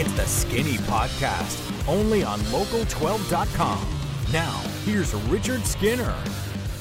It's 0.00 0.12
the 0.14 0.24
Skinny 0.24 0.78
Podcast, 0.78 1.86
only 1.86 2.24
on 2.24 2.40
Local12.com. 2.40 3.86
Now, 4.32 4.58
here's 4.86 5.12
Richard 5.28 5.66
Skinner. 5.66 6.14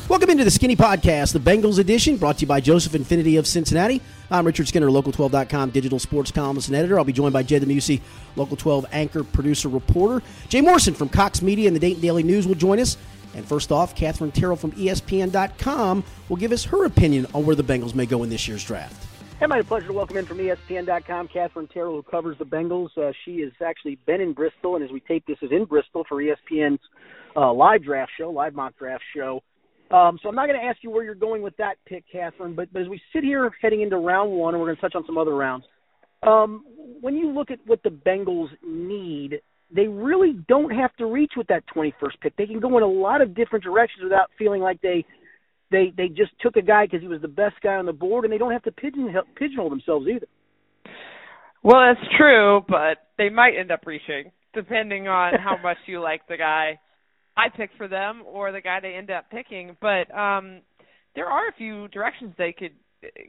Welcome 0.07 0.29
into 0.29 0.46
the 0.46 0.52
Skinny 0.52 0.78
Podcast, 0.78 1.34
the 1.34 1.40
Bengals 1.40 1.79
edition, 1.79 2.16
brought 2.16 2.38
to 2.38 2.42
you 2.44 2.47
by 2.47 2.62
Joseph 2.62 2.94
Infiniti 2.94 3.38
of 3.38 3.46
Cincinnati. 3.46 4.02
I'm 4.32 4.46
Richard 4.46 4.70
Skinner, 4.70 4.88
Local12.com 4.88 5.71
digital 5.71 6.00
sports 6.00 6.32
columnist 6.32 6.70
and 6.70 6.77
editor. 6.77 6.97
I'll 6.97 7.04
be 7.04 7.11
joined 7.11 7.34
by 7.34 7.43
Jay 7.43 7.59
DeMuesy, 7.59 8.00
Local 8.38 8.55
12 8.55 8.86
anchor, 8.93 9.25
producer, 9.25 9.67
reporter. 9.67 10.25
Jay 10.47 10.61
Morrison 10.61 10.93
from 10.93 11.09
Cox 11.09 11.41
Media 11.41 11.67
and 11.67 11.75
the 11.75 11.81
Dayton 11.81 12.01
Daily 12.01 12.23
News 12.23 12.47
will 12.47 12.55
join 12.55 12.79
us. 12.79 12.95
And 13.36 13.45
first 13.45 13.70
off, 13.70 13.97
Katherine 13.97 14.31
Terrell 14.31 14.55
from 14.55 14.71
ESPN.com 14.71 16.05
will 16.29 16.38
give 16.38 16.54
us 16.54 16.63
her 16.63 16.86
opinion 16.86 17.27
on 17.33 17.45
where 17.45 17.57
the 17.57 17.65
Bengals 17.65 17.93
may 17.93 18.05
go 18.05 18.23
in 18.23 18.29
this 18.29 18.47
year's 18.47 18.63
draft. 18.63 19.09
Hey, 19.40 19.46
my 19.46 19.62
pleasure 19.62 19.88
to 19.88 19.94
welcome 19.94 20.18
in 20.18 20.26
from 20.26 20.40
ESPN.com 20.40 21.30
Katherine 21.30 21.68
Terrell, 21.68 21.96
who 21.96 22.04
covers 22.04 22.38
the 22.39 22.46
Bengals. 22.46 22.89
Uh, 22.97 23.14
she 23.24 23.39
has 23.39 23.54
actually 23.66 23.97
been 24.06 24.20
in 24.20 24.34
Bristol, 24.34 24.75
and 24.75 24.84
as 24.84 24.92
we 24.92 25.00
tape 25.00 25.24
this, 25.28 25.38
is 25.42 25.50
in 25.54 25.64
Bristol 25.64 26.04
for 26.10 26.21
ESPN's 26.21 26.82
uh, 27.38 27.54
live 27.54 27.82
draft 27.82 28.11
show, 28.20 28.30
live 28.32 28.54
mock 28.54 28.78
draft 28.78 29.02
show. 29.16 29.42
Um, 29.92 30.20
so 30.21 30.28
I'm 30.28 30.36
not 30.36 30.47
going 30.47 30.60
to 30.60 30.66
ask 30.66 30.80
you 30.82 30.89
where 30.89 31.06
you're 31.06 31.16
going 31.16 31.42
with 31.42 31.56
that 31.56 31.75
pick, 31.86 32.03
Katherine, 32.11 32.53
but, 32.53 32.73
but 32.73 32.81
as 32.81 32.89
we 32.89 33.00
sit 33.14 33.23
here 33.23 33.50
heading 33.61 33.80
into 33.80 33.95
round 33.95 34.30
one, 34.30 34.56
and 34.56 34.61
we're 34.61 34.67
going 34.67 34.75
to 34.75 34.81
touch 34.81 34.95
on 34.95 35.06
some 35.06 35.17
other 35.17 35.38
rounds, 35.38 35.64
um, 36.23 36.66
when 37.00 37.16
you 37.16 37.31
look 37.31 37.50
at 37.50 37.59
what 37.66 37.81
the 37.81 37.92
Bengals 37.92 38.50
need, 38.61 39.39
they 39.73 39.88
really 39.88 40.33
don't 40.50 40.72
have 40.72 40.94
to 40.97 41.06
reach 41.06 41.31
with 41.38 41.47
that 41.47 41.64
21st 41.73 42.19
pick. 42.19 42.36
They 42.36 42.45
can 42.45 42.59
go 42.59 42.75
in 42.75 42.83
a 42.83 42.88
lot 42.88 43.22
of 43.22 43.33
different 43.36 43.64
directions 43.64 44.03
without 44.03 44.31
feeling 44.38 44.61
like 44.61 44.81
they 44.81 45.06
they 45.72 45.94
they 45.95 46.08
just 46.08 46.31
took 46.41 46.55
a 46.55 46.61
guy 46.61 46.86
because 46.86 47.02
he 47.02 47.08
was 47.08 47.22
the 47.22 47.28
best 47.28 47.55
guy 47.61 47.75
on 47.75 47.86
the 47.86 47.94
board, 47.94 48.25
and 48.25 48.33
they 48.33 48.38
don't 48.38 48.52
have 48.52 48.64
to 48.64 48.72
pigeonhole, 48.72 49.23
pigeonhole 49.36 49.69
themselves 49.69 50.08
either. 50.08 50.27
Well, 51.61 51.81
that's 51.81 52.08
true, 52.17 52.61
but 52.67 52.97
they 53.17 53.30
might 53.30 53.58
end 53.59 53.72
up 53.72 53.85
reaching 53.85 54.31
depending 54.53 55.07
on 55.07 55.33
how 55.39 55.57
much 55.63 55.77
you 55.85 56.02
like 56.02 56.27
the 56.27 56.38
guy 56.38 56.79
I 57.38 57.49
picked 57.49 57.77
for 57.77 57.88
them 57.88 58.23
or 58.25 58.52
the 58.52 58.61
guy 58.61 58.79
they 58.81 58.94
end 58.94 59.11
up 59.11 59.29
picking. 59.29 59.77
But 59.81 60.13
um 60.16 60.61
there 61.16 61.27
are 61.27 61.47
a 61.47 61.53
few 61.57 61.88
directions 61.89 62.33
they 62.38 62.53
could 62.53 62.73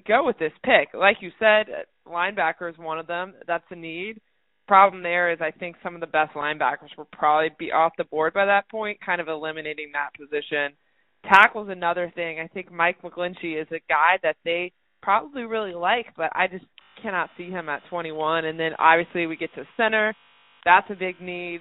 go 0.07 0.25
with 0.27 0.39
this 0.39 0.53
pick. 0.65 0.89
Like 0.95 1.19
you 1.21 1.31
said, 1.39 1.67
linebacker 2.07 2.71
is 2.71 2.79
one 2.79 2.99
of 2.99 3.07
them. 3.07 3.35
That's 3.47 3.65
a 3.71 3.77
need. 3.77 4.21
Problem 4.69 5.03
there 5.03 5.33
is 5.33 5.41
I 5.41 5.51
think 5.51 5.77
some 5.83 5.95
of 5.95 6.01
the 6.01 6.07
best 6.07 6.35
linebackers 6.35 6.97
will 6.97 7.09
probably 7.13 7.51
be 7.59 7.73
off 7.73 7.93
the 7.99 8.05
board 8.05 8.35
by 8.35 8.47
that 8.47 8.69
point, 8.71 8.99
kind 9.05 9.21
of 9.21 9.29
eliminating 9.29 9.93
that 9.93 10.15
position. 10.15 10.73
Tackle's 11.25 11.69
another 11.71 12.13
thing. 12.15 12.41
I 12.41 12.49
think 12.49 12.73
Mike 12.73 13.03
McGlinchey 13.03 13.61
is 13.61 13.69
a 13.71 13.81
guy 13.89 14.19
that 14.23 14.37
they 14.45 14.73
probably 15.03 15.43
really 15.43 15.75
like, 15.75 16.07
but 16.17 16.31
I 16.35 16.47
just 16.47 16.65
cannot 17.03 17.31
see 17.37 17.51
him 17.51 17.69
at 17.69 17.83
21. 17.91 18.45
And 18.45 18.59
then 18.59 18.73
obviously 18.79 19.27
we 19.27 19.37
get 19.37 19.55
to 19.55 19.65
center. 19.77 20.15
That's 20.65 20.91
a 20.91 20.95
big 20.95 21.21
need 21.21 21.61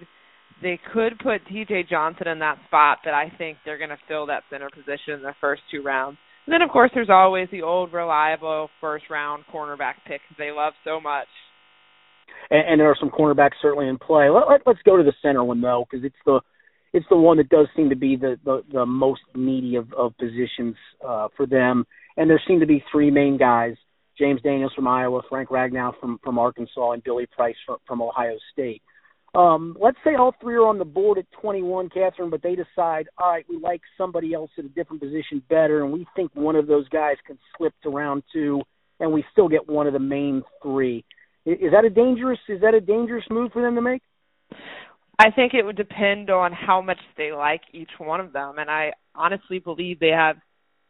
they 0.61 0.79
could 0.93 1.17
put 1.19 1.45
TJ 1.47 1.89
Johnson 1.89 2.27
in 2.27 2.39
that 2.39 2.57
spot, 2.67 2.99
but 3.03 3.13
I 3.13 3.31
think 3.37 3.57
they're 3.63 3.77
going 3.77 3.89
to 3.91 3.97
fill 4.07 4.25
that 4.27 4.43
center 4.49 4.69
position 4.69 5.13
in 5.15 5.21
the 5.21 5.33
first 5.39 5.61
two 5.71 5.81
rounds. 5.81 6.17
And 6.45 6.53
then, 6.53 6.61
of 6.61 6.69
course, 6.69 6.91
there's 6.93 7.09
always 7.09 7.47
the 7.51 7.61
old 7.61 7.93
reliable 7.93 8.69
first 8.81 9.05
round 9.09 9.43
cornerback 9.53 9.95
pick 10.07 10.21
they 10.37 10.51
love 10.51 10.73
so 10.83 10.99
much. 10.99 11.27
And, 12.49 12.67
and 12.67 12.79
there 12.79 12.89
are 12.89 12.97
some 12.99 13.09
cornerbacks 13.09 13.61
certainly 13.61 13.87
in 13.87 13.97
play. 13.97 14.29
Let, 14.29 14.49
let, 14.49 14.61
let's 14.65 14.79
go 14.83 14.97
to 14.97 15.03
the 15.03 15.13
center 15.21 15.43
one 15.43 15.61
though, 15.61 15.85
because 15.89 16.05
it's 16.05 16.15
the 16.25 16.41
it's 16.93 17.05
the 17.09 17.17
one 17.17 17.37
that 17.37 17.49
does 17.49 17.67
seem 17.75 17.89
to 17.89 17.95
be 17.95 18.15
the 18.15 18.39
the, 18.43 18.63
the 18.71 18.85
most 18.85 19.21
needy 19.35 19.75
of, 19.75 19.91
of 19.93 20.17
positions 20.17 20.75
uh, 21.05 21.27
for 21.35 21.45
them. 21.45 21.85
And 22.17 22.29
there 22.29 22.41
seem 22.47 22.59
to 22.59 22.65
be 22.65 22.83
three 22.91 23.11
main 23.11 23.37
guys: 23.37 23.75
James 24.17 24.41
Daniels 24.41 24.73
from 24.73 24.87
Iowa, 24.87 25.21
Frank 25.29 25.49
Ragnow 25.49 25.93
from 25.99 26.19
from 26.23 26.39
Arkansas, 26.39 26.91
and 26.91 27.03
Billy 27.03 27.27
Price 27.27 27.55
from, 27.65 27.77
from 27.87 28.01
Ohio 28.01 28.37
State. 28.51 28.81
Um, 29.35 29.77
let's 29.79 29.97
say 30.03 30.15
all 30.15 30.33
three 30.41 30.55
are 30.55 30.65
on 30.65 30.79
the 30.79 30.85
board 30.85 31.19
at 31.19 31.25
21, 31.39 31.89
Katherine, 31.89 32.31
but 32.31 32.41
they 32.41 32.55
decide, 32.55 33.09
all 33.19 33.29
right, 33.29 33.45
we 33.47 33.59
like 33.59 33.81
somebody 33.95 34.33
else 34.33 34.49
at 34.57 34.65
a 34.65 34.69
different 34.69 35.03
position 35.03 35.43
better, 35.49 35.83
and 35.83 35.93
we 35.93 36.07
think 36.15 36.31
one 36.33 36.55
of 36.55 36.65
those 36.65 36.89
guys 36.89 37.15
can 37.27 37.37
slip 37.55 37.73
to 37.83 37.89
round 37.89 38.23
two, 38.33 38.61
and 38.99 39.13
we 39.13 39.23
still 39.31 39.47
get 39.47 39.69
one 39.69 39.85
of 39.85 39.93
the 39.93 39.99
main 39.99 40.41
three. 40.63 41.05
Is 41.45 41.71
that 41.71 41.85
a 41.85 41.89
dangerous? 41.89 42.39
Is 42.47 42.61
that 42.61 42.73
a 42.73 42.81
dangerous 42.81 43.23
move 43.29 43.51
for 43.51 43.61
them 43.61 43.75
to 43.75 43.81
make? 43.81 44.01
I 45.19 45.31
think 45.31 45.53
it 45.53 45.65
would 45.65 45.75
depend 45.75 46.29
on 46.29 46.53
how 46.53 46.81
much 46.81 46.99
they 47.17 47.33
like 47.33 47.61
each 47.73 47.89
one 47.97 48.21
of 48.21 48.31
them, 48.31 48.57
and 48.57 48.71
I 48.71 48.93
honestly 49.13 49.59
believe 49.59 49.99
they 49.99 50.13
have 50.15 50.37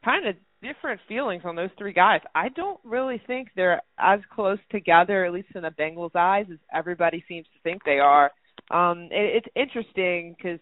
kind 0.06 0.28
of 0.28 0.36
different 0.62 1.02
feelings 1.08 1.42
on 1.46 1.56
those 1.56 1.72
three 1.80 1.94
guys. 1.94 2.22
I 2.36 2.50
don't 2.50 2.80
really 2.84 3.20
think 3.26 3.48
they're 3.56 3.82
as 3.98 4.20
close 4.32 4.60
together, 4.72 5.26
at 5.26 5.34
least 5.34 5.48
in 5.56 5.64
the 5.64 5.72
Bengals' 5.72 6.16
eyes, 6.16 6.46
as 6.52 6.60
everybody 6.72 7.24
seems 7.28 7.48
to 7.48 7.60
think 7.64 7.84
they 7.84 7.98
are. 7.98 8.32
Um, 8.70 9.10
it, 9.10 9.44
it's 9.44 9.48
interesting 9.56 10.36
because 10.38 10.60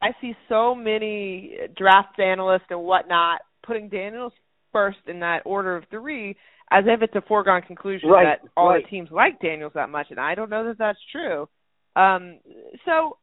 I 0.00 0.12
see 0.22 0.34
so 0.48 0.74
many 0.74 1.58
draft 1.76 2.18
analysts 2.18 2.70
and 2.70 2.80
whatnot 2.80 3.42
putting 3.62 3.90
Daniels 3.90 4.32
first 4.72 4.98
in 5.06 5.20
that 5.20 5.42
order 5.44 5.76
of 5.76 5.84
three, 5.90 6.30
as 6.70 6.84
if 6.86 7.02
it's 7.02 7.14
a 7.14 7.22
foregone 7.28 7.60
conclusion 7.60 8.08
right, 8.08 8.38
that 8.40 8.48
all 8.56 8.70
right. 8.70 8.82
the 8.82 8.88
teams 8.88 9.10
like 9.12 9.38
Daniels 9.40 9.72
that 9.74 9.90
much, 9.90 10.06
and 10.08 10.18
I 10.18 10.34
don't 10.34 10.48
know 10.48 10.66
that 10.68 10.78
that's 10.78 10.98
true. 11.12 11.46
Um, 11.96 12.38
so 12.84 13.18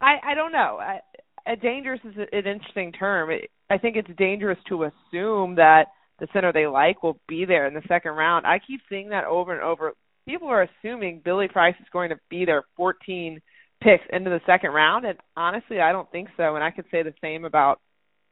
I 0.00 0.16
I 0.22 0.34
don't 0.34 0.52
know. 0.52 0.78
I, 0.80 1.00
a 1.46 1.56
dangerous 1.56 2.00
is 2.04 2.14
an 2.16 2.46
interesting 2.46 2.92
term. 2.92 3.30
It, 3.30 3.50
I 3.70 3.78
think 3.78 3.96
it's 3.96 4.10
dangerous 4.18 4.58
to 4.68 4.84
assume 4.84 5.56
that 5.56 5.86
the 6.20 6.28
center 6.32 6.52
they 6.52 6.66
like 6.66 7.02
will 7.02 7.18
be 7.28 7.44
there 7.44 7.66
in 7.66 7.74
the 7.74 7.82
second 7.88 8.12
round. 8.12 8.46
I 8.46 8.60
keep 8.64 8.80
seeing 8.88 9.10
that 9.10 9.24
over 9.24 9.52
and 9.52 9.62
over. 9.62 9.92
People 10.26 10.48
are 10.48 10.66
assuming 10.80 11.20
Billy 11.24 11.48
Price 11.48 11.74
is 11.80 11.86
going 11.92 12.10
to 12.10 12.16
be 12.30 12.44
there 12.44 12.64
14 12.76 13.40
picks 13.82 14.04
into 14.10 14.30
the 14.30 14.40
second 14.46 14.70
round, 14.70 15.04
and 15.04 15.18
honestly, 15.36 15.80
I 15.80 15.92
don't 15.92 16.10
think 16.10 16.28
so. 16.36 16.54
And 16.54 16.64
I 16.64 16.70
could 16.70 16.86
say 16.90 17.02
the 17.02 17.12
same 17.20 17.44
about 17.44 17.80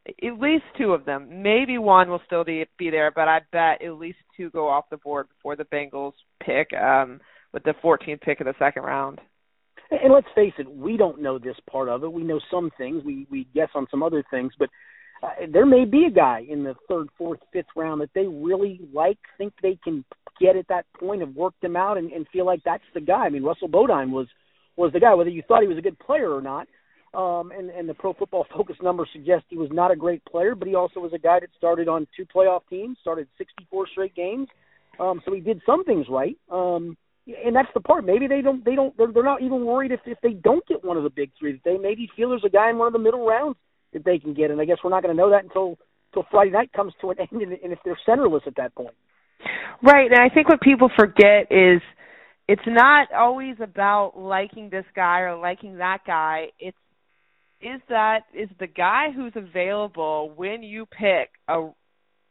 at 0.06 0.41
least 0.41 0.64
two 0.78 0.92
of 0.92 1.04
them. 1.04 1.42
Maybe 1.42 1.78
one 1.78 2.08
will 2.08 2.22
still 2.26 2.44
be, 2.44 2.66
there, 2.78 3.12
but 3.14 3.28
I 3.28 3.41
bet 3.52 3.82
at 3.82 3.98
least 3.98 4.19
two 4.36 4.50
go 4.50 4.69
off 4.69 4.91
the 4.91 4.97
board 4.97 5.28
before 5.28 5.56
the 5.56 5.64
Bengals 5.64 6.12
pick 6.42 6.72
um, 6.72 7.20
with 7.52 7.62
the 7.64 7.75
14th 7.84 8.20
pick 8.22 8.41
of 8.41 8.47
the 8.47 8.54
second 8.58 8.82
round. 8.82 9.20
And 10.03 10.12
let's 10.12 10.26
face 10.34 10.54
it, 10.58 10.70
we 10.70 10.97
don't 10.97 11.20
know 11.20 11.38
this 11.38 11.56
part 11.70 11.88
of 11.88 12.03
it. 12.03 12.12
We 12.12 12.22
know 12.22 12.41
some 12.50 12.70
things. 12.78 13.03
We 13.04 13.26
we 13.30 13.47
guess 13.54 13.69
on 13.75 13.86
some 13.91 14.03
other 14.03 14.25
things, 14.30 14.53
but 14.58 14.70
uh, 15.22 15.47
there 15.53 15.66
may 15.66 15.84
be 15.84 16.06
a 16.06 16.10
guy 16.10 16.44
in 16.48 16.64
the 16.64 16.75
third, 16.88 17.08
fourth, 17.16 17.41
fifth 17.53 17.66
round 17.76 18.00
that 18.00 18.10
they 18.14 18.26
really 18.26 18.81
like, 18.92 19.19
think 19.38 19.52
they 19.62 19.78
can 19.84 20.04
get 20.41 20.56
at 20.56 20.66
that 20.69 20.86
point, 20.98 21.20
have 21.20 21.34
worked 21.34 21.60
them 21.62 21.76
out, 21.76 21.97
and, 21.97 22.10
and 22.10 22.26
feel 22.32 22.44
like 22.44 22.60
that's 22.64 22.82
the 22.94 23.00
guy. 23.00 23.26
I 23.26 23.28
mean, 23.28 23.44
Russell 23.44 23.69
Bodine 23.69 24.10
was 24.10 24.26
was 24.76 24.92
the 24.92 25.00
guy, 25.00 25.14
whether 25.14 25.31
you 25.31 25.42
thought 25.47 25.62
he 25.62 25.69
was 25.69 25.78
a 25.78 25.82
good 25.82 25.98
player 25.98 26.34
or 26.34 26.41
not. 26.41 26.66
Um, 27.14 27.52
and, 27.52 27.69
and 27.69 27.86
the 27.86 27.94
Pro 27.94 28.14
Football 28.14 28.47
Focus 28.56 28.76
numbers 28.82 29.08
suggest 29.12 29.44
he 29.48 29.58
was 29.58 29.69
not 29.70 29.91
a 29.91 29.97
great 29.97 30.25
player, 30.25 30.54
but 30.54 30.66
he 30.66 30.75
also 30.75 30.98
was 30.98 31.12
a 31.12 31.19
guy 31.19 31.41
that 31.41 31.50
started 31.58 31.86
on 31.86 32.06
two 32.16 32.25
playoff 32.25 32.62
teams, 32.70 32.97
started 33.02 33.28
64 33.36 33.88
straight 33.88 34.14
games. 34.14 34.48
Um, 34.98 35.20
so 35.25 35.32
he 35.32 35.41
did 35.41 35.60
some 35.66 35.84
things 35.84 36.06
right. 36.08 36.38
Um, 36.50 36.97
and 37.27 37.55
that's 37.55 37.69
the 37.75 37.81
part. 37.81 38.05
Maybe 38.05 38.27
they 38.27 38.41
don't. 38.41 38.65
They 38.65 38.75
don't. 38.75 38.97
They're, 38.97 39.12
they're 39.12 39.22
not 39.22 39.43
even 39.43 39.65
worried 39.65 39.93
if 39.93 40.00
if 40.06 40.19
they 40.22 40.33
don't 40.33 40.66
get 40.66 40.84
one 40.84 40.97
of 40.97 41.05
the 41.05 41.10
big 41.10 41.31
three. 41.38 41.53
That 41.53 41.62
they 41.65 41.78
maybe 41.78 42.10
feel 42.16 42.31
there's 42.31 42.44
a 42.44 42.50
guy 42.50 42.71
in 42.71 42.78
one 42.78 42.88
of 42.88 42.93
the 42.93 42.99
middle 42.99 43.27
rounds 43.27 43.56
that 43.93 44.05
they 44.05 44.19
can 44.19 44.34
get. 44.34 44.50
And 44.50 44.60
I 44.60 44.65
guess 44.65 44.78
we're 44.83 44.91
not 44.91 45.03
going 45.03 45.15
to 45.15 45.21
know 45.21 45.31
that 45.31 45.44
until 45.44 45.78
until 46.12 46.27
Friday 46.31 46.50
night 46.50 46.72
comes 46.72 46.93
to 47.00 47.11
an 47.11 47.16
end, 47.21 47.43
and, 47.43 47.53
and 47.53 47.72
if 47.72 47.78
they're 47.84 47.99
centerless 48.06 48.47
at 48.47 48.56
that 48.56 48.75
point. 48.75 48.94
Right. 49.82 50.11
And 50.11 50.21
I 50.21 50.32
think 50.32 50.49
what 50.49 50.61
people 50.61 50.91
forget 50.97 51.50
is 51.50 51.81
it's 52.49 52.62
not 52.66 53.12
always 53.12 53.56
about 53.61 54.12
liking 54.16 54.69
this 54.71 54.84
guy 54.94 55.21
or 55.21 55.37
liking 55.37 55.78
that 55.78 55.99
guy. 56.06 56.47
It's 56.59 56.77
is 57.61 57.81
that 57.88 58.22
is 58.34 58.49
the 58.59 58.66
guy 58.66 59.12
who's 59.15 59.32
available 59.37 60.32
when 60.34 60.62
you 60.65 60.87
pick 60.87 61.31
a 61.49 61.71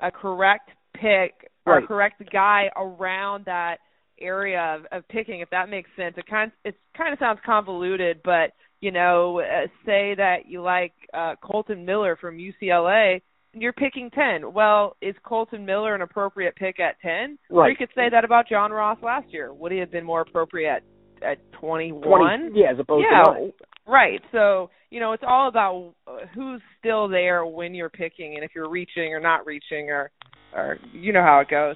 a 0.01 0.12
correct 0.12 0.69
pick 0.94 1.50
or 1.66 1.75
right. 1.75 1.88
correct 1.88 2.22
guy 2.31 2.69
around 2.75 3.46
that 3.46 3.78
area 4.21 4.77
of, 4.77 4.85
of 4.91 5.07
picking 5.07 5.41
if 5.41 5.50
that 5.50 5.69
makes 5.69 5.89
sense. 5.95 6.15
It 6.18 6.25
kind 6.27 6.51
it 6.63 6.75
kind 6.97 7.13
of 7.13 7.19
sounds 7.19 7.39
convoluted 7.45 8.21
but 8.23 8.51
you 8.79 8.91
know 8.91 9.39
uh, 9.39 9.68
say 9.85 10.15
that 10.15 10.47
you 10.47 10.62
like 10.62 10.94
uh 11.13 11.35
Kolton 11.41 11.85
Miller 11.85 12.18
from 12.19 12.38
UCLA 12.38 13.21
and 13.53 13.62
you're 13.62 13.73
picking 13.73 14.09
10 14.12 14.53
well 14.53 14.95
is 15.01 15.15
Kolton 15.23 15.65
Miller 15.65 15.95
an 15.95 16.01
appropriate 16.01 16.56
pick 16.56 16.79
at 16.79 17.00
10 17.01 17.38
right. 17.50 17.65
or 17.65 17.69
you 17.69 17.75
could 17.75 17.89
say 17.95 18.09
that 18.09 18.23
about 18.23 18.47
John 18.50 18.71
Ross 18.71 18.97
last 19.01 19.27
year. 19.31 19.53
Would 19.53 19.71
he 19.71 19.79
have 19.79 19.91
been 19.91 20.06
more 20.06 20.21
appropriate 20.21 20.83
at, 21.21 21.31
at 21.31 21.51
21 21.53 22.01
20, 22.01 22.59
yeah 22.59 22.71
as 22.71 22.79
opposed 22.79 23.06
yeah, 23.09 23.24
to 23.24 23.39
nine. 23.39 23.51
right. 23.88 24.21
So 24.31 24.69
you 24.89 25.00
know 25.00 25.13
it's 25.13 25.24
all 25.25 25.47
about 25.47 25.94
uh, 26.07 26.25
who's 26.35 26.62
still 26.79 27.07
there 27.07 27.45
when 27.45 27.74
you're 27.74 27.89
picking 27.89 28.35
and 28.35 28.44
if 28.44 28.51
you're 28.53 28.69
reaching 28.69 29.13
or 29.13 29.19
not 29.19 29.45
reaching 29.45 29.89
or 29.89 30.12
or 30.53 30.77
you 30.94 31.13
know 31.13 31.21
how 31.21 31.39
it 31.39 31.50
goes 31.50 31.75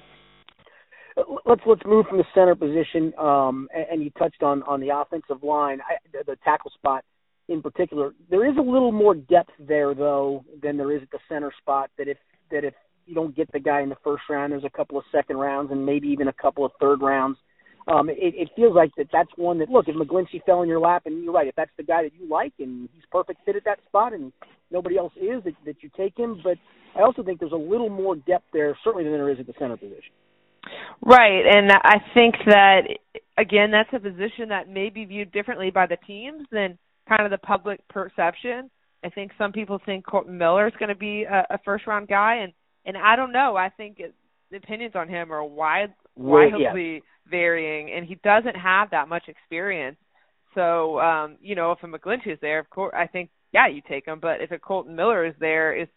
let's 1.44 1.62
let's 1.66 1.82
move 1.86 2.06
from 2.06 2.18
the 2.18 2.24
center 2.34 2.54
position. 2.54 3.12
Um, 3.18 3.68
and, 3.74 3.86
and 3.90 4.02
you 4.02 4.10
touched 4.10 4.42
on 4.42 4.62
on 4.64 4.80
the 4.80 4.90
offensive 4.90 5.42
line, 5.42 5.80
I, 5.80 5.96
the, 6.12 6.24
the 6.32 6.36
tackle 6.44 6.70
spot 6.74 7.04
in 7.48 7.62
particular. 7.62 8.12
There 8.30 8.48
is 8.48 8.56
a 8.58 8.60
little 8.62 8.92
more 8.92 9.14
depth 9.14 9.52
there 9.58 9.94
though 9.94 10.44
than 10.62 10.76
there 10.76 10.92
is 10.92 11.02
at 11.02 11.10
the 11.10 11.18
center 11.28 11.52
spot. 11.58 11.90
That 11.98 12.08
if 12.08 12.18
that 12.50 12.64
if 12.64 12.74
you 13.06 13.14
don't 13.14 13.36
get 13.36 13.50
the 13.52 13.60
guy 13.60 13.82
in 13.82 13.88
the 13.88 13.96
first 14.02 14.24
round, 14.28 14.52
there's 14.52 14.64
a 14.64 14.70
couple 14.70 14.98
of 14.98 15.04
second 15.12 15.36
rounds 15.36 15.70
and 15.70 15.84
maybe 15.86 16.08
even 16.08 16.28
a 16.28 16.32
couple 16.32 16.64
of 16.64 16.72
third 16.80 17.00
rounds. 17.02 17.38
um, 17.88 18.08
it, 18.08 18.16
it 18.18 18.48
feels 18.56 18.74
like 18.74 18.90
that 18.96 19.06
that's 19.12 19.30
one 19.36 19.58
that 19.58 19.70
look 19.70 19.86
if 19.88 19.94
McGlinchey 19.94 20.44
fell 20.44 20.62
in 20.62 20.68
your 20.68 20.80
lap 20.80 21.02
and 21.06 21.22
you're 21.22 21.32
right 21.32 21.46
if 21.46 21.54
that's 21.54 21.70
the 21.76 21.84
guy 21.84 22.02
that 22.02 22.12
you 22.18 22.28
like 22.28 22.52
and 22.58 22.88
he's 22.92 23.04
perfect 23.10 23.40
fit 23.44 23.56
at 23.56 23.64
that 23.64 23.78
spot 23.86 24.12
and 24.12 24.32
nobody 24.70 24.98
else 24.98 25.12
is 25.16 25.42
that, 25.44 25.54
that 25.64 25.76
you 25.82 25.90
take 25.96 26.18
him. 26.18 26.40
But 26.42 26.58
I 26.96 27.02
also 27.02 27.22
think 27.22 27.38
there's 27.38 27.52
a 27.52 27.56
little 27.56 27.88
more 27.88 28.16
depth 28.16 28.46
there 28.52 28.76
certainly 28.82 29.04
than 29.04 29.12
there 29.12 29.30
is 29.30 29.38
at 29.38 29.46
the 29.46 29.54
center 29.58 29.76
position. 29.76 30.12
Right, 31.04 31.44
and 31.46 31.70
I 31.72 31.98
think 32.14 32.34
that 32.46 32.80
again 33.38 33.70
that's 33.70 33.90
a 33.92 34.00
position 34.00 34.48
that 34.48 34.68
may 34.68 34.90
be 34.90 35.04
viewed 35.04 35.32
differently 35.32 35.70
by 35.70 35.86
the 35.86 35.98
teams 36.06 36.46
than 36.50 36.78
kind 37.08 37.22
of 37.22 37.30
the 37.30 37.38
public 37.38 37.86
perception. 37.88 38.70
I 39.04 39.10
think 39.10 39.32
some 39.38 39.52
people 39.52 39.80
think 39.84 40.06
Kolton 40.06 40.36
Miller 40.36 40.66
is 40.66 40.74
going 40.78 40.88
to 40.88 40.96
be 40.96 41.24
a, 41.24 41.46
a 41.50 41.58
first 41.64 41.86
round 41.86 42.08
guy, 42.08 42.36
and 42.36 42.52
and 42.84 42.96
I 42.96 43.16
don't 43.16 43.32
know. 43.32 43.56
I 43.56 43.68
think 43.68 44.00
it, 44.00 44.14
the 44.50 44.56
opinions 44.58 44.94
on 44.94 45.08
him 45.08 45.32
are 45.32 45.44
wide, 45.44 45.92
wildly 46.16 46.94
yeah. 46.94 47.00
varying, 47.30 47.92
and 47.92 48.06
he 48.06 48.16
doesn't 48.16 48.56
have 48.56 48.90
that 48.90 49.08
much 49.08 49.24
experience. 49.28 49.96
So, 50.54 50.98
um, 51.00 51.36
you 51.40 51.54
know, 51.54 51.72
if 51.72 51.82
a 51.82 51.86
McGlinchey 51.86 52.32
is 52.32 52.38
there, 52.40 52.58
of 52.58 52.70
course, 52.70 52.94
I 52.96 53.06
think 53.06 53.30
yeah, 53.52 53.68
you 53.68 53.82
take 53.88 54.06
him. 54.06 54.18
But 54.20 54.40
if 54.40 54.50
a 54.50 54.58
Kolton 54.58 54.96
Miller 54.96 55.24
is 55.26 55.34
there, 55.38 55.76
is 55.76 55.88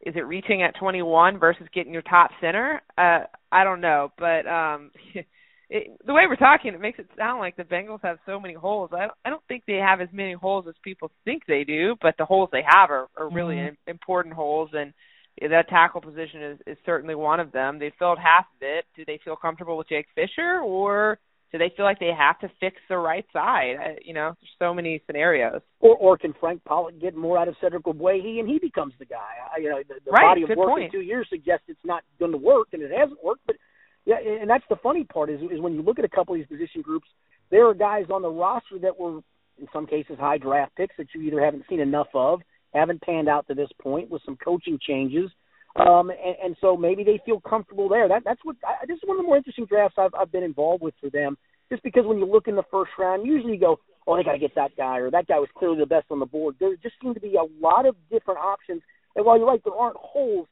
is 0.00 0.14
it 0.16 0.26
reaching 0.26 0.62
at 0.62 0.76
21 0.76 1.38
versus 1.38 1.66
getting 1.74 1.92
your 1.92 2.02
top 2.02 2.30
center? 2.40 2.80
Uh, 2.96 3.20
I 3.50 3.64
don't 3.64 3.80
know, 3.80 4.12
but 4.18 4.46
um, 4.46 4.90
it, 5.70 5.98
the 6.06 6.12
way 6.12 6.22
we're 6.28 6.36
talking, 6.36 6.72
it 6.72 6.80
makes 6.80 6.98
it 6.98 7.08
sound 7.16 7.40
like 7.40 7.56
the 7.56 7.64
Bengals 7.64 8.00
have 8.02 8.18
so 8.24 8.38
many 8.38 8.54
holes. 8.54 8.90
I, 8.92 9.08
I 9.24 9.30
don't 9.30 9.42
think 9.48 9.64
they 9.66 9.74
have 9.74 10.00
as 10.00 10.08
many 10.12 10.34
holes 10.34 10.66
as 10.68 10.74
people 10.82 11.10
think 11.24 11.42
they 11.46 11.64
do, 11.64 11.96
but 12.00 12.14
the 12.18 12.24
holes 12.24 12.48
they 12.52 12.62
have 12.66 12.90
are, 12.90 13.08
are 13.16 13.30
really 13.30 13.56
mm-hmm. 13.56 13.90
important 13.90 14.34
holes, 14.34 14.70
and 14.72 14.92
that 15.40 15.68
tackle 15.68 16.00
position 16.00 16.42
is, 16.42 16.58
is 16.66 16.78
certainly 16.84 17.14
one 17.14 17.40
of 17.40 17.52
them. 17.52 17.78
They 17.78 17.92
filled 17.98 18.18
half 18.18 18.46
of 18.56 18.62
it. 18.62 18.84
Do 18.96 19.04
they 19.04 19.20
feel 19.24 19.36
comfortable 19.36 19.76
with 19.76 19.88
Jake 19.88 20.06
Fisher, 20.14 20.60
or 20.64 21.18
do 21.50 21.58
they 21.58 21.72
feel 21.76 21.86
like 21.86 21.98
they 21.98 22.12
have 22.16 22.38
to 22.40 22.50
fix 22.60 22.76
the 22.88 22.98
right 22.98 23.24
side? 23.32 23.76
I, 23.80 23.96
you 24.04 24.12
know, 24.12 24.34
there's 24.40 24.50
so 24.58 24.74
many 24.74 25.02
scenarios. 25.06 25.60
Or 25.80 25.96
or 25.96 26.18
can 26.18 26.34
Frank 26.38 26.62
Pollack 26.64 27.00
get 27.00 27.16
more 27.16 27.38
out 27.38 27.48
of 27.48 27.56
Cedric 27.60 27.84
Ogbuehi 27.84 28.38
and 28.40 28.48
he 28.48 28.58
becomes 28.58 28.92
the 28.98 29.06
guy? 29.06 29.16
I, 29.54 29.60
you 29.60 29.70
know, 29.70 29.78
the, 29.88 29.94
the 30.04 30.10
right, 30.10 30.34
body 30.34 30.42
of 30.42 30.50
work 30.56 30.68
point. 30.68 30.84
in 30.84 30.90
two 30.90 31.00
years 31.00 31.26
suggests 31.30 31.64
it's 31.68 31.78
not 31.84 32.02
going 32.18 32.32
to 32.32 32.38
work, 32.38 32.68
and 32.72 32.82
it 32.82 32.90
hasn't 32.90 33.22
worked. 33.24 33.42
But 33.46 33.56
yeah, 34.04 34.16
and 34.18 34.48
that's 34.48 34.64
the 34.68 34.76
funny 34.76 35.04
part 35.04 35.30
is 35.30 35.40
is 35.42 35.60
when 35.60 35.74
you 35.74 35.82
look 35.82 35.98
at 35.98 36.04
a 36.04 36.08
couple 36.08 36.34
of 36.34 36.40
these 36.40 36.46
position 36.46 36.82
groups, 36.82 37.08
there 37.50 37.66
are 37.66 37.74
guys 37.74 38.06
on 38.12 38.22
the 38.22 38.30
roster 38.30 38.78
that 38.82 38.98
were 38.98 39.20
in 39.58 39.66
some 39.72 39.86
cases 39.86 40.16
high 40.18 40.38
draft 40.38 40.76
picks 40.76 40.96
that 40.98 41.08
you 41.14 41.22
either 41.22 41.44
haven't 41.44 41.64
seen 41.68 41.80
enough 41.80 42.08
of, 42.14 42.40
haven't 42.74 43.02
panned 43.02 43.28
out 43.28 43.46
to 43.48 43.54
this 43.54 43.70
point 43.80 44.10
with 44.10 44.22
some 44.24 44.36
coaching 44.36 44.78
changes. 44.80 45.30
Um, 45.78 46.10
and, 46.10 46.36
and 46.42 46.56
so 46.60 46.76
maybe 46.76 47.04
they 47.04 47.20
feel 47.24 47.40
comfortable 47.40 47.88
there. 47.88 48.08
That 48.08 48.22
that's 48.24 48.40
what 48.42 48.56
I, 48.66 48.84
this 48.86 48.96
is 48.96 49.02
one 49.04 49.16
of 49.16 49.22
the 49.22 49.26
more 49.26 49.36
interesting 49.36 49.66
drafts 49.66 49.96
I've, 49.98 50.14
I've 50.14 50.32
been 50.32 50.42
involved 50.42 50.82
with 50.82 50.94
for 51.00 51.10
them. 51.10 51.36
Just 51.70 51.82
because 51.82 52.04
when 52.06 52.18
you 52.18 52.26
look 52.26 52.48
in 52.48 52.56
the 52.56 52.64
first 52.70 52.92
round, 52.98 53.26
usually 53.26 53.54
you 53.54 53.60
go, 53.60 53.78
oh, 54.06 54.16
they 54.16 54.24
got 54.24 54.32
to 54.32 54.38
get 54.38 54.54
that 54.54 54.76
guy, 54.76 54.98
or 54.98 55.10
that 55.10 55.26
guy 55.26 55.38
was 55.38 55.48
clearly 55.56 55.78
the 55.78 55.86
best 55.86 56.06
on 56.10 56.18
the 56.18 56.26
board. 56.26 56.56
There 56.58 56.74
just 56.82 56.94
seem 57.02 57.14
to 57.14 57.20
be 57.20 57.36
a 57.36 57.64
lot 57.64 57.86
of 57.86 57.94
different 58.10 58.40
options. 58.40 58.82
And 59.14 59.24
while 59.24 59.36
you're 59.36 59.46
right, 59.46 59.60
there 59.62 59.74
aren't 59.74 59.96
holes. 59.96 60.48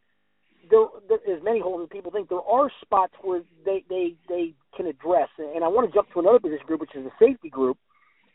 There, 0.70 0.86
there 1.08 1.36
as 1.36 1.42
many 1.42 1.60
holes 1.60 1.82
as 1.84 1.88
people 1.90 2.12
think. 2.12 2.28
There 2.28 2.42
are 2.42 2.70
spots 2.82 3.14
where 3.22 3.42
they 3.64 3.84
they 3.88 4.14
they 4.28 4.54
can 4.76 4.86
address. 4.86 5.28
And 5.38 5.64
I 5.64 5.68
want 5.68 5.88
to 5.88 5.94
jump 5.94 6.12
to 6.12 6.20
another 6.20 6.38
position 6.38 6.66
group, 6.66 6.80
which 6.80 6.94
is 6.94 7.04
the 7.04 7.24
safety 7.24 7.48
group. 7.48 7.78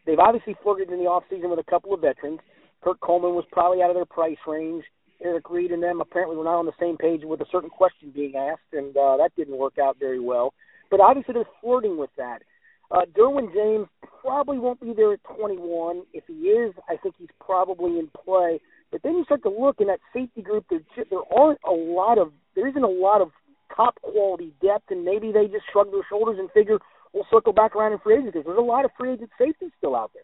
They've 0.06 0.20
obviously 0.20 0.56
flirted 0.64 0.90
in 0.90 0.98
the 0.98 1.06
off 1.06 1.24
season 1.30 1.50
with 1.50 1.60
a 1.60 1.70
couple 1.70 1.94
of 1.94 2.02
veterans. 2.02 2.40
Kurt 2.84 3.00
Coleman 3.00 3.36
was 3.36 3.46
probably 3.52 3.84
out 3.84 3.92
of 3.92 3.96
their 3.96 4.06
price 4.06 4.42
range. 4.48 4.84
Eric 5.23 5.50
Reid 5.50 5.71
and 5.71 5.83
them 5.83 6.01
apparently 6.01 6.38
were 6.38 6.44
not 6.44 6.59
on 6.59 6.65
the 6.65 6.71
same 6.79 6.97
page 6.97 7.21
with 7.23 7.41
a 7.41 7.45
certain 7.51 7.69
question 7.69 8.12
being 8.13 8.35
asked, 8.35 8.73
and 8.73 8.95
uh, 8.97 9.18
that 9.18 9.31
didn't 9.35 9.57
work 9.57 9.77
out 9.77 9.97
very 10.00 10.19
well. 10.19 10.53
But 10.89 11.00
obviously, 11.00 11.33
they're 11.33 11.45
flirting 11.62 11.97
with 11.97 12.09
that. 12.18 12.41
Uh, 12.89 13.06
Derwin 13.18 13.53
James 13.53 13.88
probably 14.21 14.59
won't 14.59 14.81
be 14.81 14.94
there 14.94 15.13
at 15.13 15.23
21. 15.23 16.03
If 16.13 16.25
he 16.27 16.33
is, 16.33 16.73
I 16.89 16.97
think 16.97 17.15
he's 17.18 17.29
probably 17.39 18.00
in 18.00 18.09
play. 18.25 18.59
But 18.91 19.01
then 19.03 19.15
you 19.15 19.23
start 19.23 19.44
to 19.44 19.50
look 19.50 19.77
in 19.79 19.88
that 19.88 20.01
safety 20.13 20.41
group. 20.41 20.65
There, 20.69 20.81
there 21.09 21.19
aren't 21.33 21.59
a 21.65 21.71
lot 21.71 22.18
of, 22.18 22.33
there 22.56 22.68
isn't 22.68 22.83
a 22.83 22.88
lot 22.88 23.21
of 23.21 23.31
top 23.73 23.95
quality 24.01 24.53
depth, 24.62 24.91
and 24.91 25.06
maybe 25.06 25.31
they 25.31 25.47
just 25.47 25.63
shrug 25.71 25.91
their 25.91 26.06
shoulders 26.09 26.38
and 26.39 26.51
figure 26.51 26.79
we'll 27.13 27.25
circle 27.31 27.53
back 27.53 27.75
around 27.75 27.94
in 27.94 28.00
free 28.00 28.15
agency 28.15 28.31
because 28.31 28.45
there's 28.45 28.57
a 28.57 28.62
lot 28.62 28.85
of 28.85 28.91
free 28.97 29.13
agent 29.13 29.29
safety 29.38 29.68
still 29.77 29.95
out 29.95 30.12
there. 30.13 30.23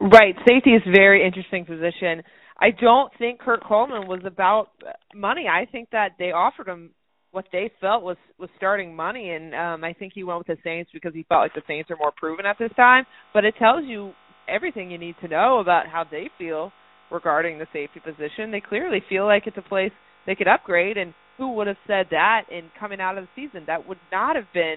Right, 0.00 0.34
safety 0.48 0.70
is 0.70 0.82
a 0.86 0.90
very 0.90 1.24
interesting 1.24 1.64
position. 1.64 2.22
I 2.62 2.70
don't 2.70 3.12
think 3.18 3.40
Kurt 3.40 3.64
Coleman 3.64 4.06
was 4.06 4.20
about 4.24 4.68
money. 5.14 5.46
I 5.48 5.66
think 5.70 5.88
that 5.90 6.10
they 6.18 6.30
offered 6.30 6.68
him 6.68 6.90
what 7.32 7.46
they 7.50 7.72
felt 7.80 8.04
was 8.04 8.18
was 8.38 8.50
starting 8.56 8.94
money, 8.94 9.30
and 9.30 9.52
um, 9.54 9.82
I 9.82 9.92
think 9.94 10.12
he 10.14 10.22
went 10.22 10.38
with 10.38 10.46
the 10.46 10.56
Saints 10.62 10.90
because 10.92 11.12
he 11.12 11.24
felt 11.28 11.42
like 11.42 11.54
the 11.54 11.62
Saints 11.66 11.90
are 11.90 11.96
more 11.96 12.12
proven 12.16 12.46
at 12.46 12.58
this 12.60 12.70
time. 12.76 13.04
But 13.34 13.44
it 13.44 13.54
tells 13.58 13.84
you 13.84 14.12
everything 14.48 14.92
you 14.92 14.98
need 14.98 15.16
to 15.22 15.28
know 15.28 15.58
about 15.58 15.88
how 15.88 16.04
they 16.08 16.30
feel 16.38 16.70
regarding 17.10 17.58
the 17.58 17.66
safety 17.72 17.98
position. 17.98 18.52
They 18.52 18.60
clearly 18.60 19.02
feel 19.08 19.26
like 19.26 19.46
it's 19.46 19.58
a 19.58 19.68
place 19.68 19.92
they 20.26 20.36
could 20.36 20.46
upgrade, 20.46 20.96
and 20.96 21.14
who 21.38 21.54
would 21.54 21.66
have 21.66 21.76
said 21.88 22.06
that 22.12 22.42
in 22.48 22.70
coming 22.78 23.00
out 23.00 23.18
of 23.18 23.24
the 23.24 23.30
season? 23.34 23.64
That 23.66 23.88
would 23.88 23.98
not 24.12 24.36
have 24.36 24.46
been 24.54 24.76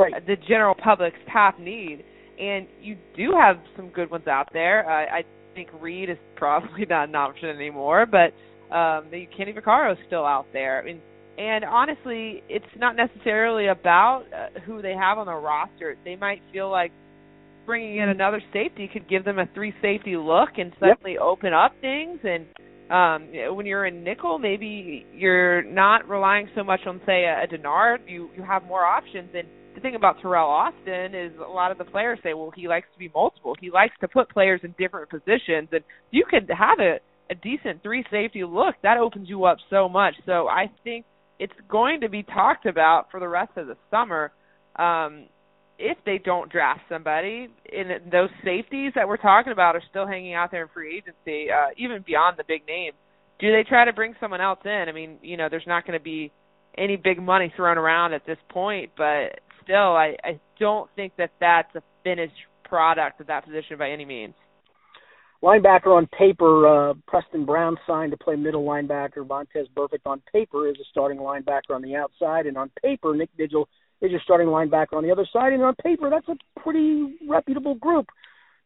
right. 0.00 0.26
the 0.26 0.36
general 0.48 0.74
public's 0.74 1.18
top 1.32 1.60
need. 1.60 2.02
And 2.40 2.66
you 2.80 2.96
do 3.16 3.32
have 3.38 3.56
some 3.76 3.90
good 3.90 4.10
ones 4.10 4.26
out 4.26 4.48
there. 4.52 4.88
Uh, 4.88 5.18
I 5.18 5.22
think 5.64 5.82
Reid 5.82 6.10
is 6.10 6.18
probably 6.36 6.86
not 6.88 7.08
an 7.08 7.14
option 7.14 7.48
anymore, 7.48 8.06
but 8.06 8.32
um, 8.74 9.06
the 9.10 9.26
Kenny 9.36 9.52
Vaccaro 9.52 9.92
is 9.92 9.98
still 10.06 10.24
out 10.24 10.46
there. 10.52 10.80
I 10.80 10.84
mean, 10.84 11.00
and 11.38 11.64
honestly, 11.64 12.42
it's 12.48 12.64
not 12.76 12.96
necessarily 12.96 13.68
about 13.68 14.24
uh, 14.34 14.60
who 14.60 14.82
they 14.82 14.92
have 14.92 15.18
on 15.18 15.26
the 15.26 15.34
roster. 15.34 15.96
They 16.04 16.16
might 16.16 16.42
feel 16.52 16.70
like 16.70 16.92
bringing 17.66 17.98
in 17.98 18.08
another 18.08 18.42
safety 18.52 18.88
could 18.92 19.08
give 19.08 19.24
them 19.24 19.38
a 19.38 19.46
three 19.54 19.72
safety 19.80 20.16
look 20.16 20.50
and 20.58 20.72
suddenly 20.80 21.12
yep. 21.12 21.22
open 21.22 21.52
up 21.54 21.72
things. 21.80 22.18
And 22.24 22.46
um, 22.90 23.56
when 23.56 23.64
you're 23.64 23.86
in 23.86 24.04
nickel, 24.04 24.38
maybe 24.38 25.06
you're 25.14 25.62
not 25.62 26.08
relying 26.08 26.48
so 26.54 26.62
much 26.62 26.80
on 26.86 27.00
say 27.06 27.24
a, 27.24 27.44
a 27.44 27.46
Dennard. 27.46 28.00
You 28.06 28.28
you 28.36 28.42
have 28.42 28.64
more 28.64 28.84
options. 28.84 29.30
And 29.34 29.48
the 29.80 29.88
thing 29.88 29.94
about 29.94 30.18
Teryl 30.18 30.46
Austin 30.46 31.14
is 31.14 31.32
a 31.38 31.50
lot 31.50 31.70
of 31.70 31.78
the 31.78 31.84
players 31.84 32.18
say, 32.22 32.34
well, 32.34 32.52
he 32.54 32.68
likes 32.68 32.86
to 32.92 32.98
be 32.98 33.10
multiple. 33.14 33.56
He 33.60 33.70
likes 33.70 33.94
to 34.00 34.08
put 34.08 34.28
players 34.28 34.60
in 34.62 34.74
different 34.78 35.08
positions, 35.08 35.68
and 35.72 35.82
you 36.10 36.24
could 36.28 36.50
have 36.50 36.78
a 36.78 36.98
a 37.30 37.34
decent 37.36 37.80
three 37.82 38.04
safety 38.10 38.42
look. 38.42 38.74
That 38.82 38.98
opens 38.98 39.28
you 39.28 39.44
up 39.44 39.58
so 39.70 39.88
much. 39.88 40.14
So 40.26 40.48
I 40.48 40.68
think 40.82 41.04
it's 41.38 41.52
going 41.68 42.00
to 42.00 42.08
be 42.08 42.24
talked 42.24 42.66
about 42.66 43.06
for 43.12 43.20
the 43.20 43.28
rest 43.28 43.52
of 43.56 43.68
the 43.68 43.76
summer. 43.88 44.32
Um, 44.74 45.26
if 45.78 45.96
they 46.04 46.18
don't 46.18 46.50
draft 46.50 46.80
somebody, 46.88 47.48
and 47.72 48.12
those 48.12 48.30
safeties 48.44 48.92
that 48.96 49.08
we're 49.08 49.16
talking 49.16 49.52
about 49.52 49.76
are 49.76 49.82
still 49.88 50.06
hanging 50.06 50.34
out 50.34 50.50
there 50.50 50.62
in 50.62 50.68
free 50.74 50.96
agency, 50.96 51.50
uh, 51.50 51.68
even 51.78 52.02
beyond 52.04 52.36
the 52.36 52.44
big 52.46 52.66
names, 52.66 52.94
do 53.38 53.50
they 53.50 53.62
try 53.66 53.84
to 53.84 53.92
bring 53.92 54.14
someone 54.20 54.40
else 54.40 54.58
in? 54.64 54.84
I 54.88 54.92
mean, 54.92 55.18
you 55.22 55.36
know, 55.36 55.48
there's 55.48 55.66
not 55.66 55.86
going 55.86 55.98
to 55.98 56.02
be 56.02 56.32
any 56.76 56.96
big 56.96 57.22
money 57.22 57.52
thrown 57.56 57.78
around 57.78 58.12
at 58.12 58.26
this 58.26 58.38
point, 58.50 58.90
but 58.96 59.40
still, 59.70 59.96
I, 59.96 60.16
I 60.24 60.40
don't 60.58 60.90
think 60.96 61.12
that 61.18 61.30
that's 61.38 61.74
a 61.76 61.82
finished 62.02 62.34
product 62.64 63.20
of 63.20 63.28
that 63.28 63.44
position 63.44 63.78
by 63.78 63.90
any 63.90 64.04
means. 64.04 64.34
Linebacker 65.42 65.86
on 65.86 66.06
paper, 66.06 66.90
uh, 66.90 66.94
Preston 67.06 67.46
Brown 67.46 67.76
signed 67.86 68.10
to 68.10 68.18
play 68.18 68.36
middle 68.36 68.64
linebacker. 68.64 69.26
Vontaze 69.26 69.70
Burfict 69.74 70.04
on 70.04 70.20
paper 70.30 70.68
is 70.68 70.76
a 70.76 70.84
starting 70.90 71.18
linebacker 71.18 71.70
on 71.70 71.82
the 71.82 71.96
outside, 71.96 72.46
and 72.46 72.58
on 72.58 72.70
paper, 72.82 73.14
Nick 73.14 73.30
Vigil 73.36 73.68
is 74.02 74.10
your 74.10 74.20
starting 74.24 74.48
linebacker 74.48 74.94
on 74.94 75.02
the 75.02 75.10
other 75.10 75.26
side. 75.32 75.52
And 75.52 75.62
on 75.62 75.74
paper, 75.82 76.10
that's 76.10 76.28
a 76.28 76.60
pretty 76.60 77.16
reputable 77.28 77.74
group. 77.76 78.06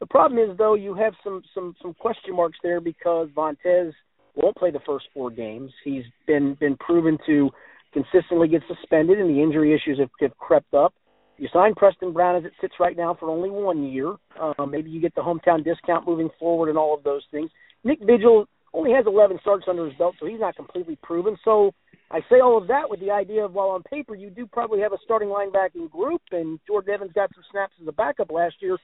The 0.00 0.06
problem 0.06 0.38
is, 0.40 0.56
though, 0.58 0.74
you 0.74 0.94
have 0.94 1.12
some 1.22 1.42
some 1.54 1.74
some 1.80 1.94
question 1.94 2.34
marks 2.34 2.58
there 2.62 2.80
because 2.80 3.28
Vontaze 3.36 3.92
won't 4.34 4.56
play 4.56 4.72
the 4.72 4.80
first 4.84 5.06
four 5.14 5.30
games. 5.30 5.70
He's 5.84 6.04
been 6.26 6.54
been 6.54 6.76
proven 6.78 7.18
to 7.26 7.50
consistently 7.94 8.48
get 8.48 8.62
suspended, 8.68 9.18
and 9.18 9.30
the 9.30 9.42
injury 9.42 9.72
issues 9.72 9.98
have, 9.98 10.10
have 10.20 10.36
crept 10.36 10.74
up. 10.74 10.92
You 11.38 11.48
sign 11.52 11.74
Preston 11.74 12.12
Brown 12.12 12.36
as 12.36 12.44
it 12.44 12.52
sits 12.60 12.74
right 12.78 12.96
now 12.96 13.16
for 13.18 13.30
only 13.30 13.50
one 13.50 13.84
year. 13.84 14.14
Uh, 14.38 14.66
maybe 14.66 14.90
you 14.90 15.00
get 15.00 15.14
the 15.14 15.20
hometown 15.22 15.64
discount 15.64 16.06
moving 16.06 16.28
forward 16.38 16.68
and 16.68 16.78
all 16.78 16.94
of 16.94 17.02
those 17.02 17.22
things. 17.30 17.50
Nick 17.82 17.98
Vigil 18.00 18.46
only 18.72 18.92
has 18.92 19.06
11 19.06 19.38
starts 19.40 19.64
under 19.68 19.86
his 19.86 19.94
belt, 19.96 20.14
so 20.20 20.26
he's 20.26 20.40
not 20.40 20.54
completely 20.56 20.98
proven. 21.02 21.36
So 21.44 21.72
I 22.10 22.20
say 22.30 22.40
all 22.40 22.60
of 22.60 22.68
that 22.68 22.88
with 22.88 23.00
the 23.00 23.10
idea 23.10 23.44
of, 23.44 23.52
while 23.52 23.70
on 23.70 23.82
paper 23.82 24.14
you 24.14 24.30
do 24.30 24.46
probably 24.46 24.80
have 24.80 24.92
a 24.92 24.98
starting 25.04 25.28
linebacking 25.28 25.90
group, 25.90 26.22
and 26.30 26.60
Jordan 26.66 26.94
Evans 26.94 27.12
got 27.14 27.30
some 27.34 27.44
snaps 27.50 27.74
as 27.80 27.88
a 27.88 27.92
backup 27.92 28.30
last 28.30 28.56
year. 28.60 28.76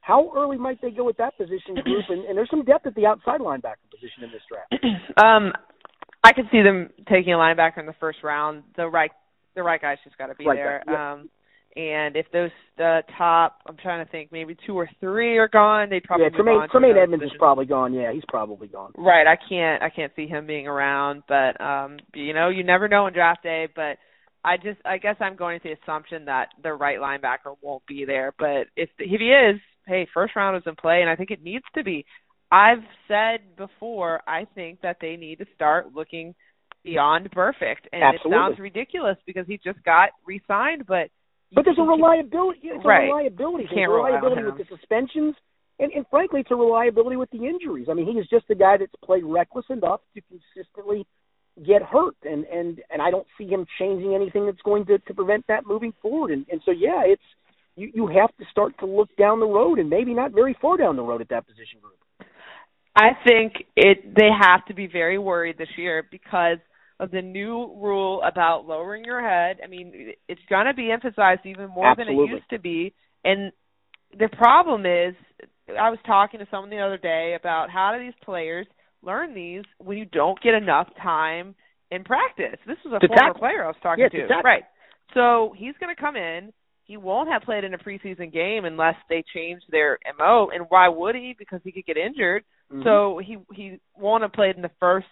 How 0.00 0.32
early 0.36 0.58
might 0.58 0.82
they 0.82 0.90
go 0.90 1.04
with 1.04 1.16
that 1.16 1.36
position 1.38 1.74
group? 1.82 2.04
And, 2.08 2.24
and 2.26 2.36
there's 2.36 2.50
some 2.50 2.64
depth 2.64 2.86
at 2.86 2.94
the 2.94 3.06
outside 3.06 3.40
linebacker 3.40 3.88
position 3.90 4.24
in 4.24 4.30
this 4.30 4.42
draft. 4.48 4.84
um, 5.24 5.52
I 6.24 6.32
could 6.32 6.46
see 6.50 6.62
them 6.62 6.90
taking 7.08 7.34
a 7.34 7.36
linebacker 7.36 7.78
in 7.78 7.86
the 7.86 7.94
first 8.00 8.18
round. 8.24 8.62
The 8.76 8.86
right, 8.86 9.10
the 9.54 9.62
right 9.62 9.80
guy's 9.80 9.98
just 10.04 10.18
got 10.18 10.26
to 10.26 10.34
be 10.34 10.46
right 10.46 10.56
there. 10.56 10.82
Guy, 10.86 11.12
Um, 11.12 11.28
and 11.76 12.16
if 12.16 12.26
those 12.32 12.50
uh, 12.78 13.02
top, 13.18 13.58
I'm 13.66 13.76
trying 13.76 14.04
to 14.04 14.10
think, 14.10 14.30
maybe 14.30 14.56
two 14.66 14.74
or 14.78 14.88
three 15.00 15.38
are 15.38 15.48
gone, 15.48 15.90
they'd 15.90 16.04
probably 16.04 16.26
yeah. 16.26 16.36
Tremaine, 16.36 16.68
Tremaine 16.70 16.96
Edmunds 16.96 17.24
is 17.24 17.32
probably 17.38 17.66
gone. 17.66 17.92
Yeah, 17.92 18.12
he's 18.12 18.22
probably 18.28 18.68
gone. 18.68 18.92
Right. 18.96 19.26
I 19.26 19.36
can't. 19.36 19.82
I 19.82 19.90
can't 19.90 20.12
see 20.14 20.26
him 20.26 20.46
being 20.46 20.66
around. 20.66 21.24
But 21.28 21.60
um, 21.60 21.98
you 22.14 22.32
know, 22.32 22.48
you 22.48 22.64
never 22.64 22.88
know 22.88 23.06
on 23.06 23.12
draft 23.12 23.42
day. 23.42 23.68
But 23.74 23.98
I 24.44 24.56
just 24.56 24.78
I 24.84 24.98
guess 24.98 25.16
I'm 25.20 25.36
going 25.36 25.58
to 25.60 25.68
the 25.68 25.76
assumption 25.82 26.26
that 26.26 26.48
the 26.62 26.72
right 26.72 26.98
linebacker 26.98 27.56
won't 27.62 27.84
be 27.86 28.04
there, 28.04 28.32
but 28.38 28.66
if 28.76 28.90
if 28.98 29.20
he 29.20 29.30
is, 29.30 29.60
hey, 29.86 30.06
first 30.12 30.36
round 30.36 30.56
is 30.56 30.62
in 30.66 30.76
play, 30.76 31.00
and 31.00 31.10
I 31.10 31.16
think 31.16 31.30
it 31.30 31.42
needs 31.42 31.64
to 31.74 31.82
be. 31.82 32.04
I've 32.54 32.84
said 33.08 33.40
before, 33.56 34.20
I 34.28 34.46
think 34.54 34.80
that 34.82 34.98
they 35.00 35.16
need 35.16 35.38
to 35.38 35.46
start 35.56 35.88
looking 35.92 36.36
beyond 36.84 37.28
Burfict, 37.32 37.90
and 37.92 38.04
Absolutely. 38.04 38.30
it 38.30 38.30
sounds 38.30 38.58
ridiculous 38.60 39.16
because 39.26 39.44
he 39.48 39.58
just 39.64 39.82
got 39.84 40.10
re-signed, 40.24 40.86
but 40.86 41.10
But 41.52 41.64
there's 41.64 41.78
a 41.78 41.82
reliability. 41.82 42.60
It's 42.68 42.84
Right. 42.84 43.10
a 43.10 43.12
reliability. 43.12 43.66
Can't 43.66 43.90
a 43.90 43.94
rely 43.94 44.10
on 44.10 44.22
reliability 44.22 44.44
with 44.44 44.58
the 44.58 44.76
suspensions, 44.76 45.34
and, 45.80 45.90
and 45.92 46.06
frankly, 46.08 46.40
it's 46.40 46.50
a 46.52 46.56
reliability 46.56 47.16
with 47.16 47.30
the 47.30 47.44
injuries. 47.44 47.88
I 47.90 47.94
mean, 47.94 48.06
he 48.06 48.18
is 48.20 48.28
just 48.28 48.48
a 48.50 48.54
guy 48.54 48.76
that's 48.76 48.94
played 49.02 49.24
reckless 49.24 49.66
enough 49.68 50.00
to 50.14 50.20
consistently 50.22 51.06
get 51.64 51.82
hurt, 51.82 52.16
and 52.22 52.44
and 52.46 52.80
and 52.90 53.02
I 53.02 53.10
don't 53.10 53.26
see 53.36 53.46
him 53.46 53.66
changing 53.78 54.14
anything 54.14 54.46
that's 54.46 54.62
going 54.62 54.84
to 54.86 54.98
to 54.98 55.14
prevent 55.14 55.46
that 55.48 55.66
moving 55.66 55.92
forward. 56.02 56.30
And 56.30 56.46
and 56.52 56.60
so 56.64 56.70
yeah, 56.70 57.02
it's 57.04 57.28
you 57.74 57.90
you 57.94 58.06
have 58.08 58.34
to 58.36 58.44
start 58.50 58.78
to 58.78 58.86
look 58.86 59.10
down 59.16 59.40
the 59.40 59.46
road, 59.46 59.78
and 59.80 59.90
maybe 59.90 60.14
not 60.14 60.30
very 60.32 60.54
far 60.60 60.76
down 60.76 60.94
the 60.96 61.02
road 61.02 61.20
at 61.20 61.28
that 61.30 61.46
position 61.46 61.80
group. 61.80 61.98
I 62.96 63.10
think 63.26 63.54
it 63.76 64.14
they 64.14 64.28
have 64.40 64.64
to 64.66 64.74
be 64.74 64.86
very 64.86 65.18
worried 65.18 65.58
this 65.58 65.68
year 65.76 66.06
because 66.10 66.58
of 67.00 67.10
the 67.10 67.22
new 67.22 67.74
rule 67.76 68.22
about 68.22 68.66
lowering 68.66 69.04
your 69.04 69.20
head. 69.20 69.58
I 69.62 69.66
mean, 69.66 70.12
it's 70.28 70.40
going 70.48 70.66
to 70.66 70.74
be 70.74 70.90
emphasized 70.92 71.40
even 71.44 71.68
more 71.68 71.94
than 71.96 72.08
it 72.08 72.12
used 72.12 72.48
to 72.50 72.58
be. 72.60 72.94
And 73.24 73.50
the 74.16 74.28
problem 74.28 74.86
is, 74.86 75.14
I 75.68 75.90
was 75.90 75.98
talking 76.06 76.38
to 76.40 76.46
someone 76.50 76.70
the 76.70 76.78
other 76.78 76.98
day 76.98 77.36
about 77.38 77.68
how 77.70 77.92
do 77.96 78.04
these 78.04 78.14
players 78.24 78.66
learn 79.02 79.34
these 79.34 79.64
when 79.78 79.98
you 79.98 80.04
don't 80.04 80.40
get 80.40 80.54
enough 80.54 80.88
time 81.02 81.54
in 81.90 82.04
practice. 82.04 82.58
This 82.66 82.76
was 82.84 82.94
a 83.02 83.06
former 83.06 83.16
tackle. 83.20 83.38
player 83.40 83.64
I 83.64 83.68
was 83.68 83.76
talking 83.82 84.02
Yeah, 84.04 84.08
to. 84.10 84.16
to 84.22 84.28
tackle. 84.28 84.42
Right. 84.42 84.62
So 85.14 85.52
he's 85.56 85.74
going 85.80 85.94
to 85.94 86.00
come 86.00 86.16
in. 86.16 86.52
He 86.84 86.96
won't 86.96 87.30
have 87.30 87.42
played 87.42 87.64
in 87.64 87.72
a 87.74 87.78
preseason 87.78 88.32
game 88.32 88.66
unless 88.66 88.94
they 89.08 89.24
change 89.34 89.62
their 89.70 89.98
MO. 90.18 90.50
And 90.54 90.66
why 90.68 90.88
would 90.88 91.14
he? 91.14 91.34
Because 91.38 91.60
he 91.64 91.72
could 91.72 91.86
get 91.86 91.96
injured. 91.96 92.44
Mhm. 92.72 92.84
So 92.84 93.18
he 93.18 93.38
he 93.52 93.80
won't 93.96 94.22
have 94.22 94.32
played 94.32 94.56
in 94.56 94.62
the 94.62 94.70
first 94.80 95.06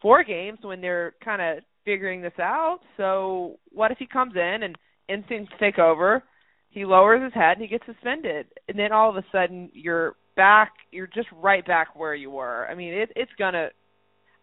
four 0.00 0.24
games 0.24 0.58
when 0.62 0.80
they're 0.80 1.14
kind 1.22 1.40
of 1.42 1.64
figuring 1.84 2.20
this 2.20 2.38
out. 2.38 2.80
So 2.96 3.58
what 3.70 3.90
if 3.90 3.98
he 3.98 4.06
comes 4.06 4.34
in 4.36 4.62
and 4.62 4.76
instincts 5.08 5.54
take 5.58 5.78
over? 5.78 6.22
He 6.70 6.84
lowers 6.84 7.22
his 7.22 7.32
head 7.34 7.52
and 7.52 7.62
he 7.62 7.68
gets 7.68 7.86
suspended, 7.86 8.46
and 8.68 8.78
then 8.78 8.92
all 8.92 9.10
of 9.10 9.16
a 9.16 9.24
sudden 9.32 9.70
you're 9.72 10.14
back. 10.36 10.72
You're 10.92 11.08
just 11.08 11.28
right 11.32 11.66
back 11.66 11.96
where 11.96 12.14
you 12.14 12.30
were. 12.30 12.66
I 12.68 12.74
mean, 12.74 12.94
it, 12.94 13.12
it's 13.16 13.32
gonna. 13.38 13.70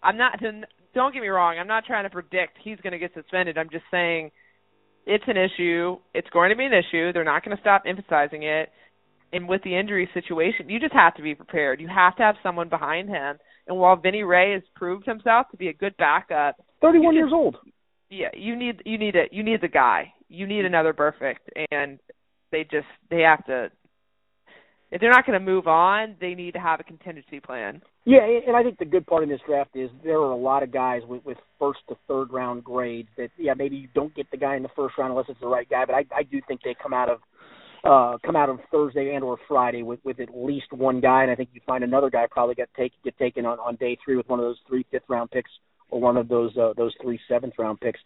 I'm 0.04 0.18
not. 0.18 0.39
Don't 0.94 1.13
get 1.13 1.22
me 1.22 1.27
wrong. 1.27 1.58
I'm 1.60 1.68
not 1.68 1.86
trying 1.86 2.04
to 2.04 2.10
predict 2.10 2.58
he's 2.63 2.80
going 2.82 2.92
to 2.94 3.00
get 3.00 3.13
suspended. 3.13 3.58
I'm 3.58 3.70
just 3.70 3.86
saying 3.92 4.32
it's 5.06 5.24
an 5.27 5.38
issue. 5.38 5.98
It's 6.13 6.30
going 6.30 6.50
to 6.50 6.56
be 6.56 6.66
an 6.66 6.74
issue. 6.74 7.13
They're 7.13 7.24
not 7.24 7.44
going 7.46 7.56
to 7.56 7.62
stop 7.62 7.84
emphasizing 7.86 8.44
it. 8.44 8.70
And 9.34 9.48
with 9.48 9.62
the 9.63 9.77
injury 9.77 10.10
situation, 10.13 10.69
you 10.69 10.79
just 10.79 10.93
have 10.93 11.15
to 11.15 11.22
be 11.22 11.36
prepared. 11.36 11.81
You 11.81 11.89
have 11.89 12.15
to 12.15 12.24
have 12.24 12.36
someone 12.41 12.69
behind 12.69 13.10
him. 13.10 13.38
And 13.67 13.77
while 13.77 13.98
Vinny 13.98 14.24
Ray 14.24 14.53
has 14.53 14.62
proved 14.75 15.05
himself 15.05 15.48
to 15.51 15.57
be 15.57 15.67
a 15.67 15.74
good 15.74 15.96
backup, 15.98 16.55
Thirty-one 16.81 17.13
you 17.15 17.22
years 17.22 17.31
old. 17.34 17.57
yeah, 18.10 18.29
you 18.34 18.55
need 18.55 18.81
you 18.86 18.98
need 18.98 19.15
it. 19.15 19.34
You 19.34 19.43
need 19.43 19.62
the 19.62 19.67
guy. 19.67 20.13
You 20.29 20.48
need 20.48 20.63
another 20.65 20.93
Burfict, 20.93 21.43
and 21.72 22.00
they 22.51 22.63
just 22.63 22.88
they 23.10 23.22
have 23.22 23.46
to. 23.48 23.69
If 24.89 25.01
they're 25.01 25.12
not 25.12 25.25
going 25.25 25.38
to 25.38 25.46
move 25.46 25.67
on, 25.67 26.15
they 26.22 26.34
need 26.34 26.53
to 26.53 26.62
have 26.62 26.79
a 26.79 26.84
contingency 26.84 27.41
plan. 27.41 27.81
Yeah, 28.05 28.19
and 28.48 28.55
I 28.55 28.63
think 28.63 28.79
the 28.79 28.86
good 28.86 29.05
part 29.05 29.24
in 29.24 29.27
this 29.27 29.41
draft 29.46 29.72
is 29.75 29.89
there 30.01 30.19
are 30.19 30.31
a 30.31 30.38
lot 30.38 30.63
of 30.63 30.72
guys 30.72 31.01
with, 31.05 31.25
with 31.25 31.38
first 31.60 31.79
to 31.89 31.98
third 32.07 32.31
round 32.31 32.63
grades 32.63 33.10
that 33.17 33.29
yeah 33.38 33.53
maybe 33.53 33.75
you 33.75 33.89
don't 33.93 34.15
get 34.15 34.31
the 34.31 34.38
guy 34.38 34.55
in 34.55 34.63
the 34.63 34.69
first 34.77 34.98
round 34.98 35.12
unless 35.12 35.25
it's 35.27 35.41
the 35.41 35.48
right 35.48 35.67
guy, 35.69 35.84
but 35.86 35.93
I 35.96 36.05
I 36.15 36.24
do 36.24 36.39
think 36.48 36.62
they 36.63 36.74
come 36.81 36.93
out 36.93 37.10
of 37.10 37.19
uh 37.84 38.17
come 38.25 38.36
out 38.36 38.50
of 38.50 38.60
Thursday 38.72 39.15
and 39.15 39.24
or 39.24 39.38
Friday 39.48 39.84
with 39.84 40.00
with 40.03 40.19
at 40.19 40.29
least 40.36 40.72
one 40.72 41.00
guy, 41.00 41.24
and 41.24 41.31
I 41.31 41.36
think 41.36 41.50
you 41.53 41.62
find 41.65 41.84
another 41.84 42.10
guy 42.10 42.25
probably 42.29 42.55
get 42.55 42.69
take 42.75 42.93
get 43.03 43.17
taken 43.17 43.46
on 43.46 43.60
on 43.60 43.75
day 43.75 43.98
three 44.03 44.15
with 44.15 44.27
one 44.29 44.39
of 44.39 44.46
those 44.46 44.60
three 44.67 44.86
fifth 44.91 45.03
round 45.07 45.31
picks 45.31 45.51
or 45.89 46.00
one 46.01 46.17
of 46.17 46.27
those 46.27 46.55
uh, 46.57 46.74
those 46.77 46.93
three 47.01 47.19
seventh 47.27 47.53
round 47.57 47.79
picks. 47.79 48.00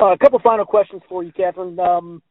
Uh, 0.00 0.12
a 0.12 0.18
couple 0.18 0.38
final 0.40 0.64
questions 0.64 1.02
for 1.08 1.22
you, 1.22 1.32
Katherine. 1.32 1.78
Um, 1.78 2.22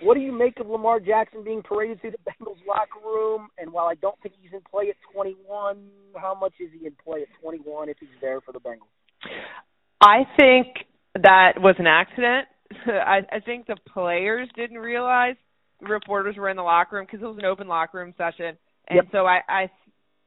what 0.00 0.14
do 0.14 0.20
you 0.20 0.32
make 0.32 0.58
of 0.58 0.68
Lamar 0.68 1.00
Jackson 1.00 1.44
being 1.44 1.62
paraded 1.62 2.00
through 2.00 2.12
the 2.12 2.18
Bengals 2.18 2.56
locker 2.66 3.04
room? 3.04 3.48
And 3.58 3.72
while 3.72 3.86
I 3.86 3.94
don't 3.94 4.16
think 4.22 4.34
he's 4.40 4.52
in 4.52 4.60
play 4.70 4.88
at 4.88 4.96
21, 5.12 5.76
how 6.16 6.34
much 6.34 6.54
is 6.58 6.70
he 6.78 6.86
in 6.86 6.94
play 7.04 7.22
at 7.22 7.28
21 7.40 7.88
if 7.88 7.98
he's 8.00 8.08
there 8.20 8.40
for 8.40 8.52
the 8.52 8.58
Bengals? 8.58 8.88
I 10.00 10.24
think 10.38 10.66
that 11.14 11.60
was 11.60 11.76
an 11.78 11.86
accident. 11.86 12.48
I, 12.86 13.20
I 13.30 13.40
think 13.40 13.66
the 13.66 13.76
players 13.92 14.48
didn't 14.56 14.78
realize 14.78 15.36
reporters 15.82 16.36
were 16.36 16.48
in 16.48 16.56
the 16.56 16.62
locker 16.62 16.96
room 16.96 17.06
because 17.06 17.22
it 17.22 17.26
was 17.26 17.38
an 17.38 17.44
open 17.44 17.68
locker 17.68 17.98
room 17.98 18.14
session, 18.16 18.56
and 18.88 18.96
Yep. 18.96 19.04
so 19.12 19.26
I, 19.26 19.40
I, 19.48 19.70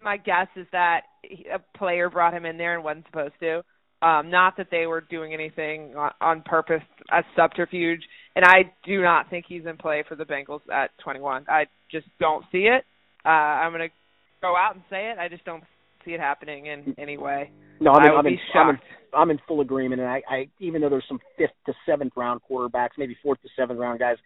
my 0.02 0.18
guess 0.18 0.48
is 0.56 0.68
that 0.72 1.02
he, 1.24 1.46
a 1.54 1.60
player 1.78 2.10
brought 2.10 2.34
him 2.34 2.46
in 2.46 2.58
there 2.58 2.76
and 2.76 2.84
wasn't 2.84 3.06
supposed 3.08 3.34
to. 3.42 3.64
Um, 4.02 4.30
not 4.30 4.58
that 4.58 4.68
they 4.70 4.86
were 4.86 5.02
doing 5.02 5.34
anything 5.34 5.96
on, 5.96 6.12
on 6.22 6.42
purpose 6.44 6.84
as 7.12 7.24
subterfuge, 7.36 8.02
and 8.36 8.46
I 8.46 8.72
do 8.86 9.02
not 9.02 9.30
think 9.30 9.46
he's 9.48 9.66
in 9.66 9.78
play 9.78 10.04
for 10.08 10.16
the 10.16 10.26
Bengals 10.26 10.62
at 10.72 10.92
21. 11.04 11.46
I 11.50 11.66
just 11.90 12.06
don't 12.20 12.46
see 12.52 12.68
it. 12.68 12.84
Uh, 13.26 13.30
I'm 13.30 13.72
going 13.72 13.88
to 13.88 13.94
go 14.42 14.56
out 14.56 14.76
and 14.76 14.84
say 14.90 15.10
it. 15.12 15.18
I 15.18 15.28
just 15.30 15.46
don't 15.46 15.64
see 16.04 16.12
it 16.12 16.20
happening 16.20 16.68
in 16.68 16.94
any 17.00 17.18
way. 17.18 17.50
No, 17.80 17.92
I'm 17.92 18.06
in, 18.06 18.18
I 18.18 18.22
be 18.22 18.30
in, 18.30 18.38
I'm, 18.54 18.70
in. 18.70 18.80
I'm 19.14 19.32
in 19.32 19.40
full 19.48 19.62
agreement. 19.62 20.02
And 20.02 20.10
I, 20.10 20.22
I, 20.30 20.48
even 20.60 20.82
though 20.82 20.90
there's 20.90 21.06
some 21.08 21.20
fifth 21.38 21.56
to 21.66 21.74
seventh 21.86 22.14
round 22.16 22.42
quarterbacks, 22.50 22.92
maybe 22.98 23.18
fourth 23.24 23.42
to 23.42 23.50
seventh 23.58 23.80
round 23.80 24.00
guys, 24.00 24.18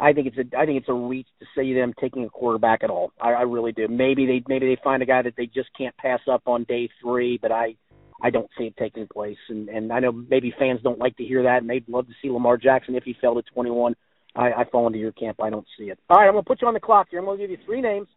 I 0.00 0.12
think 0.12 0.26
it's 0.26 0.38
a, 0.38 0.58
I 0.58 0.66
think 0.66 0.78
it's 0.78 0.88
a 0.88 0.94
reach 0.94 1.28
to 1.40 1.46
say 1.56 1.72
them 1.72 1.94
taking 2.00 2.24
a 2.24 2.28
quarterback 2.28 2.82
at 2.82 2.90
all. 2.90 3.12
I, 3.20 3.32
I 3.32 3.42
really 3.42 3.72
do. 3.72 3.86
Maybe 3.88 4.26
they, 4.26 4.42
maybe 4.48 4.66
they 4.66 4.80
find 4.82 5.02
a 5.02 5.06
guy 5.06 5.22
that 5.22 5.34
they 5.36 5.46
just 5.46 5.68
can't 5.76 5.96
pass 5.96 6.20
up 6.30 6.42
on 6.46 6.64
day 6.64 6.88
three, 7.00 7.38
but 7.40 7.52
I, 7.52 7.76
I 8.22 8.30
don't 8.30 8.48
see 8.58 8.64
it 8.64 8.76
taking 8.76 9.06
place. 9.06 9.38
And, 9.48 9.68
and 9.68 9.92
I 9.92 10.00
know 10.00 10.10
maybe 10.12 10.52
fans 10.58 10.80
don't 10.82 10.98
like 10.98 11.16
to 11.18 11.24
hear 11.24 11.42
that, 11.44 11.58
and 11.58 11.70
they'd 11.70 11.88
love 11.88 12.06
to 12.06 12.12
see 12.20 12.30
Lamar 12.30 12.56
Jackson 12.56 12.96
if 12.96 13.04
he 13.04 13.14
fell 13.20 13.34
to 13.34 13.42
21. 13.42 13.94
I, 14.36 14.52
I 14.52 14.64
fall 14.70 14.86
into 14.86 14.98
your 14.98 15.12
camp. 15.12 15.40
I 15.42 15.50
don't 15.50 15.66
see 15.78 15.84
it. 15.84 15.98
All 16.10 16.18
right, 16.18 16.28
I'm 16.28 16.34
to 16.34 16.42
put 16.42 16.60
you 16.60 16.68
on 16.68 16.74
the 16.74 16.80
clock 16.80 17.08
here. 17.10 17.20
I'm 17.20 17.26
to 17.26 17.36
give 17.36 17.50
you 17.50 17.58
three 17.64 17.80
names, 17.80 18.08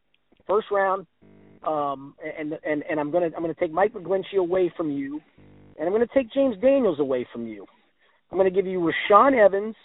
first 0.47 0.67
round, 0.71 1.05
um, 1.65 2.15
and 2.39 2.57
and 2.65 2.83
and 2.89 2.99
I'm 2.99 3.11
to 3.11 3.29
I'm 3.35 3.43
to 3.43 3.53
take 3.53 3.71
Mike 3.71 3.93
McGlinchey 3.93 4.37
away 4.37 4.73
from 4.75 4.91
you, 4.91 5.21
and 5.77 5.87
I'm 5.87 5.99
to 5.99 6.13
take 6.13 6.31
James 6.33 6.55
Daniels 6.61 6.99
away 6.99 7.27
from 7.31 7.45
you. 7.45 7.65
I'm 8.31 8.39
to 8.39 8.49
give 8.49 8.65
you 8.65 8.79
Rashaan 8.79 9.37
Evans. 9.37 9.75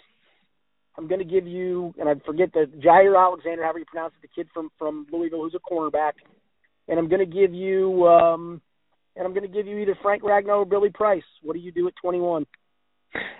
I'm 0.97 1.07
going 1.07 1.19
to 1.19 1.25
give 1.25 1.47
you, 1.47 1.93
and 1.99 2.07
I 2.07 2.13
forget 2.25 2.53
the 2.53 2.69
Jaire 2.83 3.17
Alexander, 3.17 3.63
however 3.63 3.79
you 3.79 3.85
pronounce 3.85 4.13
it, 4.17 4.27
the 4.27 4.43
kid 4.43 4.47
from 4.53 4.69
from 4.77 5.07
Louisville 5.11 5.41
who's 5.41 5.55
a 5.55 5.73
cornerback, 5.73 6.13
and 6.87 6.99
I'm 6.99 7.09
going 7.09 7.27
to 7.27 7.33
give 7.33 7.53
you, 7.53 8.07
um, 8.07 8.61
and 9.15 9.25
I'm 9.25 9.33
going 9.33 9.47
to 9.47 9.53
give 9.53 9.65
you 9.65 9.79
either 9.79 9.97
Frank 10.01 10.23
Ragnow 10.23 10.59
or 10.59 10.65
Billy 10.65 10.89
Price. 10.89 11.23
What 11.41 11.53
do 11.53 11.59
you 11.59 11.71
do 11.71 11.87
at 11.87 11.93
21? 12.01 12.45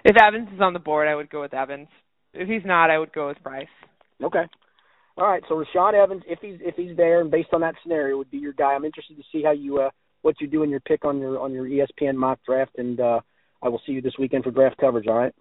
If 0.03 0.15
Evans 0.21 0.49
is 0.53 0.61
on 0.61 0.73
the 0.73 0.79
board, 0.79 1.07
I 1.07 1.15
would 1.15 1.29
go 1.29 1.41
with 1.41 1.53
Evans. 1.53 1.87
If 2.33 2.47
he's 2.47 2.65
not, 2.65 2.89
I 2.89 2.97
would 2.97 3.13
go 3.13 3.27
with 3.27 3.41
Price. 3.43 3.67
Okay. 4.21 4.43
All 5.17 5.27
right. 5.27 5.43
So 5.47 5.55
Rashaan 5.55 5.93
Evans, 5.93 6.23
if 6.27 6.39
he's 6.41 6.57
if 6.61 6.75
he's 6.75 6.97
there, 6.97 7.21
and 7.21 7.29
based 7.29 7.49
on 7.53 7.61
that 7.61 7.75
scenario, 7.83 8.17
would 8.17 8.31
be 8.31 8.37
your 8.37 8.53
guy. 8.53 8.73
I'm 8.73 8.85
interested 8.85 9.17
to 9.17 9.23
see 9.31 9.43
how 9.43 9.51
you 9.51 9.79
uh, 9.79 9.89
what 10.23 10.41
you 10.41 10.47
do 10.47 10.63
in 10.63 10.69
your 10.69 10.79
pick 10.79 11.05
on 11.05 11.19
your 11.19 11.39
on 11.39 11.51
your 11.53 11.65
ESPN 11.65 12.15
mock 12.15 12.39
draft, 12.45 12.77
and 12.77 12.99
uh, 12.99 13.19
I 13.61 13.69
will 13.69 13.81
see 13.85 13.93
you 13.93 14.01
this 14.01 14.15
weekend 14.17 14.43
for 14.43 14.51
draft 14.51 14.77
coverage. 14.77 15.07
All 15.07 15.17
right. 15.17 15.33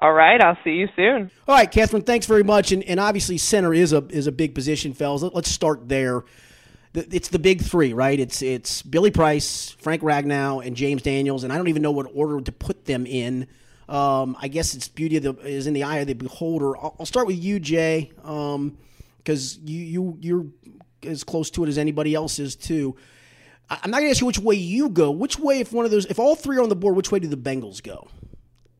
All 0.00 0.12
right, 0.12 0.40
I'll 0.40 0.58
see 0.62 0.70
you 0.74 0.88
soon. 0.94 1.30
All 1.48 1.54
right, 1.56 1.70
Katherine, 1.70 2.02
thanks 2.02 2.26
very 2.26 2.44
much. 2.44 2.70
And, 2.72 2.84
and 2.84 3.00
obviously, 3.00 3.36
center 3.38 3.74
is 3.74 3.92
a 3.92 4.06
is 4.08 4.26
a 4.26 4.32
big 4.32 4.54
position, 4.54 4.94
fellas. 4.94 5.22
Let- 5.22 5.34
Let's 5.34 5.50
start 5.50 5.88
there. 5.88 6.24
It's 6.94 7.28
the 7.28 7.38
big 7.38 7.62
three, 7.62 7.92
right? 7.92 8.18
It's 8.18 8.40
it's 8.42 8.82
Billy 8.82 9.10
Price, 9.10 9.70
Frank 9.80 10.02
Ragnow, 10.02 10.64
and 10.64 10.74
James 10.76 11.02
Daniels, 11.02 11.44
and 11.44 11.52
I 11.52 11.56
don't 11.56 11.68
even 11.68 11.82
know 11.82 11.90
what 11.90 12.06
order 12.14 12.40
to 12.40 12.52
put 12.52 12.86
them 12.86 13.06
in. 13.06 13.46
Um, 13.88 14.36
I 14.40 14.48
guess 14.48 14.74
it's 14.74 14.88
beauty 14.88 15.18
the, 15.18 15.34
is 15.38 15.66
in 15.66 15.74
the 15.74 15.82
eye 15.84 15.98
of 15.98 16.06
the 16.06 16.14
beholder. 16.14 16.76
I'll, 16.76 16.94
I'll 17.00 17.06
start 17.06 17.26
with 17.26 17.36
you, 17.42 17.58
Jay, 17.60 18.10
because 18.16 19.58
you 19.58 19.80
you 19.80 20.18
you're 20.20 20.46
as 21.02 21.24
close 21.24 21.50
to 21.52 21.64
it 21.64 21.68
as 21.68 21.78
anybody 21.78 22.14
else 22.14 22.38
is 22.38 22.56
too. 22.56 22.96
I'm 23.70 23.90
not 23.90 23.98
going 23.98 24.06
to 24.06 24.10
ask 24.10 24.20
you 24.20 24.26
which 24.26 24.38
way 24.38 24.54
you 24.56 24.88
go. 24.88 25.10
Which 25.10 25.38
way, 25.38 25.60
if 25.60 25.72
one 25.72 25.84
of 25.84 25.90
those, 25.90 26.06
if 26.06 26.18
all 26.18 26.34
three 26.34 26.56
are 26.56 26.62
on 26.62 26.70
the 26.70 26.76
board, 26.76 26.96
which 26.96 27.12
way 27.12 27.18
do 27.18 27.28
the 27.28 27.36
Bengals 27.36 27.82
go? 27.82 28.08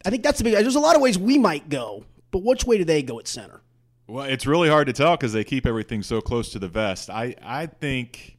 I 0.05 0.11
think 0.11 0.23
that's 0.23 0.39
the 0.39 0.45
big. 0.45 0.55
There's 0.55 0.75
a 0.77 0.81
lot 0.81 0.97
of 0.97 1.03
ways 1.03 1.19
we 1.19 1.39
might 1.39 1.69
go, 1.69 2.05
but 2.31 2.43
which 2.43 2.65
way 2.65 2.79
do 2.79 2.85
they 2.85 3.03
go 3.03 3.19
at 3.19 3.27
center? 3.29 3.61
Well, 4.07 4.25
it's 4.25 4.47
really 4.47 4.69
hard 4.69 4.87
to 4.87 4.93
tell 4.93 5.17
because 5.17 5.33
they 5.33 5.45
keep 5.45 5.67
everything 5.67 6.03
so 6.03 6.21
close 6.21 6.51
to 6.53 6.59
the 6.59 6.69
vest. 6.69 7.11
I, 7.11 7.35
I 7.43 7.67
think 7.67 8.39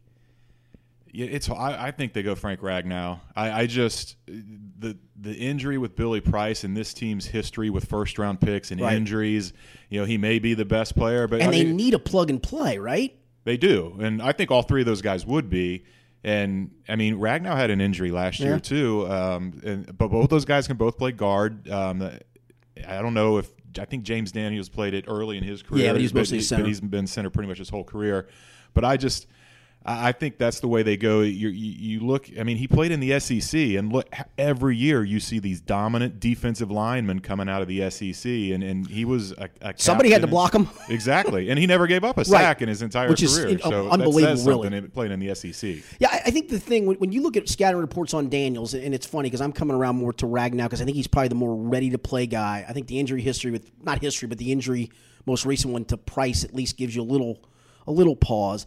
yeah, 1.12 1.28
it's. 1.28 1.50
I, 1.50 1.88
I 1.88 1.92
think 1.92 2.14
they 2.14 2.24
go 2.24 2.34
Frank 2.36 2.62
Ragnow. 2.62 3.20
I, 3.36 3.52
I 3.62 3.66
just 3.68 4.16
the 4.28 4.98
the 5.20 5.34
injury 5.36 5.78
with 5.78 5.96
Billy 5.96 6.22
Price 6.22 6.64
and 6.64 6.76
this 6.78 6.94
team's 6.94 7.26
history 7.26 7.70
with 7.70 7.86
first 7.86 8.18
round 8.18 8.40
picks 8.42 8.72
and 8.72 8.80
Right. 8.82 8.94
injuries. 8.96 9.54
You 9.90 10.00
know, 10.00 10.06
he 10.06 10.18
may 10.18 10.40
be 10.40 10.54
the 10.54 10.66
best 10.66 10.96
player, 10.96 11.28
but 11.28 11.42
And 11.42 11.50
I 11.50 11.52
they 11.52 11.66
mean, 11.66 11.76
need 11.76 11.94
a 11.94 12.00
plug 12.00 12.30
and 12.30 12.42
play, 12.42 12.78
right? 12.78 13.16
they 13.44 13.58
do, 13.58 13.96
and 14.00 14.22
I 14.22 14.32
think 14.34 14.52
all 14.52 14.62
three 14.62 14.82
of 14.82 14.86
those 14.86 15.02
guys 15.02 15.26
would 15.26 15.50
be. 15.50 15.84
And 16.24 16.72
I 16.90 16.96
mean, 16.96 17.16
Ragnow 17.18 17.56
had 17.56 17.70
an 17.70 17.80
injury 17.80 18.12
last 18.12 18.40
Yeah. 18.40 18.48
year 18.48 18.60
too, 18.60 19.10
um, 19.10 19.62
and, 19.64 19.98
but 19.98 20.10
both 20.10 20.30
those 20.30 20.46
guys 20.46 20.68
can 20.68 20.76
both 20.76 20.98
play 20.98 21.12
guard. 21.14 21.70
Um, 21.70 22.02
I 22.88 23.02
don't 23.02 23.14
know 23.14 23.38
if 23.38 23.50
I 23.80 23.86
think 23.86 24.04
James 24.04 24.32
Daniels 24.32 24.68
played 24.68 24.94
it 24.94 25.06
early 25.08 25.38
in 25.38 25.44
his 25.44 25.62
career. 25.64 25.86
Yeah, 25.86 25.92
but 25.94 26.02
he's 26.02 26.14
mostly 26.14 26.42
center. 26.42 26.64
But 26.64 26.68
he's 26.68 26.82
been 26.82 27.08
center 27.08 27.30
pretty 27.30 27.48
much 27.48 27.58
his 27.60 27.70
whole 27.70 27.84
career. 27.86 28.28
But 28.74 28.84
I 28.84 28.98
just 28.98 29.28
I 29.92 30.12
think 30.12 30.38
that's 30.38 30.60
the 30.60 30.68
way 30.68 30.84
they 30.84 30.98
go. 30.98 31.22
You, 31.22 31.50
you, 31.50 31.50
you, 31.50 32.00
look. 32.02 32.30
I 32.40 32.44
mean, 32.44 32.58
he 32.58 32.68
played 32.68 32.92
in 32.92 33.00
the 33.00 33.20
SEC, 33.20 33.60
and 33.60 33.92
look 33.92 34.08
every 34.38 34.76
year 34.76 35.04
you 35.04 35.20
see 35.20 35.40
these 35.40 35.60
dominant 35.62 36.20
defensive 36.20 36.70
linemen 36.70 37.22
coming 37.22 37.50
out 37.50 37.64
of 37.64 37.68
the 37.68 37.90
SEC, 37.90 38.26
and, 38.26 38.64
and 38.64 38.88
he 38.88 39.04
was 39.04 39.32
a, 39.32 39.50
a 39.62 39.74
somebody 39.78 40.12
had 40.12 40.22
to 40.22 40.28
block 40.28 40.54
him 40.54 40.70
exactly, 40.90 41.50
and 41.50 41.58
he 41.58 41.66
never 41.66 41.88
gave 41.88 42.04
up 42.04 42.20
a 42.20 42.26
sack 42.26 42.58
right. 42.58 42.62
in 42.62 42.70
his 42.70 42.84
entire 42.84 43.10
Which 43.10 43.26
career. 43.26 43.48
Is, 43.48 43.62
so 43.64 43.88
uh, 43.88 43.92
unbelievable, 43.92 44.46
really. 44.46 44.78
In, 44.78 44.92
playing 44.92 45.12
in 45.12 45.20
the 45.20 45.34
SEC. 45.34 45.78
Yeah, 45.98 46.10
I 46.12 46.30
think 46.30 46.50
the 46.50 46.60
thing 46.60 46.86
when, 46.86 46.98
when 46.98 47.12
you 47.12 47.24
look 47.24 47.36
at 47.36 47.50
scouting 47.50 47.82
reports 47.82 48.14
on 48.14 48.30
Daniels, 48.30 48.76
and 48.76 48.94
it's 48.94 49.08
funny 49.08 49.28
because 49.28 49.42
I'm 49.42 49.54
coming 49.54 49.76
around 49.76 49.96
more 49.96 50.14
to 50.14 50.28
Ragnow 50.28 50.66
because 50.66 50.84
I 50.84 50.86
think 50.86 50.98
he's 50.98 51.08
probably 51.08 51.30
the 51.30 51.36
more 51.36 51.56
ready 51.56 51.90
to 51.90 51.98
play 51.98 52.28
guy. 52.28 52.64
I 52.68 52.74
think 52.74 52.86
the 52.86 53.00
injury 53.00 53.22
history 53.22 53.50
with 53.50 53.72
not 53.82 54.00
history, 54.00 54.28
but 54.28 54.38
the 54.38 54.52
injury 54.52 54.92
most 55.26 55.46
recent 55.46 55.74
one 55.74 55.86
to 55.86 55.98
Price 55.98 56.44
at 56.44 56.54
least 56.54 56.78
gives 56.78 56.96
you 56.96 57.02
a 57.02 57.04
little 57.04 57.40
a 57.88 57.92
little 57.92 58.16
pause 58.16 58.66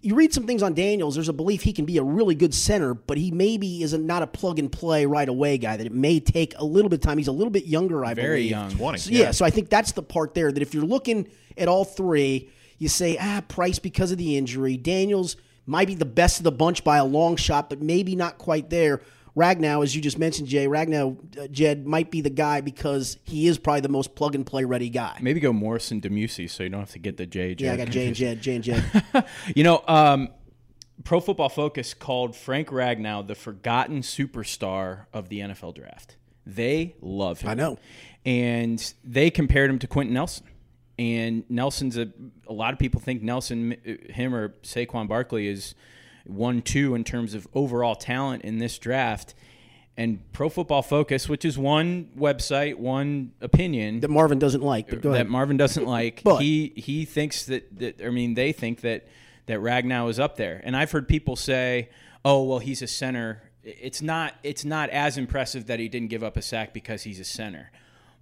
you 0.00 0.14
read 0.14 0.32
some 0.32 0.46
things 0.46 0.62
on 0.62 0.74
Daniels. 0.74 1.14
There's 1.14 1.28
a 1.28 1.32
belief 1.32 1.62
he 1.62 1.72
can 1.72 1.84
be 1.84 1.98
a 1.98 2.02
really 2.02 2.34
good 2.34 2.54
center, 2.54 2.94
but 2.94 3.18
he 3.18 3.30
maybe 3.30 3.82
is 3.82 3.92
a, 3.92 3.98
not 3.98 4.22
a 4.22 4.26
plug 4.26 4.58
and 4.58 4.70
play 4.70 5.06
right 5.06 5.28
away 5.28 5.58
guy. 5.58 5.76
That 5.76 5.86
it 5.86 5.92
may 5.92 6.20
take 6.20 6.54
a 6.56 6.64
little 6.64 6.88
bit 6.88 6.96
of 6.96 7.02
time. 7.02 7.18
He's 7.18 7.28
a 7.28 7.32
little 7.32 7.50
bit 7.50 7.66
younger, 7.66 8.04
I 8.04 8.14
Very 8.14 8.38
believe. 8.38 8.50
young, 8.50 8.70
twenty. 8.70 8.98
So, 8.98 9.10
yeah. 9.10 9.18
yeah, 9.18 9.30
so 9.32 9.44
I 9.44 9.50
think 9.50 9.68
that's 9.68 9.92
the 9.92 10.02
part 10.02 10.34
there. 10.34 10.50
That 10.50 10.62
if 10.62 10.72
you're 10.74 10.84
looking 10.84 11.28
at 11.56 11.68
all 11.68 11.84
three, 11.84 12.50
you 12.78 12.88
say 12.88 13.16
ah 13.20 13.42
Price 13.48 13.78
because 13.78 14.12
of 14.12 14.18
the 14.18 14.36
injury. 14.36 14.76
Daniels 14.76 15.36
might 15.66 15.86
be 15.86 15.94
the 15.94 16.04
best 16.04 16.38
of 16.38 16.44
the 16.44 16.52
bunch 16.52 16.82
by 16.82 16.96
a 16.96 17.04
long 17.04 17.36
shot, 17.36 17.68
but 17.70 17.80
maybe 17.80 18.16
not 18.16 18.38
quite 18.38 18.70
there. 18.70 19.00
Ragnow, 19.36 19.82
as 19.82 19.96
you 19.96 20.02
just 20.02 20.18
mentioned, 20.18 20.48
Jay, 20.48 20.66
Ragnow, 20.66 21.38
uh, 21.38 21.48
Jed 21.48 21.86
might 21.86 22.10
be 22.10 22.20
the 22.20 22.30
guy 22.30 22.60
because 22.60 23.16
he 23.24 23.46
is 23.46 23.58
probably 23.58 23.80
the 23.80 23.88
most 23.88 24.14
plug 24.14 24.34
and 24.34 24.44
play 24.44 24.64
ready 24.64 24.90
guy. 24.90 25.18
Maybe 25.22 25.40
go 25.40 25.52
Morrison 25.52 26.00
DeMuesy 26.00 26.50
so 26.50 26.62
you 26.62 26.68
don't 26.68 26.80
have 26.80 26.90
to 26.90 26.98
get 26.98 27.16
the 27.16 27.24
J. 27.24 27.56
Yeah, 27.58 27.72
I 27.72 27.76
got 27.76 27.88
Jay 27.88 28.08
and 28.08 28.16
Jed, 28.16 28.42
Jay 28.42 28.56
and 28.56 28.64
Jed. 28.64 28.84
you 29.56 29.64
know, 29.64 29.82
um, 29.88 30.28
Pro 31.04 31.20
Football 31.20 31.48
Focus 31.48 31.94
called 31.94 32.36
Frank 32.36 32.68
Ragnow 32.68 33.26
the 33.26 33.34
forgotten 33.34 34.02
superstar 34.02 35.06
of 35.14 35.30
the 35.30 35.40
NFL 35.40 35.74
draft. 35.74 36.16
They 36.44 36.96
love 37.00 37.40
him. 37.40 37.50
I 37.50 37.54
know. 37.54 37.78
And 38.26 38.94
they 39.02 39.30
compared 39.30 39.70
him 39.70 39.78
to 39.78 39.86
Quenton 39.86 40.14
Nelson. 40.14 40.46
And 40.98 41.44
Nelson's 41.48 41.96
a, 41.96 42.12
a 42.46 42.52
lot 42.52 42.72
of 42.72 42.78
people 42.78 43.00
think 43.00 43.22
Nelson, 43.22 43.76
him 44.10 44.34
or 44.34 44.50
Saquon 44.62 45.08
Barkley 45.08 45.48
is 45.48 45.74
one, 46.24 46.62
two 46.62 46.94
in 46.94 47.04
terms 47.04 47.34
of 47.34 47.46
overall 47.54 47.94
talent 47.94 48.42
in 48.42 48.58
this 48.58 48.78
draft. 48.78 49.34
And 49.96 50.20
Pro 50.32 50.48
Football 50.48 50.82
Focus, 50.82 51.28
which 51.28 51.44
is 51.44 51.58
one 51.58 52.08
website, 52.18 52.76
one 52.76 53.32
opinion 53.42 54.00
that 54.00 54.08
Marvin 54.08 54.38
doesn't 54.38 54.62
like, 54.62 54.88
but 54.88 55.02
that 55.02 55.28
Marvin 55.28 55.58
doesn't 55.58 55.84
like, 55.86 56.22
but, 56.24 56.38
he 56.38 56.72
he 56.76 57.04
thinks 57.04 57.44
that, 57.46 57.78
that 57.78 58.00
I 58.02 58.08
mean 58.08 58.32
they 58.32 58.52
think 58.52 58.80
that 58.80 59.06
that 59.46 59.58
Ragnow 59.58 60.08
is 60.08 60.18
up 60.18 60.36
there. 60.36 60.62
And 60.64 60.74
I've 60.76 60.90
heard 60.90 61.08
people 61.08 61.36
say, 61.36 61.90
"Oh, 62.24 62.42
well, 62.44 62.58
he's 62.58 62.80
a 62.80 62.86
center." 62.86 63.42
It's 63.64 64.00
not. 64.00 64.34
It's 64.42 64.64
not 64.64 64.88
as 64.90 65.18
impressive 65.18 65.66
that 65.66 65.78
he 65.78 65.88
didn't 65.88 66.08
give 66.08 66.24
up 66.24 66.38
a 66.38 66.42
sack 66.42 66.72
because 66.72 67.02
he's 67.02 67.20
a 67.20 67.24
center. 67.24 67.70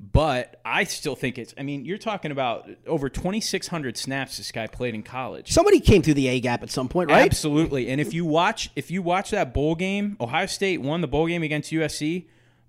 But 0.02 0.58
I 0.64 0.84
still 0.84 1.14
think 1.14 1.36
it's. 1.36 1.52
I 1.58 1.62
mean, 1.62 1.84
you're 1.84 1.98
talking 1.98 2.30
about 2.30 2.70
over 2.86 3.10
2,600 3.10 3.98
snaps 3.98 4.38
this 4.38 4.50
guy 4.50 4.66
played 4.66 4.94
in 4.94 5.02
college. 5.02 5.52
Somebody 5.52 5.78
came 5.78 6.00
through 6.00 6.14
the 6.14 6.28
A 6.28 6.40
gap 6.40 6.62
at 6.62 6.70
some 6.70 6.88
point, 6.88 7.10
right? 7.10 7.26
Absolutely. 7.26 7.90
And 7.90 8.00
if 8.00 8.14
you 8.14 8.24
watch, 8.24 8.70
if 8.74 8.90
you 8.90 9.02
watch 9.02 9.30
that 9.32 9.52
bowl 9.52 9.74
game, 9.74 10.16
Ohio 10.18 10.46
State 10.46 10.80
won 10.80 11.02
the 11.02 11.06
bowl 11.06 11.26
game 11.26 11.42
against 11.42 11.70
USC, 11.70 12.28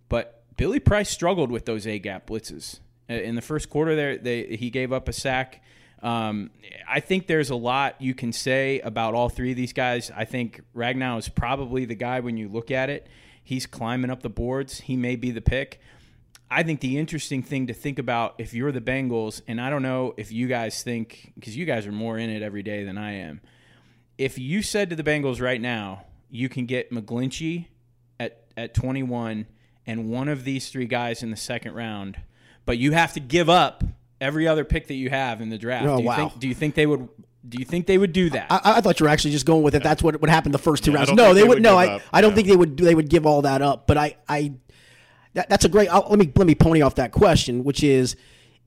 but 0.09 0.43
Billy 0.57 0.79
Price 0.79 1.09
struggled 1.09 1.51
with 1.51 1.65
those 1.65 1.87
A 1.87 1.99
gap 1.99 2.27
blitzes 2.27 2.79
in 3.07 3.35
the 3.35 3.41
first 3.41 3.69
quarter. 3.69 3.95
There, 3.95 4.17
they, 4.17 4.57
he 4.57 4.69
gave 4.69 4.91
up 4.91 5.07
a 5.07 5.13
sack. 5.13 5.63
Um, 6.03 6.49
I 6.85 6.99
think 6.99 7.27
there's 7.27 7.49
a 7.49 7.55
lot 7.55 7.95
you 8.01 8.13
can 8.13 8.33
say 8.33 8.81
about 8.81 9.13
all 9.13 9.29
three 9.29 9.51
of 9.51 9.57
these 9.57 9.71
guys. 9.71 10.11
I 10.13 10.25
think 10.25 10.61
Ragnow 10.75 11.17
is 11.17 11.29
probably 11.29 11.85
the 11.85 11.95
guy 11.95 12.19
when 12.19 12.35
you 12.35 12.49
look 12.49 12.71
at 12.71 12.89
it. 12.89 13.07
He's 13.41 13.65
climbing 13.65 14.11
up 14.11 14.21
the 14.21 14.29
boards. 14.29 14.81
He 14.81 14.97
may 14.97 15.15
be 15.15 15.31
the 15.31 15.41
pick. 15.41 15.79
I 16.51 16.63
think 16.63 16.81
the 16.81 16.97
interesting 16.97 17.41
thing 17.41 17.67
to 17.67 17.73
think 17.73 17.97
about 17.97 18.35
if 18.37 18.53
you're 18.53 18.71
the 18.71 18.81
Bengals, 18.81 19.41
and 19.47 19.59
I 19.59 19.69
don't 19.69 19.81
know 19.81 20.13
if 20.17 20.31
you 20.31 20.47
guys 20.47 20.83
think, 20.83 21.31
because 21.35 21.55
you 21.55 21.65
guys 21.65 21.87
are 21.87 21.91
more 21.91 22.17
in 22.17 22.29
it 22.29 22.41
every 22.41 22.61
day 22.61 22.83
than 22.83 22.97
I 22.97 23.13
am. 23.13 23.41
If 24.17 24.37
you 24.37 24.61
said 24.61 24.89
to 24.89 24.95
the 24.95 25.03
Bengals 25.03 25.41
right 25.41 25.61
now, 25.61 26.05
you 26.29 26.49
can 26.49 26.65
get 26.65 26.91
McGlinchey 26.91 27.67
at, 28.19 28.43
at 28.57 28.73
21 28.73 29.47
and 29.87 30.09
one 30.09 30.27
of 30.27 30.43
these 30.43 30.69
three 30.69 30.85
guys 30.85 31.23
in 31.23 31.31
the 31.31 31.37
second 31.37 31.73
round, 31.73 32.17
but 32.65 32.77
you 32.77 32.91
have 32.91 33.13
to 33.13 33.19
give 33.19 33.49
up– 33.49 33.83
every 34.21 34.47
other 34.47 34.63
pick 34.63 34.87
that 34.87 34.93
you 34.93 35.09
have 35.09 35.41
in 35.41 35.49
the 35.49 35.57
draft. 35.57 35.85
Oh, 35.87 35.97
do 35.97 36.03
you 36.03 36.07
wow. 36.07 36.15
think 36.15 36.39
do 36.39 36.47
you 36.47 36.53
think 36.53 36.75
they 36.75 36.85
would 36.85 37.09
do 37.49 37.57
you 37.57 37.65
think 37.65 37.87
they 37.87 37.97
would 37.97 38.13
do 38.13 38.29
that? 38.29 38.47
I, 38.51 38.77
I 38.77 38.81
thought 38.81 38.99
you 38.99 39.05
were 39.05 39.09
actually 39.09 39.31
just 39.31 39.47
going 39.47 39.63
with 39.63 39.73
it. 39.73 39.81
That's 39.81 40.03
what 40.03 40.21
would 40.21 40.29
happen 40.29 40.51
the 40.51 40.59
first 40.59 40.85
two 40.85 40.91
Yeah, 40.91 40.97
rounds. 40.97 41.11
No, 41.11 41.33
they 41.33 41.41
they 41.41 41.47
would. 41.47 41.55
would 41.55 41.63
No, 41.63 41.75
I, 41.75 41.95
up. 41.95 42.01
I 42.13 42.21
don't 42.21 42.31
Yeah. 42.31 42.35
think 42.35 42.47
they 42.47 42.55
would. 42.55 42.77
They 42.77 42.95
would 42.95 43.09
give 43.09 43.25
all 43.25 43.41
that 43.41 43.63
up. 43.63 43.87
But 43.87 43.97
I, 43.97 44.15
I 44.29 44.53
that, 45.33 45.49
that's 45.49 45.65
a 45.65 45.69
great. 45.69 45.89
I'll, 45.89 46.05
let 46.09 46.19
me 46.19 46.31
let 46.35 46.47
me 46.47 46.55
pony 46.55 46.81
off 46.81 46.95
that 46.95 47.11
question, 47.11 47.63
which 47.63 47.83
is 47.83 48.15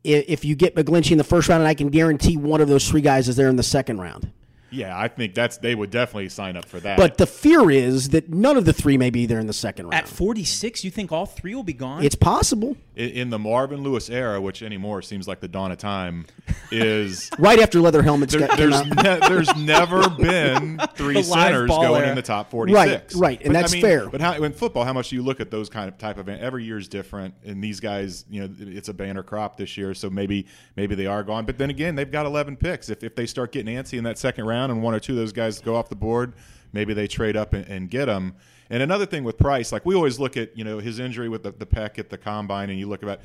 i- 0.04 0.24
if 0.28 0.44
you 0.44 0.54
get 0.54 0.74
McGlinchey 0.74 1.12
in 1.12 1.18
the 1.18 1.24
first 1.24 1.48
round, 1.48 1.60
and 1.62 1.68
I 1.68 1.74
can 1.74 1.88
guarantee 1.88 2.36
one 2.36 2.60
of 2.60 2.68
those 2.68 2.88
three 2.88 3.00
guys 3.02 3.28
is 3.28 3.36
there 3.36 3.48
in 3.48 3.56
the 3.56 3.62
second 3.62 4.00
round. 4.00 4.30
Yeah, 4.70 4.98
I 4.98 5.06
think 5.06 5.34
that's 5.34 5.58
they 5.58 5.74
would 5.76 5.90
definitely 5.90 6.30
sign 6.30 6.56
up 6.56 6.64
for 6.64 6.80
that. 6.80 6.96
But 6.96 7.16
the 7.16 7.28
fear 7.28 7.70
is 7.70 8.08
that 8.08 8.28
none 8.30 8.56
of 8.56 8.64
the 8.64 8.72
three 8.72 8.98
may 8.98 9.10
be 9.10 9.24
there 9.24 9.38
in 9.38 9.46
the 9.46 9.52
second 9.52 9.84
round. 9.86 9.94
At 9.94 10.08
46, 10.08 10.82
you 10.82 10.90
think 10.90 11.12
all 11.12 11.26
three 11.26 11.54
will 11.54 11.62
be 11.62 11.74
gone? 11.74 12.02
it's 12.02 12.16
possible. 12.16 12.76
In, 12.96 13.10
in 13.10 13.30
the 13.30 13.38
Marvin 13.38 13.82
Lewis 13.82 14.10
era, 14.10 14.40
which 14.40 14.62
anymore 14.62 15.02
seems 15.02 15.26
like 15.28 15.40
the 15.40 15.48
dawn 15.48 15.72
of 15.72 15.78
time, 15.78 16.26
is 16.70 17.30
Right 17.38 17.58
after 17.58 17.80
leather 17.80 18.02
helmets 18.02 18.32
there, 18.34 18.46
got 18.46 18.56
there's 18.56 18.84
ne- 18.86 19.28
there's 19.28 19.54
never 19.56 20.08
been 20.10 20.80
three 20.94 21.22
centers 21.22 21.68
going 21.68 22.02
era. 22.02 22.10
in 22.10 22.16
the 22.16 22.22
top 22.22 22.50
46. 22.50 22.74
Right, 22.74 23.12
right, 23.14 23.40
and 23.40 23.52
But, 23.52 23.60
that's 23.60 23.72
I 23.72 23.76
mean, 23.76 23.82
fair. 23.82 24.08
But 24.08 24.20
how, 24.20 24.32
in 24.42 24.52
football, 24.52 24.84
how 24.84 24.92
much 24.92 25.10
do 25.10 25.16
you 25.16 25.22
look 25.22 25.40
at 25.40 25.50
those 25.50 25.68
kind 25.68 25.88
of 25.88 25.98
type 25.98 26.18
of 26.18 26.28
every 26.28 26.64
year 26.64 26.78
is 26.78 26.88
different, 26.88 27.34
and 27.44 27.62
these 27.62 27.80
guys, 27.80 28.24
you 28.30 28.42
know, 28.42 28.48
it's 28.58 28.88
a 28.88 28.94
banner 28.94 29.22
crop 29.22 29.56
this 29.56 29.76
year, 29.76 29.94
so 29.94 30.10
maybe 30.10 30.46
maybe 30.76 30.94
they 30.94 31.06
are 31.06 31.22
gone. 31.22 31.44
But 31.44 31.58
then 31.58 31.70
again, 31.70 31.94
they've 31.94 32.10
got 32.10 32.26
11 32.26 32.56
picks. 32.56 32.88
If 32.88 33.02
if 33.02 33.14
they 33.14 33.26
start 33.26 33.52
getting 33.52 33.74
antsy 33.74 33.98
in 33.98 34.04
that 34.04 34.18
second 34.18 34.46
round, 34.46 34.72
and 34.72 34.82
one 34.82 34.94
or 34.94 35.00
two 35.00 35.12
of 35.12 35.18
those 35.18 35.32
guys 35.32 35.60
go 35.60 35.76
off 35.76 35.88
the 35.88 35.96
board, 35.96 36.34
maybe 36.72 36.94
they 36.94 37.06
trade 37.06 37.36
up 37.36 37.52
and, 37.54 37.66
and 37.66 37.90
get 37.90 38.06
them. 38.06 38.34
And 38.70 38.82
another 38.82 39.06
thing 39.06 39.24
with 39.24 39.38
Price, 39.38 39.72
like 39.72 39.84
we 39.84 39.94
always 39.94 40.18
look 40.18 40.36
at, 40.36 40.56
you 40.56 40.64
know, 40.64 40.78
his 40.78 40.98
injury 40.98 41.28
with 41.28 41.42
the, 41.42 41.52
the 41.52 41.66
pec 41.66 41.98
at 41.98 42.10
the 42.10 42.18
combine, 42.18 42.70
and 42.70 42.78
you 42.78 42.88
look 42.88 43.02
about, 43.02 43.20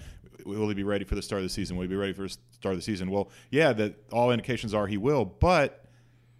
will 0.45 0.67
he 0.67 0.75
be 0.75 0.83
ready 0.83 1.05
for 1.05 1.15
the 1.15 1.21
start 1.21 1.39
of 1.39 1.45
the 1.45 1.49
season? 1.49 1.75
Will 1.77 1.83
he 1.83 1.87
be 1.87 1.95
ready 1.95 2.13
for 2.13 2.23
the 2.23 2.29
start 2.29 2.73
of 2.73 2.77
the 2.77 2.83
season? 2.83 3.09
Well, 3.09 3.29
yeah, 3.51 3.73
that 3.73 3.95
all 4.11 4.31
indications 4.31 4.73
are 4.73 4.87
he 4.87 4.97
will, 4.97 5.25
but 5.25 5.78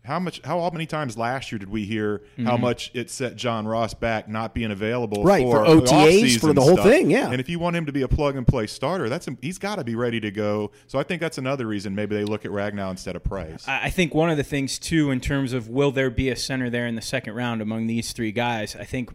how 0.10 0.20
much, 0.20 0.42
how 0.44 0.70
many 0.72 0.86
times 0.86 1.18
last 1.18 1.52
year 1.52 1.60
did 1.60 1.70
we 1.70 1.86
hear 1.86 2.24
how 2.44 2.58
much 2.58 2.92
it 2.94 3.10
set 3.10 3.36
John 3.36 3.68
Ross 3.68 3.94
back 3.94 4.28
not 4.28 4.54
being 4.54 4.72
available 4.72 5.20
Mm-hmm. 5.20 5.28
Right, 5.28 5.44
for, 5.44 5.66
for 5.66 5.76
the 5.76 5.82
OTAs, 5.82 6.40
for 6.40 6.54
the 6.54 6.62
whole 6.62 6.74
stuff? 6.74 6.86
thing, 6.86 7.12
yeah. 7.12 7.30
And 7.30 7.40
if 7.40 7.50
you 7.50 7.60
want 7.60 7.76
him 7.76 7.86
to 7.86 7.92
be 7.92 8.02
a 8.02 8.08
plug 8.08 8.36
and 8.36 8.46
play 8.48 8.68
starter, 8.68 9.10
that's 9.10 9.28
he's 9.42 9.58
got 9.58 9.76
to 9.76 9.84
be 9.84 9.96
ready 9.96 10.20
to 10.20 10.32
go. 10.32 10.72
So 10.88 11.00
I 11.00 11.04
think 11.04 11.22
that's 11.22 11.38
another 11.38 11.68
reason 11.68 11.96
maybe 11.96 12.16
they 12.16 12.24
look 12.24 12.46
at 12.46 12.52
Ragnow 12.52 12.90
instead 12.92 13.16
of 13.16 13.24
Price. 13.24 13.68
I 13.68 13.86
I 13.86 13.92
think 13.92 14.14
one 14.14 14.30
of 14.30 14.38
the 14.38 14.44
things 14.44 14.78
too, 14.78 15.10
in 15.10 15.20
terms 15.20 15.52
of 15.52 15.68
will 15.68 15.92
there 15.92 16.10
be 16.10 16.30
a 16.30 16.36
center 16.36 16.70
there 16.70 16.86
in 16.86 16.96
the 16.96 17.02
second 17.02 17.34
round 17.34 17.62
among 17.62 17.88
these 17.88 18.12
three 18.12 18.32
guys, 18.32 18.76
I 18.76 18.84
think 18.84 19.12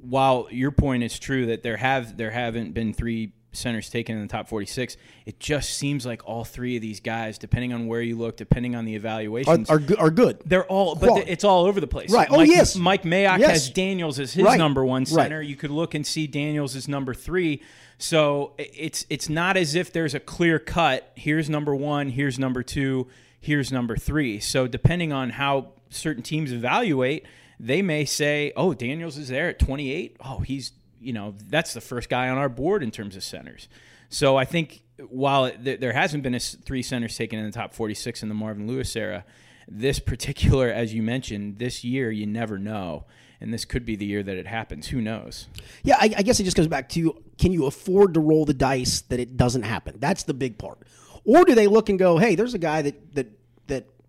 while 0.00 0.48
your 0.50 0.70
point 0.70 1.02
is 1.02 1.18
true 1.18 1.46
that 1.46 1.62
there 1.62 1.76
have 1.76 2.16
there 2.16 2.30
haven't 2.30 2.74
been 2.74 2.92
three 2.92 3.32
centers 3.58 3.90
taken 3.90 4.16
in 4.16 4.22
the 4.22 4.28
top 4.28 4.48
46 4.48 4.96
it 5.26 5.38
just 5.40 5.70
seems 5.74 6.06
like 6.06 6.26
all 6.26 6.44
three 6.44 6.76
of 6.76 6.82
these 6.82 7.00
guys 7.00 7.36
depending 7.38 7.72
on 7.72 7.86
where 7.86 8.00
you 8.00 8.16
look 8.16 8.36
depending 8.36 8.74
on 8.74 8.84
the 8.84 8.94
evaluations 8.94 9.68
are, 9.68 9.78
go- 9.78 9.96
are 9.96 10.10
good. 10.10 10.38
they're 10.46 10.64
all 10.66 10.94
but 10.94 11.08
Quality. 11.08 11.30
it's 11.30 11.44
all 11.44 11.64
over 11.66 11.80
the 11.80 11.86
place 11.86 12.10
Right. 12.10 12.28
Oh, 12.30 12.36
Mike, 12.38 12.48
yes. 12.48 12.76
mike 12.76 13.02
mayock 13.02 13.38
Yes. 13.38 13.50
has 13.50 13.70
daniels 13.70 14.18
as 14.18 14.32
his 14.32 14.44
Right. 14.44 14.58
number 14.58 14.84
one 14.84 15.02
Right. 15.02 15.08
center 15.08 15.42
you 15.42 15.56
could 15.56 15.70
look 15.70 15.94
and 15.94 16.06
see 16.06 16.26
daniels 16.26 16.74
as 16.76 16.88
number 16.88 17.14
three 17.14 17.60
so 17.98 18.52
it's 18.58 19.04
it's 19.10 19.28
not 19.28 19.56
as 19.56 19.74
if 19.74 19.92
there's 19.92 20.14
a 20.14 20.20
clear 20.20 20.58
cut 20.58 21.10
here's 21.16 21.50
number 21.50 21.74
one 21.74 22.10
here's 22.10 22.38
number 22.38 22.62
two 22.62 23.06
here's 23.40 23.72
number 23.72 23.96
three 23.96 24.38
so 24.40 24.66
depending 24.66 25.12
on 25.12 25.30
how 25.30 25.68
certain 25.90 26.22
teams 26.22 26.52
evaluate 26.52 27.24
they 27.58 27.82
may 27.82 28.04
say 28.04 28.52
oh 28.56 28.72
daniels 28.74 29.16
is 29.18 29.28
there 29.28 29.48
at 29.48 29.58
28 29.58 30.16
oh 30.24 30.38
he's 30.40 30.70
you 31.00 31.12
know 31.12 31.34
that's 31.48 31.72
the 31.74 31.80
first 31.80 32.08
guy 32.08 32.28
on 32.28 32.38
our 32.38 32.48
board 32.48 32.82
in 32.82 32.90
terms 32.90 33.16
of 33.16 33.22
centers 33.22 33.68
so 34.08 34.36
i 34.36 34.44
think 34.44 34.82
while 35.08 35.44
it, 35.44 35.62
th- 35.64 35.80
there 35.80 35.92
hasn't 35.92 36.22
been 36.22 36.34
a 36.34 36.36
s- 36.36 36.56
three 36.64 36.82
centers 36.82 37.16
taken 37.16 37.38
in 37.38 37.44
the 37.46 37.52
top 37.52 37.72
46 37.74 38.22
in 38.22 38.28
the 38.28 38.34
marvin 38.34 38.66
lewis 38.66 38.94
era 38.96 39.24
this 39.68 39.98
particular 39.98 40.68
as 40.70 40.94
you 40.94 41.02
mentioned 41.02 41.58
this 41.58 41.84
year 41.84 42.10
you 42.10 42.26
never 42.26 42.58
know 42.58 43.04
and 43.40 43.54
this 43.54 43.64
could 43.64 43.84
be 43.84 43.94
the 43.94 44.04
year 44.06 44.22
that 44.22 44.36
it 44.36 44.46
happens 44.48 44.88
who 44.88 45.00
knows 45.00 45.46
Yeah, 45.84 45.96
I, 46.00 46.12
I 46.16 46.22
guess 46.22 46.40
it 46.40 46.44
just 46.44 46.56
goes 46.56 46.66
back 46.66 46.88
to 46.90 47.22
can 47.38 47.52
you 47.52 47.66
afford 47.66 48.14
to 48.14 48.20
roll 48.20 48.44
the 48.44 48.54
dice 48.54 49.02
that 49.02 49.20
it 49.20 49.36
doesn't 49.36 49.62
happen? 49.62 49.94
That's 50.00 50.24
the 50.24 50.34
big 50.34 50.58
part. 50.58 50.78
Or 51.24 51.44
do 51.44 51.54
they 51.54 51.68
look 51.68 51.88
and 51.88 52.00
go, 52.00 52.18
hey, 52.18 52.34
there's 52.34 52.54
a 52.54 52.58
guy 52.58 52.82
that 52.82 53.14
that 53.14 53.26
that 53.36 53.37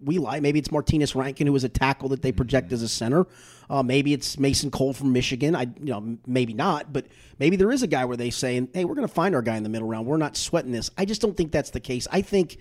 we 0.01 0.17
lie. 0.17 0.39
Maybe 0.39 0.59
it's 0.59 0.71
Martinez 0.71 1.15
Rankin, 1.15 1.47
who 1.47 1.55
is 1.55 1.63
a 1.63 1.69
tackle 1.69 2.09
that 2.09 2.21
they 2.21 2.31
project 2.31 2.71
as 2.71 2.81
a 2.81 2.87
center. 2.89 3.27
Uh, 3.69 3.83
maybe 3.83 4.13
it's 4.13 4.39
Mason 4.39 4.71
Cole 4.71 4.93
from 4.93 5.13
Michigan. 5.13 5.55
I, 5.55 5.63
you 5.63 5.91
know, 5.91 6.17
maybe 6.25 6.53
not, 6.53 6.91
but 6.91 7.05
maybe 7.37 7.55
there 7.55 7.71
is 7.71 7.83
a 7.83 7.87
guy 7.87 8.05
where 8.05 8.17
they 8.17 8.29
say, 8.29 8.67
"Hey, 8.73 8.85
we're 8.85 8.95
going 8.95 9.07
to 9.07 9.13
find 9.13 9.35
our 9.35 9.41
guy 9.41 9.57
in 9.57 9.63
the 9.63 9.69
middle 9.69 9.87
round. 9.87 10.07
We're 10.07 10.17
not 10.17 10.37
sweating 10.37 10.71
this." 10.71 10.89
I 10.97 11.05
just 11.05 11.21
don't 11.21 11.35
think 11.37 11.51
that's 11.51 11.69
the 11.69 11.79
case. 11.79 12.07
I 12.11 12.21
think 12.21 12.57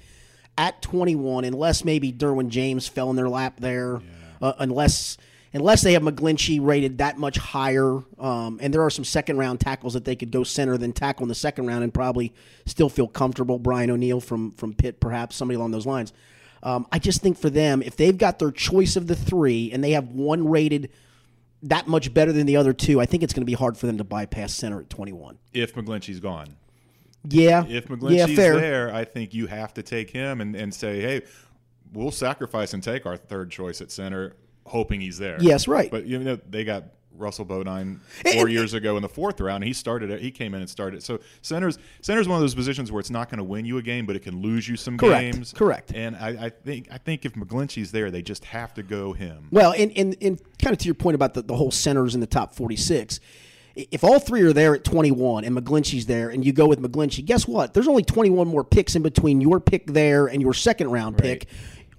at 0.59 0.83
21, 0.83 1.45
unless 1.45 1.85
maybe 1.85 2.13
Derwin 2.13 2.49
James 2.49 2.89
fell 2.89 3.11
in 3.11 3.17
their 3.17 3.29
lap 3.29 3.61
there, 3.61 4.03
uh, 4.43 4.53
unless 4.59 5.17
unless 5.55 5.83
they 5.83 5.95
have 5.95 6.03
McGlinchey 6.03 6.59
rated 6.63 6.99
that 6.99 7.17
much 7.17 7.39
higher, 7.39 8.03
um, 8.19 8.59
and 8.61 8.75
there 8.75 8.83
are 8.83 8.91
some 8.91 9.05
second 9.05 9.39
round 9.39 9.61
tackles 9.61 9.95
that 9.95 10.05
they 10.05 10.15
could 10.15 10.31
go 10.31 10.45
center 10.45 10.77
than 10.77 10.93
tackle 10.93 11.25
in 11.25 11.29
the 11.29 11.35
second 11.35 11.67
round 11.67 11.83
and 11.85 11.95
probably 11.95 12.35
still 12.67 12.89
feel 12.89 13.09
comfortable. 13.09 13.59
Brian 13.59 13.91
O'Neill 13.91 14.21
from 14.21 14.53
from 14.53 14.75
Pitt, 14.75 15.01
perhaps 15.01 15.37
somebody 15.37 15.57
along 15.57 15.71
those 15.71 15.87
lines. 15.87 16.13
Um, 16.63 16.87
I 16.91 16.99
just 16.99 17.21
think 17.21 17.39
for 17.39 17.51
them, 17.51 17.83
if 17.83 17.97
they've 17.97 18.17
got 18.17 18.39
their 18.39 18.51
choice 18.51 18.97
of 18.97 19.07
the 19.07 19.17
three 19.17 19.71
and 19.73 19.83
they 19.83 19.93
have 19.93 20.09
one 20.09 20.49
rated 20.49 20.91
that 21.63 21.87
much 21.89 22.13
better 22.15 22.33
than 22.33 22.47
the 22.47 22.57
other 22.57 22.73
two, 22.73 23.01
I 23.01 23.07
think 23.07 23.23
it's 23.23 23.33
going 23.33 23.43
to 23.43 23.47
be 23.47 23.55
hard 23.55 23.77
for 23.77 23.87
them 23.87 23.99
to 23.99 24.05
bypass 24.05 24.55
center 24.55 24.81
at 24.81 24.91
21. 24.91 25.39
If 25.53 25.75
McGlinchey's 25.75 26.21
gone, 26.21 26.49
Yeah, 27.29 27.65
if 27.65 27.71
yeah, 27.71 27.81
McGlinchey's 27.97 28.37
fair. 28.37 28.57
there, 28.57 28.95
I 28.95 29.05
think 29.05 29.35
you 29.35 29.47
have 29.49 29.75
to 29.75 29.83
take 29.83 30.11
him 30.11 30.41
and, 30.41 30.55
and 30.55 30.73
say, 30.73 31.01
hey, 31.01 31.23
we'll 31.93 32.11
sacrifice 32.11 32.75
and 32.75 32.83
take 32.83 33.07
our 33.07 33.17
third 33.17 33.51
choice 33.51 33.81
at 33.81 33.91
center, 33.91 34.37
hoping 34.67 35.01
he's 35.01 35.19
there. 35.19 35.39
Yes, 35.41 35.67
right. 35.67 35.91
But 35.91 36.07
you 36.07 36.19
know 36.19 36.37
they 36.49 36.65
got 36.65 36.85
Russell 37.17 37.45
Bodine 37.45 38.01
four 38.35 38.49
years 38.49 38.75
ago 38.75 38.97
in 38.97 39.03
the 39.03 39.09
fourth 39.09 39.41
round. 39.41 39.65
He 39.65 39.73
started 39.73 40.11
it. 40.11 40.21
He 40.21 40.31
came 40.31 40.55
in 40.55 40.61
and 40.61 40.71
started. 40.71 41.03
So 41.03 41.21
centers 41.43 41.79
centers 42.01 42.29
one 42.29 42.37
of 42.37 42.41
those 42.43 42.55
positions 42.55 42.93
where 42.93 43.01
it's 43.01 43.11
not 43.11 43.29
going 43.29 43.39
to 43.39 43.45
win 43.45 43.65
you 43.65 43.79
a 43.79 43.83
game, 43.83 44.07
but 44.07 44.17
it 44.17 44.21
can 44.21 44.41
lose 44.41 44.69
you 44.69 44.77
some 44.77 44.97
Correct, 44.99 45.35
games. 45.35 45.53
correct. 45.53 45.93
And 45.95 46.17
I, 46.17 46.47
I 46.47 46.49
think 46.51 46.89
I 46.91 46.99
think 46.99 47.25
if 47.25 47.35
McGlinchey's 47.35 47.93
there, 47.93 48.11
they 48.11 48.23
just 48.23 48.45
have 48.47 48.75
to 48.75 48.83
go 48.83 49.13
him. 49.13 49.49
Well, 49.51 49.73
and, 49.77 49.93
and, 49.97 50.17
and 50.21 50.41
kind 50.59 50.73
of 50.73 50.79
to 50.79 50.87
your 50.87 50.95
point 50.95 51.15
about 51.15 51.35
the, 51.35 51.43
the 51.43 51.57
whole 51.57 51.71
centers 51.71 52.15
in 52.15 52.21
the 52.21 52.27
top 52.27 52.55
46, 52.55 53.21
if 53.75 54.03
all 54.03 54.19
three 54.19 54.43
are 54.43 54.53
there 54.53 54.75
at 54.75 54.83
21 54.85 55.45
and 55.45 55.57
McGlinchey's 55.57 56.07
there 56.07 56.31
and 56.31 56.45
you 56.45 56.53
go 56.53 56.67
with 56.67 56.81
McGlinchey, 56.81 57.25
guess 57.25 57.47
what? 57.47 57.75
There's 57.75 57.89
only 57.89 58.03
21 58.03 58.49
more 58.49 58.65
picks 58.65 58.97
in 58.97 59.03
between 59.03 59.41
your 59.41 59.61
pick 59.61 59.87
there 59.87 60.27
and 60.27 60.43
your 60.43 60.53
second 60.53 60.91
round 60.91 61.17
pick. 61.19 61.47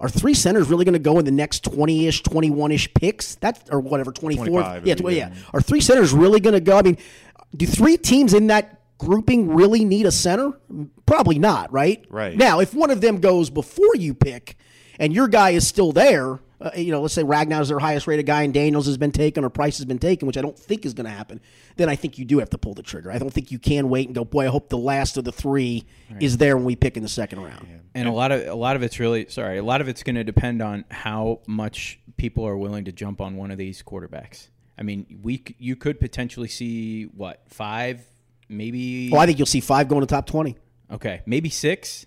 Are 0.00 0.08
three 0.08 0.32
centers 0.34 0.68
really 0.68 0.84
going 0.86 0.94
to 0.94 0.98
go 0.98 1.18
in 1.18 1.26
the 1.26 1.30
next 1.30 1.62
20 1.64 2.06
ish, 2.06 2.22
21 2.22 2.72
ish 2.72 2.92
picks? 2.94 3.34
That 3.36 3.68
or 3.70 3.80
whatever, 3.80 4.12
24? 4.12 4.46
Yeah, 4.84 4.94
tw- 4.94 5.12
yeah. 5.12 5.34
Are 5.52 5.60
three 5.60 5.80
centers 5.80 6.12
really 6.14 6.40
going 6.40 6.54
to 6.54 6.60
go? 6.60 6.78
I 6.78 6.82
mean, 6.82 6.96
do 7.54 7.66
three 7.66 7.96
teams 7.98 8.32
in 8.32 8.46
that 8.46 8.80
grouping 8.96 9.48
really 9.54 9.84
need 9.84 10.06
a 10.06 10.10
center? 10.12 10.52
Probably 11.04 11.38
not, 11.38 11.70
right? 11.72 12.04
Right. 12.08 12.36
Now, 12.36 12.60
if 12.60 12.72
one 12.74 12.90
of 12.90 13.00
them 13.02 13.20
goes 13.20 13.50
before 13.50 13.94
you 13.96 14.14
pick 14.14 14.56
and 14.98 15.12
your 15.12 15.28
guy 15.28 15.50
is 15.50 15.66
still 15.66 15.92
there, 15.92 16.38
uh, 16.60 16.70
you 16.76 16.92
know, 16.92 17.00
let's 17.00 17.14
say 17.14 17.22
Ragnow's 17.22 17.68
their 17.68 17.78
highest 17.78 18.06
rated 18.06 18.26
guy 18.26 18.42
and 18.42 18.52
Daniels 18.52 18.86
has 18.86 18.98
been 18.98 19.12
taken 19.12 19.44
or 19.44 19.50
Price 19.50 19.78
has 19.78 19.86
been 19.86 19.98
taken, 19.98 20.26
which 20.26 20.36
I 20.36 20.42
don't 20.42 20.58
think 20.58 20.84
is 20.84 20.92
going 20.92 21.06
to 21.06 21.10
happen, 21.10 21.40
then 21.76 21.88
I 21.88 21.96
think 21.96 22.18
you 22.18 22.24
do 22.24 22.38
have 22.38 22.50
to 22.50 22.58
pull 22.58 22.74
the 22.74 22.82
trigger. 22.82 23.10
I 23.10 23.18
don't 23.18 23.32
think 23.32 23.50
you 23.50 23.58
can 23.58 23.88
wait 23.88 24.08
and 24.08 24.14
go, 24.14 24.24
boy, 24.24 24.46
I 24.46 24.48
hope 24.48 24.68
the 24.68 24.78
last 24.78 25.16
of 25.16 25.24
the 25.24 25.32
three 25.32 25.86
is 26.20 26.36
there 26.36 26.56
when 26.56 26.66
we 26.66 26.76
pick 26.76 26.96
in 26.96 27.02
the 27.02 27.08
second 27.08 27.40
round. 27.40 27.66
And 27.94 28.06
a 28.06 28.12
lot 28.12 28.30
of 28.30 28.46
a 28.46 28.54
lot 28.54 28.76
of 28.76 28.82
it's 28.82 29.00
really 29.00 29.28
sorry. 29.28 29.58
A 29.58 29.62
lot 29.62 29.80
of 29.80 29.88
it's 29.88 30.02
going 30.02 30.16
to 30.16 30.24
depend 30.24 30.62
on 30.62 30.84
how 30.90 31.40
much 31.46 31.98
people 32.16 32.46
are 32.46 32.56
willing 32.56 32.84
to 32.84 32.92
jump 32.92 33.20
on 33.20 33.36
one 33.36 33.50
of 33.50 33.58
these 33.58 33.82
quarterbacks. 33.82 34.48
I 34.78 34.82
mean, 34.82 35.20
we 35.22 35.42
you 35.58 35.76
could 35.76 35.98
potentially 35.98 36.48
see 36.48 37.04
what 37.04 37.42
five, 37.48 38.00
maybe 38.48 39.10
Well, 39.10 39.20
I 39.20 39.26
think 39.26 39.38
you'll 39.38 39.46
see 39.46 39.60
five 39.60 39.88
going 39.88 40.02
to 40.02 40.06
top 40.06 40.26
20. 40.26 40.56
Okay, 40.90 41.22
maybe 41.26 41.48
six. 41.48 42.06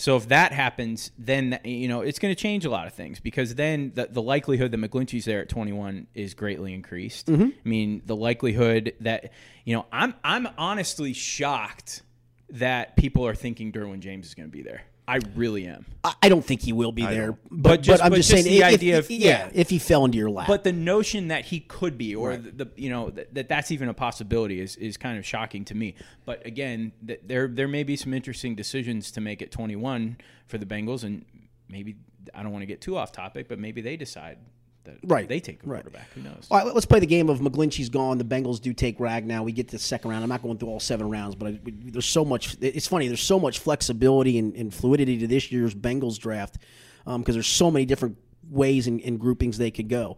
So 0.00 0.16
if 0.16 0.28
that 0.28 0.52
happens, 0.52 1.10
then 1.18 1.60
you 1.62 1.86
know 1.86 2.00
it's 2.00 2.18
going 2.18 2.34
to 2.34 2.40
change 2.40 2.64
a 2.64 2.70
lot 2.70 2.86
of 2.86 2.94
things 2.94 3.20
because 3.20 3.54
then 3.54 3.92
the, 3.94 4.08
the 4.10 4.22
likelihood 4.22 4.70
that 4.70 4.78
McGlinchey's 4.78 5.26
there 5.26 5.42
at 5.42 5.50
21 5.50 6.06
is 6.14 6.32
greatly 6.32 6.72
increased. 6.72 7.26
Mm-hmm. 7.26 7.42
I 7.42 7.68
mean, 7.68 8.00
the 8.06 8.16
likelihood 8.16 8.94
that 9.00 9.30
you 9.66 9.76
know, 9.76 9.84
I'm 9.92 10.14
I'm 10.24 10.48
honestly 10.56 11.12
shocked 11.12 12.00
that 12.48 12.96
people 12.96 13.26
are 13.26 13.34
thinking 13.34 13.72
Derwin 13.72 14.00
James 14.00 14.26
is 14.26 14.34
going 14.34 14.48
to 14.48 14.52
be 14.52 14.62
there. 14.62 14.84
I 15.10 15.18
really 15.34 15.66
am. 15.66 15.84
I 16.04 16.14
I 16.22 16.28
don't 16.28 16.44
think 16.44 16.62
he 16.62 16.72
will 16.72 16.92
be 16.92 17.04
there, 17.04 17.32
but, 17.32 17.62
But 17.62 17.82
just- 17.82 18.02
I'm 18.02 18.10
but 18.10 18.16
just 18.16 18.30
just 18.30 18.44
saying 18.44 18.54
the 18.60 18.66
if- 18.66 18.74
idea 18.74 18.98
if- 18.98 19.04
of- 19.06 19.10
yeah, 19.10 19.28
yeah. 19.46 19.50
if 19.52 19.70
he 19.70 19.78
fell 19.78 20.04
into 20.04 20.16
your 20.18 20.30
lap. 20.30 20.46
But 20.46 20.64
the 20.64 20.72
notion 20.72 21.28
that 21.28 21.46
he 21.46 21.60
could 21.60 21.98
be, 21.98 22.14
or 22.14 22.36
the, 22.36 22.50
the 22.64 22.70
you 22.76 22.88
know 22.90 23.10
that, 23.10 23.34
that 23.34 23.48
that's 23.48 23.70
even 23.70 23.88
a 23.88 23.94
possibility, 23.94 24.60
is, 24.60 24.76
is 24.76 24.96
kind 24.96 25.18
of 25.18 25.26
shocking 25.26 25.64
to 25.66 25.74
me. 25.74 25.94
But 26.24 26.46
again, 26.46 26.92
th- 27.06 27.20
there 27.26 27.48
there 27.48 27.68
may 27.68 27.82
be 27.82 27.96
some 27.96 28.14
interesting 28.14 28.54
decisions 28.54 29.10
to 29.12 29.20
make 29.20 29.42
at 29.42 29.50
21 29.50 30.16
for 30.46 30.58
the 30.58 30.66
Bengals, 30.66 31.04
and 31.04 31.24
maybe 31.68 31.96
I 32.34 32.42
don't 32.42 32.52
want 32.52 32.62
to 32.62 32.66
get 32.66 32.80
too 32.80 32.96
off 32.96 33.12
topic, 33.12 33.48
but 33.48 33.58
maybe 33.58 33.80
they 33.80 33.96
decide 33.96 34.38
that 34.84 34.96
Right, 35.04 35.28
they 35.28 35.40
take 35.40 35.62
a 35.62 35.66
right. 35.66 35.82
quarterback. 35.82 36.10
Who 36.14 36.22
knows? 36.22 36.46
All 36.50 36.58
right, 36.58 36.74
let's 36.74 36.86
play 36.86 37.00
the 37.00 37.06
game 37.06 37.28
of 37.28 37.40
McGlinchey's 37.40 37.88
gone. 37.88 38.18
The 38.18 38.24
Bengals 38.24 38.60
do 38.60 38.72
take 38.72 38.98
Ragnow. 38.98 39.44
We 39.44 39.52
get 39.52 39.68
to 39.68 39.76
the 39.76 39.82
second 39.82 40.10
round. 40.10 40.22
I'm 40.22 40.28
not 40.28 40.42
going 40.42 40.58
through 40.58 40.68
all 40.68 40.80
seven 40.80 41.08
rounds, 41.10 41.34
but 41.34 41.48
I, 41.48 41.60
we, 41.64 41.72
there's 41.72 42.06
so 42.06 42.24
much. 42.24 42.56
It's 42.60 42.86
funny. 42.86 43.06
There's 43.08 43.22
so 43.22 43.38
much 43.38 43.58
flexibility 43.58 44.38
and, 44.38 44.54
and 44.54 44.72
fluidity 44.72 45.18
to 45.18 45.26
this 45.26 45.52
year's 45.52 45.74
Bengals 45.74 46.18
draft 46.18 46.58
um, 47.06 47.20
because 47.20 47.34
there's 47.34 47.46
so 47.46 47.70
many 47.70 47.84
different 47.84 48.16
ways 48.48 48.86
and, 48.86 49.00
and 49.02 49.18
groupings 49.20 49.58
they 49.58 49.70
could 49.70 49.88
go. 49.88 50.16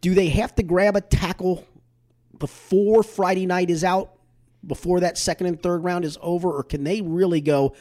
Do 0.00 0.14
they 0.14 0.28
have 0.28 0.54
to 0.56 0.62
grab 0.62 0.96
a 0.96 1.00
tackle 1.00 1.66
before 2.38 3.02
Friday 3.02 3.46
night 3.46 3.68
is 3.70 3.82
out, 3.84 4.14
before 4.66 5.00
that 5.00 5.18
second 5.18 5.46
and 5.46 5.62
third 5.62 5.82
round 5.84 6.04
is 6.04 6.16
over, 6.22 6.50
or 6.50 6.62
can 6.62 6.84
they 6.84 7.00
really 7.00 7.40
go? 7.40 7.74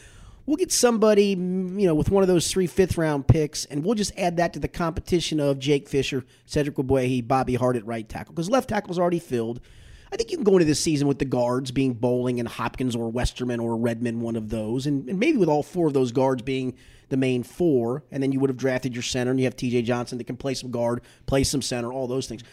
We'll 0.48 0.56
get 0.56 0.72
somebody, 0.72 1.32
you 1.32 1.36
know, 1.36 1.94
with 1.94 2.10
one 2.10 2.24
of 2.24 2.28
those 2.28 2.50
three 2.50 2.68
fifth 2.68 2.98
round 2.98 3.28
picks, 3.28 3.66
and 3.66 3.84
we'll 3.84 3.96
just 3.96 4.18
add 4.18 4.38
that 4.38 4.54
to 4.54 4.60
the 4.60 4.70
competition 4.70 5.42
of 5.42 5.60
Jake 5.60 5.90
Fisher, 5.90 6.24
Cedric 6.46 6.78
Ogbuehi, 6.78 7.28
Bobby 7.28 7.56
Hart 7.56 7.76
at 7.76 7.86
right 7.86 8.08
tackle 8.08 8.34
because 8.34 8.50
left 8.50 8.70
tackle's 8.70 8.98
already 8.98 9.20
filled. 9.20 9.60
I 10.10 10.16
think 10.16 10.32
you 10.32 10.38
can 10.38 10.46
go 10.46 10.54
into 10.54 10.64
this 10.64 10.80
season 10.80 11.06
with 11.06 11.20
the 11.20 11.26
guards 11.26 11.72
being 11.72 11.94
Boling 11.94 12.40
and 12.40 12.48
Hopkins 12.48 12.96
or 12.96 13.10
Westerman 13.10 13.60
or 13.60 13.76
Redmond, 13.76 14.22
one 14.22 14.38
of 14.38 14.48
those, 14.48 14.88
and, 14.88 15.10
and 15.10 15.20
maybe 15.20 15.38
with 15.38 15.50
all 15.50 15.64
four 15.64 15.88
of 15.88 15.94
those 15.94 16.14
guards 16.14 16.42
being 16.42 16.76
the 17.10 17.18
main 17.18 17.44
four, 17.44 18.06
and 18.10 18.24
then 18.24 18.32
you 18.32 18.40
would 18.40 18.50
have 18.50 18.56
drafted 18.56 18.94
your 18.94 19.04
center, 19.04 19.32
and 19.32 19.40
you 19.42 19.46
have 19.46 19.56
T.J. 19.58 19.82
Johnson 19.82 20.18
that 20.18 20.24
can 20.28 20.38
play 20.38 20.54
some 20.54 20.72
guard, 20.72 21.02
play 21.26 21.44
some 21.44 21.62
center, 21.62 21.92
all 21.92 22.08
those 22.08 22.28
things. 22.28 22.44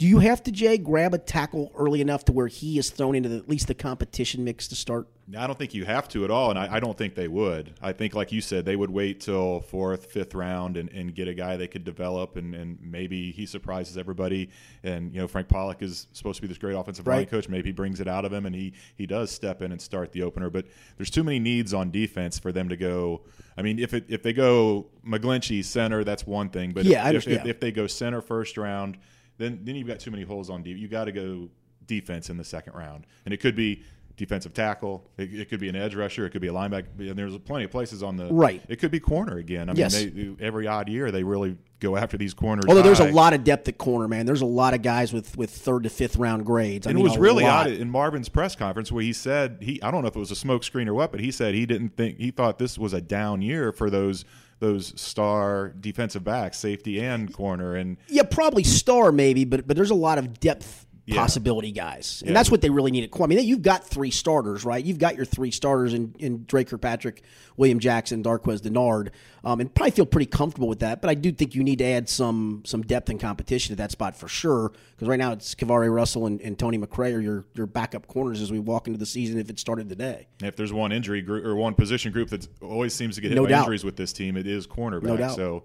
Do 0.00 0.06
you 0.06 0.20
have 0.20 0.42
to, 0.44 0.50
Jay, 0.50 0.78
grab 0.78 1.12
a 1.12 1.18
tackle 1.18 1.70
early 1.76 2.00
enough 2.00 2.24
to 2.24 2.32
where 2.32 2.46
he 2.46 2.78
is 2.78 2.88
thrown 2.88 3.14
into 3.14 3.28
the, 3.28 3.36
at 3.36 3.50
least 3.50 3.66
the 3.66 3.74
competition 3.74 4.42
mix 4.44 4.66
to 4.68 4.74
start? 4.74 5.08
I 5.36 5.46
don't 5.46 5.58
think 5.58 5.74
you 5.74 5.84
have 5.84 6.08
to 6.08 6.24
at 6.24 6.30
all, 6.30 6.48
and 6.48 6.58
I, 6.58 6.76
I 6.76 6.80
don't 6.80 6.96
think 6.96 7.14
they 7.14 7.28
would. 7.28 7.74
I 7.82 7.92
think, 7.92 8.14
like 8.14 8.32
you 8.32 8.40
said, 8.40 8.64
they 8.64 8.76
would 8.76 8.88
wait 8.88 9.20
till 9.20 9.60
fourth, 9.60 10.06
fifth 10.06 10.34
round 10.34 10.78
and, 10.78 10.88
and 10.88 11.14
get 11.14 11.28
a 11.28 11.34
guy 11.34 11.58
they 11.58 11.68
could 11.68 11.84
develop, 11.84 12.38
and, 12.38 12.54
and 12.54 12.78
maybe 12.80 13.30
he 13.30 13.44
surprises 13.44 13.98
everybody. 13.98 14.48
And 14.82 15.12
you 15.12 15.20
know, 15.20 15.28
Frank 15.28 15.48
Pollack 15.48 15.82
is 15.82 16.06
supposed 16.14 16.36
to 16.36 16.42
be 16.42 16.48
this 16.48 16.56
great 16.56 16.74
offensive 16.76 17.06
line 17.06 17.26
coach. 17.26 17.50
Maybe 17.50 17.68
he 17.68 17.72
brings 17.74 18.00
it 18.00 18.08
out 18.08 18.24
of 18.24 18.32
him, 18.32 18.46
and 18.46 18.54
he 18.54 18.72
he 18.96 19.04
does 19.04 19.30
step 19.30 19.60
in 19.60 19.70
and 19.70 19.82
start 19.82 20.12
the 20.12 20.22
opener. 20.22 20.48
But 20.48 20.64
there's 20.96 21.10
too 21.10 21.24
many 21.24 21.38
needs 21.38 21.74
on 21.74 21.90
defense 21.90 22.38
for 22.38 22.52
them 22.52 22.70
to 22.70 22.76
go. 22.78 23.20
I 23.54 23.60
mean, 23.60 23.78
if 23.78 23.92
it 23.92 24.06
if 24.08 24.22
they 24.22 24.32
go 24.32 24.86
McGlinchey 25.06 25.62
center, 25.62 26.04
that's 26.04 26.26
one 26.26 26.48
thing. 26.48 26.72
But 26.72 26.86
Yeah, 26.86 27.04
I 27.04 27.10
if, 27.10 27.16
if, 27.16 27.26
understand. 27.26 27.48
if 27.50 27.60
they 27.60 27.70
go 27.70 27.86
center 27.86 28.22
first 28.22 28.56
round, 28.56 28.96
then 29.40 29.60
then 29.64 29.74
you've 29.76 29.88
got 29.88 29.98
too 30.00 30.10
many 30.10 30.22
holes 30.22 30.50
on 30.50 30.62
deep. 30.62 30.76
You 30.78 30.88
got 30.88 31.04
to 31.06 31.12
go 31.12 31.48
defense 31.86 32.30
in 32.30 32.36
the 32.36 32.44
second 32.44 32.74
round, 32.74 33.06
and 33.24 33.34
it 33.34 33.38
could 33.38 33.56
be 33.56 33.82
defensive 34.16 34.52
tackle. 34.52 35.02
It, 35.16 35.32
it 35.32 35.48
could 35.48 35.60
be 35.60 35.70
an 35.70 35.76
edge 35.76 35.94
rusher. 35.94 36.26
It 36.26 36.30
could 36.30 36.42
be 36.42 36.48
a 36.48 36.52
linebacker. 36.52 36.86
And 36.98 37.18
there's 37.18 37.36
plenty 37.38 37.64
of 37.64 37.70
places 37.70 38.02
on 38.02 38.18
the 38.18 38.26
Right. 38.26 38.62
It 38.68 38.76
could 38.76 38.90
be 38.90 39.00
corner 39.00 39.38
again. 39.38 39.70
I 39.70 39.72
Yes. 39.72 39.96
mean, 39.96 40.36
they, 40.38 40.44
every 40.44 40.66
odd 40.66 40.90
year 40.90 41.10
they 41.10 41.22
really 41.24 41.56
go 41.78 41.96
after 41.96 42.18
these 42.18 42.34
corners. 42.34 42.66
Although 42.68 42.82
there's 42.82 43.00
a 43.00 43.10
lot 43.12 43.32
of 43.32 43.44
depth 43.44 43.66
at 43.68 43.78
corner, 43.78 44.08
man. 44.08 44.26
There's 44.26 44.42
a 44.42 44.46
lot 44.46 44.74
of 44.74 44.82
guys 44.82 45.14
with, 45.14 45.38
with 45.38 45.48
third 45.50 45.84
to 45.84 45.88
fifth 45.88 46.16
round 46.16 46.44
grades. 46.44 46.86
I 46.86 46.90
And 46.90 46.98
mean, 46.98 47.06
it 47.06 47.08
was 47.08 47.16
really 47.18 47.44
lot. 47.44 47.68
odd 47.68 47.72
in 47.72 47.88
Marvin's 47.88 48.28
press 48.28 48.54
conference 48.54 48.92
where 48.92 49.02
he 49.02 49.14
said 49.14 49.56
he 49.62 49.82
I 49.82 49.90
don't 49.90 50.02
know 50.02 50.08
if 50.08 50.16
it 50.16 50.20
was 50.20 50.30
a 50.30 50.36
smoke 50.36 50.64
screen 50.64 50.86
or 50.86 50.92
what, 50.92 51.12
but 51.12 51.20
he 51.20 51.30
said 51.30 51.54
he 51.54 51.64
didn't 51.64 51.96
think 51.96 52.18
he 52.18 52.30
thought 52.30 52.58
this 52.58 52.76
was 52.76 52.92
a 52.92 53.00
down 53.00 53.40
year 53.40 53.72
for 53.72 53.88
those 53.88 54.26
those 54.60 54.98
star 55.00 55.70
defensive 55.80 56.22
backs, 56.22 56.58
safety 56.58 57.00
and 57.00 57.32
corner, 57.32 57.74
and 57.74 57.96
Yeah, 58.08 58.22
probably 58.22 58.62
star 58.64 59.10
maybe, 59.10 59.44
but 59.44 59.66
but 59.66 59.76
there's 59.76 59.90
a 59.90 59.94
lot 59.94 60.18
of 60.18 60.38
depth 60.38 60.86
Yeah. 61.10 61.20
possibility 61.20 61.72
guys, 61.72 62.20
and 62.22 62.30
Yeah. 62.30 62.34
that's 62.34 62.50
what 62.50 62.60
they 62.60 62.70
really 62.70 62.90
need 62.90 63.04
at 63.04 63.10
corner. 63.10 63.32
I 63.34 63.36
mean, 63.36 63.46
you've 63.46 63.62
got 63.62 63.86
three 63.86 64.10
starters, 64.10 64.64
right? 64.64 64.84
You've 64.84 64.98
got 64.98 65.16
your 65.16 65.24
three 65.24 65.50
starters 65.50 65.92
in, 65.94 66.14
in 66.18 66.44
Dre 66.46 66.64
Kirkpatrick, 66.64 67.22
William 67.56 67.78
Jackson, 67.78 68.22
Darqueze 68.22 68.60
Dennard, 68.60 69.10
um, 69.44 69.60
and 69.60 69.74
probably 69.74 69.90
feel 69.90 70.06
pretty 70.06 70.26
comfortable 70.26 70.68
with 70.68 70.80
that. 70.80 71.00
But 71.00 71.10
I 71.10 71.14
do 71.14 71.32
think 71.32 71.54
you 71.54 71.62
need 71.64 71.78
to 71.80 71.84
add 71.84 72.08
some 72.08 72.62
some 72.64 72.82
depth 72.82 73.08
and 73.10 73.20
competition 73.20 73.72
to 73.74 73.76
that 73.76 73.90
spot 73.90 74.16
for 74.16 74.28
sure, 74.28 74.72
because 74.96 75.08
right 75.08 75.18
now 75.18 75.32
it's 75.32 75.54
KeiVarae 75.54 75.92
Russell 75.92 76.26
and, 76.26 76.40
and 76.40 76.58
Tony 76.58 76.78
McRae 76.78 77.14
are 77.14 77.20
your 77.20 77.44
your 77.54 77.66
backup 77.66 78.06
corners 78.06 78.40
as 78.40 78.50
we 78.52 78.58
walk 78.58 78.86
into 78.86 78.98
the 78.98 79.06
season 79.06 79.38
if 79.38 79.50
it 79.50 79.58
started 79.58 79.88
today. 79.88 80.26
if 80.42 80.56
there's 80.56 80.72
one 80.72 80.92
injury 80.92 81.20
group 81.22 81.44
or 81.44 81.54
one 81.56 81.74
position 81.74 82.12
group 82.12 82.28
that 82.30 82.46
always 82.62 82.94
seems 82.94 83.14
to 83.16 83.20
get 83.20 83.28
hit 83.28 83.36
No 83.36 83.44
by 83.44 83.50
doubt. 83.50 83.60
injuries 83.64 83.84
with 83.84 83.96
this 83.96 84.12
team, 84.12 84.36
it 84.36 84.46
is 84.46 84.66
cornerback. 84.66 85.02
No 85.02 85.16
doubt. 85.16 85.36
So, 85.36 85.64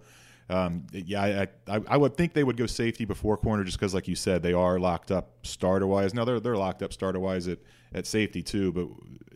um, 0.50 0.86
yeah, 0.92 1.48
I, 1.68 1.76
I, 1.76 1.82
I 1.88 1.98
would 1.98 2.16
think 2.16 2.34
they 2.34 2.44
would 2.44 2.58
go 2.58 2.66
safety 2.68 3.04
before 3.06 3.36
corner 3.38 3.64
just 3.64 3.80
because, 3.80 3.94
like 3.96 4.08
you 4.08 4.16
said, 4.16 4.44
they 4.44 4.54
are 4.54 4.80
locked 4.80 5.12
up 5.12 5.32
starter 5.44 5.88
wise. 5.88 6.14
Now 6.14 6.24
they're 6.26 6.40
they're 6.40 6.58
locked 6.58 6.84
up 6.84 6.94
starter 6.94 7.20
wise 7.20 7.48
at, 7.48 7.60
at 7.94 8.06
safety 8.06 8.44
too, 8.44 8.72
but 8.72 8.88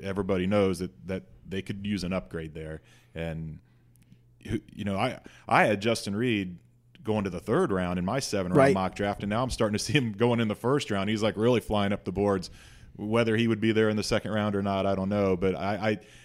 everybody 0.04 0.46
knows 0.46 0.80
that 0.80 0.92
that 1.08 1.24
they 1.48 1.62
could 1.64 1.86
use 1.86 2.04
an 2.04 2.14
upgrade 2.14 2.54
there. 2.54 2.82
And 3.16 3.60
you 4.42 4.86
know, 4.86 4.98
I 4.98 5.20
I 5.48 5.66
had 5.66 5.82
Justin 5.82 6.16
Reid 6.16 6.58
going 7.04 7.24
to 7.24 7.30
the 7.30 7.40
third 7.40 7.72
round 7.72 7.98
in 7.98 8.06
my 8.06 8.20
seven 8.20 8.52
round 8.52 8.58
Right. 8.58 8.74
mock 8.74 8.94
draft, 8.94 9.24
and 9.24 9.30
now 9.30 9.42
I'm 9.42 9.50
starting 9.50 9.78
to 9.78 9.84
see 9.84 9.94
him 9.94 10.12
going 10.18 10.40
in 10.40 10.48
the 10.48 10.56
first 10.56 10.92
round. 10.92 11.10
He's 11.10 11.24
like 11.24 11.38
really 11.38 11.60
flying 11.62 11.92
up 11.92 12.06
the 12.06 12.12
boards. 12.12 12.50
Whether 12.98 13.38
he 13.38 13.48
would 13.48 13.62
be 13.62 13.72
there 13.72 13.88
in 13.90 13.96
the 13.96 14.04
second 14.04 14.32
round 14.32 14.56
or 14.56 14.62
not, 14.62 14.86
I 14.86 14.94
don't 14.94 15.10
know. 15.10 15.36
But 15.38 15.56
I 15.56 15.74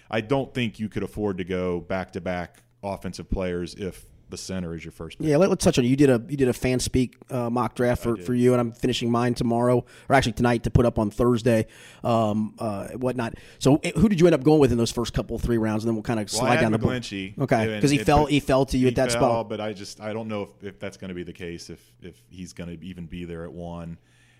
I, 0.09 0.17
I 0.17 0.21
don't 0.21 0.53
think 0.53 0.79
you 0.79 0.89
could 0.89 1.03
afford 1.03 1.37
to 1.39 1.43
go 1.43 1.79
back 1.79 2.11
to 2.13 2.21
back 2.21 2.61
offensive 2.83 3.29
players 3.31 3.73
if 3.75 4.05
the 4.35 4.41
center 4.41 4.73
is 4.75 4.83
your 4.83 4.91
first. 4.91 5.17
Pick. 5.17 5.27
Yeah, 5.27 5.37
let, 5.37 5.49
us 5.49 5.57
touch 5.59 5.79
on. 5.79 5.85
You 5.85 5.95
did 5.95 6.09
a 6.09 6.21
you 6.27 6.37
did 6.37 6.47
a 6.47 6.53
fan 6.53 6.79
speak 6.79 7.15
uh, 7.29 7.49
mock 7.49 7.75
draft 7.75 8.03
for, 8.03 8.17
for 8.17 8.33
you, 8.33 8.53
and 8.53 8.59
I'm 8.59 8.71
finishing 8.71 9.09
mine 9.09 9.33
tomorrow, 9.33 9.85
or 10.09 10.15
actually 10.15 10.33
tonight 10.33 10.63
to 10.63 10.71
put 10.71 10.85
up 10.85 10.99
on 10.99 11.09
Thursday, 11.09 11.67
um, 12.03 12.53
uh, 12.59 12.87
whatnot. 12.89 13.35
So, 13.59 13.79
eh, 13.83 13.91
who 13.95 14.09
did 14.09 14.19
you 14.19 14.27
end 14.27 14.35
up 14.35 14.43
going 14.43 14.59
with 14.59 14.71
in 14.71 14.77
those 14.77 14.91
first 14.91 15.13
couple 15.13 15.37
three 15.39 15.57
rounds, 15.57 15.83
and 15.83 15.89
then 15.89 15.95
we'll 15.95 16.03
kind 16.03 16.19
of 16.19 16.31
Well, 16.31 16.41
slide 16.41 16.59
down 16.61 16.71
the. 16.71 16.79
McGlinchey, 16.79 17.39
Okay, 17.39 17.75
because 17.75 17.91
he 17.91 17.97
and- 17.97 18.05
fell 18.05 18.25
he 18.25 18.39
fell 18.39 18.65
to 18.67 18.77
you 18.77 18.87
at 18.87 18.95
that 18.95 19.11
fell, 19.11 19.21
spot. 19.21 19.49
But 19.49 19.61
I 19.61 19.73
just 19.73 20.01
I 20.01 20.13
don't 20.13 20.27
know 20.27 20.43
if, 20.43 20.63
if 20.63 20.79
that's 20.79 20.97
going 20.97 21.09
to 21.09 21.15
be 21.15 21.23
the 21.23 21.33
case 21.33 21.69
if 21.69 21.81
if 22.01 22.21
he's 22.29 22.53
going 22.53 22.77
to 22.77 22.85
even 22.85 23.05
be 23.05 23.25
there 23.25 23.43
at 23.45 23.51
one, 23.51 23.97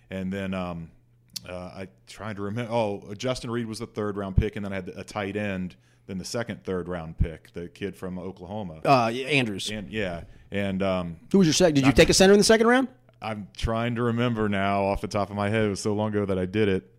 and 0.10 0.32
then 0.32 0.54
um, 0.54 0.92
uh, 1.50 1.72
I 1.76 1.88
trying 2.08 2.36
to 2.36 2.42
remember. 2.44 2.72
Oh, 2.72 3.14
Justin 3.18 3.52
Reid 3.52 3.66
was 3.68 3.80
the 3.80 3.88
third 3.88 4.18
round 4.18 4.36
pick, 4.38 4.56
and 4.56 4.66
then 4.66 4.72
I 4.72 4.76
had 4.76 4.90
a 4.96 5.04
tight 5.04 5.36
end, 5.36 5.76
then 6.08 6.18
the 6.18 6.26
second 6.26 6.64
third 6.64 6.88
round 6.88 7.18
pick, 7.18 7.52
the 7.54 7.68
kid 7.68 7.96
from 7.96 8.18
Oklahoma, 8.20 8.82
Uh, 8.86 9.08
Andrews. 9.10 9.70
and 9.72 9.90
yeah, 9.92 10.24
and 10.52 10.82
um, 10.84 11.18
Who 11.32 11.40
was 11.40 11.48
your 11.48 11.54
second? 11.54 11.76
Did 11.76 11.86
you 11.86 11.92
take 11.94 12.10
a 12.10 12.14
center 12.14 12.34
in 12.34 12.40
the 12.40 12.44
second 12.46 12.68
round? 12.68 12.88
I'm 13.22 13.48
trying 13.58 13.96
to 13.96 14.04
remember 14.04 14.48
now 14.50 14.84
off 14.84 15.02
the 15.02 15.08
top 15.08 15.30
of 15.30 15.36
my 15.36 15.50
head. 15.50 15.66
It 15.66 15.70
was 15.70 15.80
so 15.82 15.94
long 15.94 16.10
ago 16.12 16.26
that 16.26 16.38
I 16.38 16.46
did 16.46 16.68
it. 16.68 16.92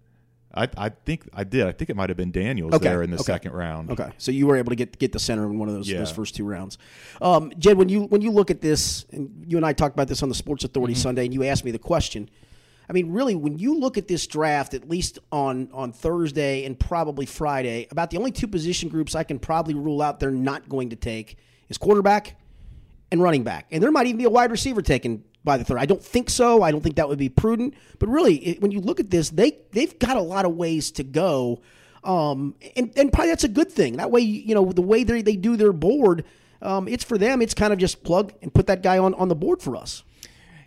I, 0.54 0.68
I 0.78 0.88
think 0.88 1.28
I 1.34 1.44
did. 1.44 1.66
I 1.66 1.72
think 1.72 1.90
it 1.90 1.96
might 1.96 2.08
have 2.08 2.16
been 2.16 2.30
Daniels 2.32 2.72
Okay, 2.72 2.88
there 2.88 3.02
in 3.02 3.10
the 3.10 3.16
okay. 3.16 3.24
second 3.24 3.52
round. 3.52 3.90
Okay, 3.90 4.08
so 4.16 4.32
you 4.32 4.46
were 4.46 4.56
able 4.56 4.70
to 4.70 4.76
get 4.76 4.98
get 4.98 5.12
the 5.12 5.18
center 5.18 5.44
in 5.44 5.58
one 5.58 5.68
of 5.68 5.74
those 5.74 5.86
Yeah. 5.88 5.98
those 5.98 6.10
first 6.10 6.34
two 6.34 6.46
rounds. 6.46 6.78
Um, 7.20 7.52
Jed, 7.58 7.76
when 7.76 7.90
you 7.90 8.04
when 8.04 8.22
you 8.22 8.30
look 8.30 8.50
at 8.50 8.62
this, 8.62 9.04
and 9.12 9.44
you 9.46 9.58
and 9.58 9.66
I 9.66 9.74
talked 9.74 9.94
about 9.94 10.08
this 10.08 10.22
on 10.22 10.30
the 10.30 10.34
Sports 10.34 10.64
Authority 10.64 10.94
Mm-hmm. 10.94 11.02
Sunday, 11.02 11.24
and 11.26 11.34
you 11.34 11.44
asked 11.44 11.64
me 11.66 11.72
the 11.72 11.78
question. 11.78 12.30
I 12.88 12.92
mean, 12.92 13.12
really, 13.12 13.34
when 13.34 13.58
you 13.58 13.78
look 13.78 13.98
at 13.98 14.06
this 14.06 14.26
draft, 14.26 14.74
at 14.74 14.88
least 14.88 15.18
on 15.32 15.68
on 15.72 15.92
Thursday 15.92 16.64
and 16.64 16.78
probably 16.78 17.26
Friday, 17.26 17.88
about 17.90 18.10
the 18.10 18.18
only 18.18 18.30
two 18.30 18.46
position 18.46 18.88
groups 18.88 19.14
I 19.14 19.24
can 19.24 19.38
probably 19.38 19.74
rule 19.74 20.00
out 20.00 20.20
they're 20.20 20.30
not 20.30 20.68
going 20.68 20.90
to 20.90 20.96
take 20.96 21.36
is 21.68 21.78
quarterback 21.78 22.36
and 23.10 23.22
running 23.22 23.42
back, 23.42 23.66
and 23.70 23.82
there 23.82 23.90
might 23.90 24.06
even 24.06 24.18
be 24.18 24.24
a 24.24 24.30
wide 24.30 24.50
receiver 24.50 24.82
taken 24.82 25.24
by 25.46 25.56
the 25.56 25.64
third. 25.64 25.78
I 25.78 25.86
don't 25.86 26.02
think 26.02 26.28
so. 26.28 26.62
I 26.62 26.70
don't 26.70 26.82
think 26.82 26.96
that 26.96 27.08
would 27.08 27.18
be 27.18 27.28
prudent. 27.28 27.74
But 27.98 28.08
really, 28.08 28.36
it, 28.36 28.60
when 28.60 28.70
you 28.70 28.80
look 28.80 29.00
at 29.00 29.10
this, 29.10 29.30
they 29.30 29.58
they've 29.72 29.98
got 29.98 30.16
a 30.16 30.22
lot 30.22 30.44
of 30.44 30.54
ways 30.54 30.90
to 30.92 31.04
go, 31.04 31.62
um, 32.04 32.54
and 32.76 32.92
and 32.96 33.12
probably 33.12 33.30
that's 33.30 33.44
a 33.44 33.48
good 33.48 33.72
thing. 33.72 33.96
That 33.96 34.10
way, 34.10 34.20
you 34.20 34.54
know, 34.54 34.72
the 34.72 34.82
way 34.82 35.02
they 35.02 35.22
they 35.22 35.36
do 35.36 35.56
their 35.56 35.72
board, 35.72 36.24
um, 36.62 36.86
it's 36.86 37.04
for 37.04 37.18
them. 37.18 37.42
It's 37.42 37.54
kind 37.54 37.72
of 37.72 37.78
just 37.78 38.04
plug 38.04 38.32
and 38.42 38.52
put 38.52 38.66
that 38.66 38.82
guy 38.82 38.98
on 38.98 39.14
on 39.14 39.28
the 39.28 39.34
board 39.34 39.62
for 39.62 39.76
us. 39.76 40.02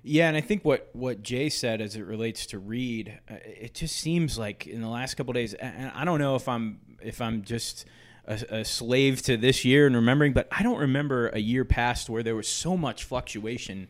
Yeah, 0.02 0.28
and 0.28 0.38
I 0.38 0.42
think 0.42 0.64
what, 0.64 0.90
what 0.94 1.24
Jay 1.24 1.50
said 1.50 1.82
as 1.82 1.96
it 1.96 2.04
relates 2.04 2.46
to 2.48 2.60
Reid, 2.60 3.20
uh, 3.30 3.36
it 3.44 3.74
just 3.74 3.98
seems 3.98 4.38
like 4.38 4.66
in 4.66 4.82
the 4.82 4.88
last 4.88 5.16
couple 5.16 5.34
days, 5.34 5.54
and 5.54 5.92
I 5.94 6.06
don't 6.06 6.20
know 6.20 6.36
if 6.36 6.48
I'm 6.48 6.80
if 7.02 7.22
I'm 7.22 7.44
just 7.44 7.86
a, 8.26 8.60
a 8.60 8.66
slave 8.66 9.22
to 9.24 9.36
this 9.38 9.66
year 9.66 9.88
and 9.88 9.96
remembering, 9.96 10.34
but 10.34 10.48
I 10.52 10.64
don't 10.64 10.80
remember 10.80 11.30
a 11.30 11.40
year 11.40 11.66
past 11.66 12.10
where 12.10 12.24
there 12.24 12.36
was 12.36 12.48
so 12.48 12.78
much 12.78 13.04
fluctuation 13.04 13.88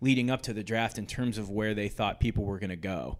leading 0.00 0.30
up 0.30 0.42
to 0.42 0.52
the 0.52 0.64
draft 0.64 0.98
in 0.98 1.06
terms 1.06 1.38
of 1.38 1.48
where 1.48 1.74
they 1.74 1.88
thought 1.88 2.18
people 2.18 2.44
were 2.44 2.58
going 2.58 2.70
to 2.70 2.76
go. 2.76 3.18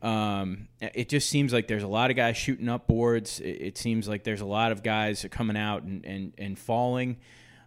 Um, 0.00 0.68
it 0.80 1.08
just 1.08 1.28
seems 1.28 1.52
like 1.52 1.68
there's 1.68 1.84
a 1.84 1.88
lot 1.88 2.10
of 2.10 2.16
guys 2.16 2.36
shooting 2.36 2.68
up 2.68 2.86
boards. 2.86 3.38
It, 3.38 3.60
it 3.60 3.78
seems 3.78 4.08
like 4.08 4.24
there's 4.24 4.40
a 4.40 4.46
lot 4.46 4.72
of 4.72 4.82
guys 4.82 5.24
coming 5.30 5.56
out 5.56 5.82
and, 5.82 6.04
and, 6.04 6.32
and 6.38 6.58
falling. 6.58 7.18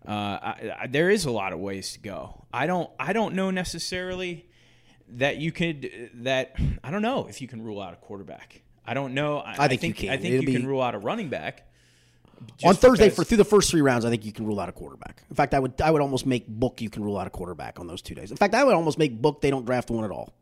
Uh, 0.08 0.12
I, 0.12 0.72
I, 0.82 0.88
there 0.88 1.10
is 1.10 1.26
a 1.26 1.32
lot 1.32 1.54
of 1.54 1.60
ways 1.60 1.94
to 1.94 2.00
go. 2.00 2.46
I 2.54 2.68
don't 2.68 2.90
I 3.00 3.14
don't 3.14 3.36
know 3.36 3.52
necessarily 3.52 4.46
that 5.10 5.38
you 5.38 5.52
could 5.52 6.10
that 6.16 6.56
I 6.84 6.92
don't 6.92 7.02
know 7.02 7.28
if 7.28 7.42
you 7.42 7.48
can 7.48 7.62
rule 7.62 7.82
out 7.82 7.94
a 7.94 7.98
quarterback. 7.98 8.62
I 8.86 8.94
don't 8.94 9.14
know. 9.14 9.40
I, 9.40 9.56
I 9.60 9.68
think 9.70 9.84
you 9.84 9.94
can. 9.94 10.10
I 10.10 10.18
think 10.18 10.34
It'll 10.36 10.50
you 10.50 10.60
can 10.60 10.68
rule 10.68 10.82
out 10.82 10.94
a 10.94 11.00
running 11.00 11.30
back. 11.30 11.68
on 12.64 12.76
Thursday 12.76 13.06
because- 13.06 13.16
for 13.16 13.24
through 13.24 13.38
the 13.38 13.46
first 13.46 13.72
three 13.72 13.82
rounds, 13.82 14.06
I 14.06 14.10
think 14.12 14.26
you 14.26 14.32
can 14.32 14.46
rule 14.46 14.60
out 14.60 14.70
a 14.70 14.72
quarterback. 14.72 15.24
In 15.30 15.36
fact, 15.36 15.54
I 15.56 15.60
would 15.60 15.82
I 15.82 15.90
would 15.90 16.02
almost 16.02 16.26
make 16.26 16.48
book 16.48 16.82
you 16.82 16.90
can 16.90 17.04
rule 17.04 17.18
out 17.18 17.26
a 17.26 17.32
quarterback 17.32 17.80
on 17.80 17.88
those 17.88 18.02
two 18.02 18.14
days. 18.16 18.30
In 18.32 18.38
fact, 18.38 18.54
I 18.54 18.64
would 18.64 18.76
almost 18.76 19.00
make 19.00 19.20
book 19.22 19.42
they 19.42 19.50
don't 19.50 19.66
draft 19.66 19.90
one 19.90 20.04
at 20.06 20.12
all. 20.12 20.34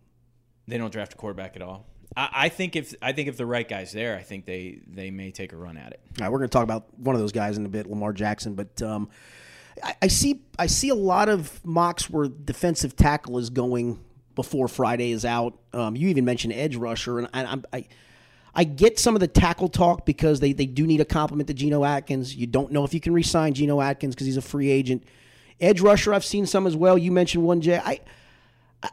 they 0.67 0.78
don't 0.78 0.91
draft 0.91 1.13
a 1.13 1.15
quarterback 1.15 1.56
at 1.56 1.62
all. 1.62 1.86
I, 2.17 2.30
I 2.34 2.49
think 2.49 2.76
if 2.76 2.93
I 3.02 3.13
think 3.13 3.30
if 3.30 3.38
the 3.38 3.45
right 3.45 3.67
guy's 3.67 3.91
there, 3.93 4.17
I 4.17 4.21
think 4.23 4.45
they 4.45 4.80
they 4.88 5.10
may 5.10 5.32
take 5.32 5.54
a 5.54 5.58
run 5.58 5.78
at 5.78 5.93
it. 5.93 6.02
All 6.19 6.26
right, 6.26 6.32
we're 6.32 6.39
going 6.39 6.49
to 6.49 6.54
talk 6.54 6.63
about 6.63 6.93
one 6.99 7.15
of 7.15 7.21
those 7.21 7.32
guys 7.32 7.58
in 7.58 7.65
a 7.65 7.69
bit, 7.69 7.89
Lamar 7.89 8.12
Jackson. 8.13 8.56
But 8.56 8.82
um, 8.82 9.10
I, 9.82 9.96
I 10.04 10.08
see 10.08 10.42
I 10.60 10.68
see 10.68 10.90
a 10.90 10.96
lot 10.96 11.30
of 11.30 11.64
mocks 11.66 12.10
where 12.10 12.28
defensive 12.28 12.96
tackle 12.96 13.38
is 13.38 13.50
going 13.50 14.04
before 14.36 14.68
Friday 14.68 15.12
is 15.12 15.26
out. 15.26 15.58
Um, 15.74 15.96
you 15.96 16.10
even 16.10 16.26
mentioned 16.26 16.54
edge 16.54 16.76
rusher, 16.76 17.20
and 17.20 17.30
I, 17.34 17.58
I 17.72 17.86
I 18.56 18.64
get 18.66 19.00
some 19.00 19.16
of 19.16 19.20
the 19.20 19.28
tackle 19.28 19.68
talk 19.68 20.06
because 20.06 20.40
they, 20.40 20.54
they 20.54 20.68
do 20.68 20.86
need 20.86 21.02
a 21.02 21.06
compliment 21.06 21.48
to 21.48 21.54
Geno 21.54 21.84
Atkins. 21.84 22.36
You 22.36 22.46
don't 22.46 22.72
know 22.72 22.84
if 22.84 22.94
you 22.94 23.00
can 23.00 23.14
re-sign 23.14 23.54
Geno 23.54 23.82
Atkins 23.82 24.14
because 24.14 24.28
he's 24.28 24.38
a 24.38 24.44
free 24.44 24.70
agent. 24.70 25.04
Edge 25.60 25.82
rusher, 25.82 26.14
I've 26.14 26.26
seen 26.26 26.46
some 26.46 26.68
as 26.68 26.76
well. 26.76 26.98
You 26.98 27.12
mentioned 27.12 27.44
one, 27.44 27.62
Jay. 27.62 27.80
I 27.84 28.00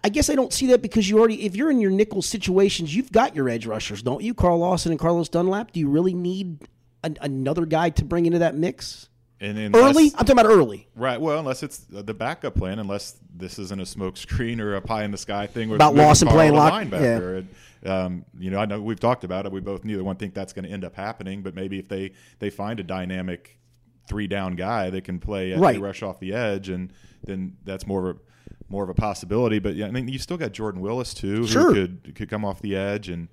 I 0.05 0.09
guess 0.09 0.31
I 0.31 0.35
don't 0.35 0.53
see 0.53 0.69
that 0.69 0.83
because 0.83 1.11
you 1.11 1.19
already, 1.19 1.45
if 1.45 1.57
you're 1.57 1.71
in 1.71 1.81
your 1.81 1.90
nickel 1.90 2.23
situations, 2.23 2.95
you've 2.95 3.11
got 3.11 3.35
your 3.35 3.49
edge 3.49 3.66
rushers, 3.66 4.03
don't 4.03 4.23
you? 4.23 4.35
Carl 4.35 4.59
Lawson 4.59 4.93
and 4.93 5.01
Carlos 5.01 5.29
Dunlap. 5.29 5.73
Do 5.73 5.81
you 5.81 5.88
really 5.88 6.14
need 6.14 6.69
an, 7.03 7.19
another 7.21 7.66
guy 7.66 7.90
to 7.90 8.05
bring 8.05 8.25
into 8.25 8.38
that 8.38 8.55
mix? 8.55 9.10
And 9.40 9.57
unless- 9.59 9.94
Early? 9.96 10.05
I'm 10.07 10.11
talking 10.26 10.33
about 10.33 10.46
early. 10.46 10.87
Right. 10.94 11.18
Well, 11.20 11.38
unless 11.38 11.62
it's 11.62 11.79
the 11.88 12.12
backup 12.14 12.55
plan, 12.57 12.79
unless 12.79 13.16
this 13.35 13.59
isn't 13.59 13.81
a 13.81 13.87
smoke 13.87 14.16
screen 14.18 14.61
or 14.61 14.74
a 14.74 14.83
pie 14.83 15.05
in 15.05 15.11
the 15.12 15.18
sky 15.18 15.46
thing 15.46 15.72
About 15.72 15.94
Lawson 15.94 16.29
Carl 16.29 16.37
playing 16.37 16.55
lock- 16.55 16.72
linebacker. 16.74 17.38
And, 17.38 17.90
um, 17.90 18.24
you 18.38 18.50
know, 18.50 18.59
I 18.59 18.66
know 18.66 18.83
we've 18.83 19.00
talked 19.00 19.24
about 19.24 19.46
it. 19.46 19.53
We 19.53 19.61
both 19.61 19.83
neither 19.85 20.05
one 20.05 20.16
think 20.16 20.35
that's 20.35 20.53
going 20.53 20.66
to 20.66 20.70
end 20.70 20.85
up 20.85 20.94
happening, 20.94 21.40
but 21.42 21.55
maybe 21.55 21.79
if 21.79 21.88
they 21.88 22.12
they 22.38 22.50
find 22.50 22.79
a 22.81 22.83
dynamic 22.85 23.59
three 24.07 24.26
down 24.26 24.57
guy 24.57 24.90
that 24.90 25.05
can 25.05 25.18
play 25.18 25.53
at 25.53 25.59
Right. 25.59 25.81
rush 25.81 26.03
off 26.03 26.20
the 26.20 26.35
edge, 26.35 26.68
and 26.68 26.92
then 27.24 27.57
that's 27.64 27.87
more 27.87 28.11
of 28.11 28.16
a 28.16 28.20
more 28.68 28.85
of 28.85 28.90
a 28.90 28.94
possibility. 28.94 29.59
But 29.59 29.74
yeah, 29.76 29.87
I 29.87 29.90
mean, 29.90 30.07
you 30.09 30.18
still 30.18 30.37
got 30.37 30.53
Jordan 30.53 30.83
Willis 30.83 31.14
too, 31.14 31.46
Sure. 31.46 31.72
who 31.72 31.74
could 31.74 32.14
could 32.14 32.29
come 32.29 32.44
off 32.44 32.61
the 32.61 32.76
edge, 32.76 33.09
and 33.09 33.29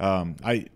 um, 0.00 0.34
I. 0.44 0.66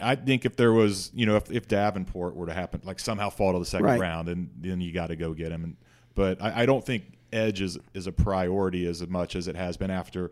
I 0.00 0.16
think 0.16 0.44
if 0.44 0.56
there 0.56 0.72
was, 0.72 1.10
you 1.14 1.26
know, 1.26 1.36
if, 1.36 1.50
if 1.50 1.68
Davenport 1.68 2.34
were 2.34 2.46
to 2.46 2.54
happen, 2.54 2.80
like 2.84 3.00
somehow 3.00 3.30
fall 3.30 3.52
to 3.52 3.58
the 3.58 3.64
second 3.64 3.86
Right. 3.86 4.00
round, 4.00 4.28
then 4.28 4.50
then 4.56 4.80
you 4.80 4.92
got 4.92 5.08
to 5.08 5.16
go 5.16 5.34
get 5.34 5.52
him. 5.52 5.64
And 5.64 5.76
but 6.14 6.42
I, 6.42 6.62
I 6.62 6.66
don't 6.66 6.84
think 6.84 7.04
edge 7.32 7.60
is 7.60 7.78
is 7.92 8.06
a 8.06 8.12
priority 8.12 8.86
as 8.86 9.06
much 9.06 9.36
as 9.36 9.48
it 9.48 9.56
has 9.56 9.76
been 9.76 9.90
after 9.90 10.30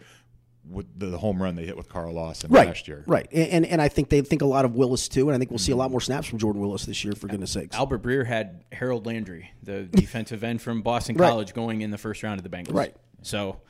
with 0.69 0.87
the, 0.97 1.07
the 1.07 1.19
home 1.19 1.43
run 1.43 1.57
they 1.57 1.65
hit 1.65 1.77
with 1.77 1.89
Carl 1.89 2.13
Lawson 2.13 2.51
Right. 2.51 2.69
last 2.69 2.87
year. 2.87 3.03
Right. 3.07 3.27
And, 3.33 3.49
and 3.49 3.67
and 3.67 3.83
I 3.83 3.89
think 3.89 4.09
they 4.09 4.21
think 4.21 4.43
a 4.43 4.47
lot 4.47 4.65
of 4.65 4.75
Willis 4.75 5.09
too, 5.09 5.29
and 5.29 5.35
I 5.35 5.39
think 5.39 5.51
we'll 5.51 5.59
see 5.59 5.73
a 5.73 5.75
mm-hmm. 5.75 5.81
lot 5.81 5.91
more 5.91 6.01
snaps 6.01 6.29
from 6.29 6.39
Jordan 6.39 6.61
Willis 6.61 6.85
this 6.87 7.05
year, 7.05 7.15
for 7.15 7.27
goodness 7.27 7.51
sakes. 7.51 7.77
Albert 7.77 8.03
Breer 8.03 8.27
had 8.27 8.65
Harold 8.73 9.07
Landry, 9.07 9.51
the 9.63 9.83
defensive 9.91 10.45
end 10.45 10.63
from 10.63 10.83
Boston 10.83 11.17
Right. 11.17 11.29
College, 11.29 11.55
going 11.55 11.81
in 11.81 11.91
the 11.91 11.99
first 11.99 12.23
round 12.23 12.39
of 12.39 12.49
the 12.49 12.57
Bengals. 12.57 12.75
Right. 12.75 12.95
So 13.23 13.61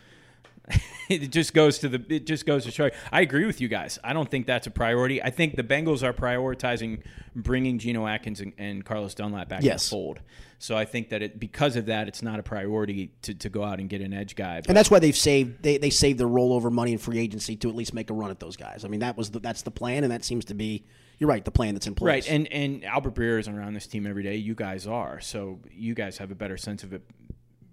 it 1.09 1.31
just 1.33 1.55
goes 1.55 1.79
to 1.81 1.89
the 1.89 2.05
it 2.09 2.27
just 2.27 2.47
goes 2.47 2.65
to 2.65 2.71
show. 2.71 2.91
I 3.11 3.21
agree 3.23 3.45
with 3.47 3.61
you 3.61 3.69
guys. 3.69 3.99
I 4.05 4.13
don't 4.13 4.31
think 4.31 4.47
that's 4.47 4.67
a 4.67 4.71
priority. 4.71 5.23
I 5.23 5.31
think 5.31 5.57
the 5.57 5.65
Bengals 5.65 6.03
are 6.03 6.13
prioritizing 6.13 7.03
bringing 7.35 7.79
Geno 7.79 8.07
Atkins 8.07 8.41
and, 8.41 8.53
and 8.59 8.85
Carlos 8.85 9.15
Dunlap 9.15 9.49
back 9.49 9.63
Yes. 9.63 9.91
in 9.91 9.97
the 9.97 10.03
fold. 10.03 10.21
So 10.59 10.77
I 10.77 10.85
think 10.85 11.09
that 11.09 11.23
it 11.23 11.41
because 11.41 11.75
of 11.75 11.87
that, 11.87 12.07
it's 12.07 12.23
not 12.23 12.39
a 12.39 12.43
priority 12.45 13.11
to, 13.23 13.35
to 13.35 13.49
go 13.49 13.65
out 13.65 13.81
and 13.81 13.89
get 13.89 14.01
an 14.01 14.13
edge 14.13 14.37
guy. 14.37 14.61
But 14.61 14.69
And 14.69 14.77
that's 14.77 14.91
why 14.93 15.01
they've 15.01 15.17
saved 15.17 15.63
they, 15.63 15.79
they 15.79 15.91
saved 15.91 16.21
their 16.21 16.29
rollover 16.29 16.71
money 16.71 16.93
in 16.93 16.99
free 16.99 17.19
agency 17.19 17.57
to 17.57 17.69
at 17.69 17.75
least 17.75 17.93
make 17.93 18.11
a 18.11 18.15
run 18.15 18.31
at 18.31 18.39
those 18.39 18.57
guys. 18.57 18.85
I 18.85 18.89
mean, 18.89 19.01
that 19.01 19.17
was 19.17 19.31
the, 19.33 19.41
that's 19.41 19.63
the 19.63 19.73
plan, 19.73 20.05
and 20.05 20.13
that 20.13 20.25
seems 20.25 20.45
to 20.47 20.55
be 20.55 20.85
you're 21.19 21.29
right, 21.29 21.45
the 21.45 21.51
plan 21.53 21.75
that's 21.75 21.87
in 21.87 21.95
place. 21.95 22.07
Right, 22.09 22.31
and 22.31 22.47
and 22.53 22.85
Albert 22.85 23.15
Breer 23.15 23.39
isn't 23.41 23.57
around 23.57 23.75
this 23.75 23.87
team 23.87 24.07
every 24.07 24.23
day. 24.23 24.37
You 24.37 24.55
guys 24.55 24.87
are, 24.87 25.21
so 25.21 25.59
you 25.71 25.95
guys 25.95 26.19
have 26.19 26.31
a 26.31 26.35
better 26.35 26.57
sense 26.57 26.83
of 26.85 26.93
it 26.93 27.03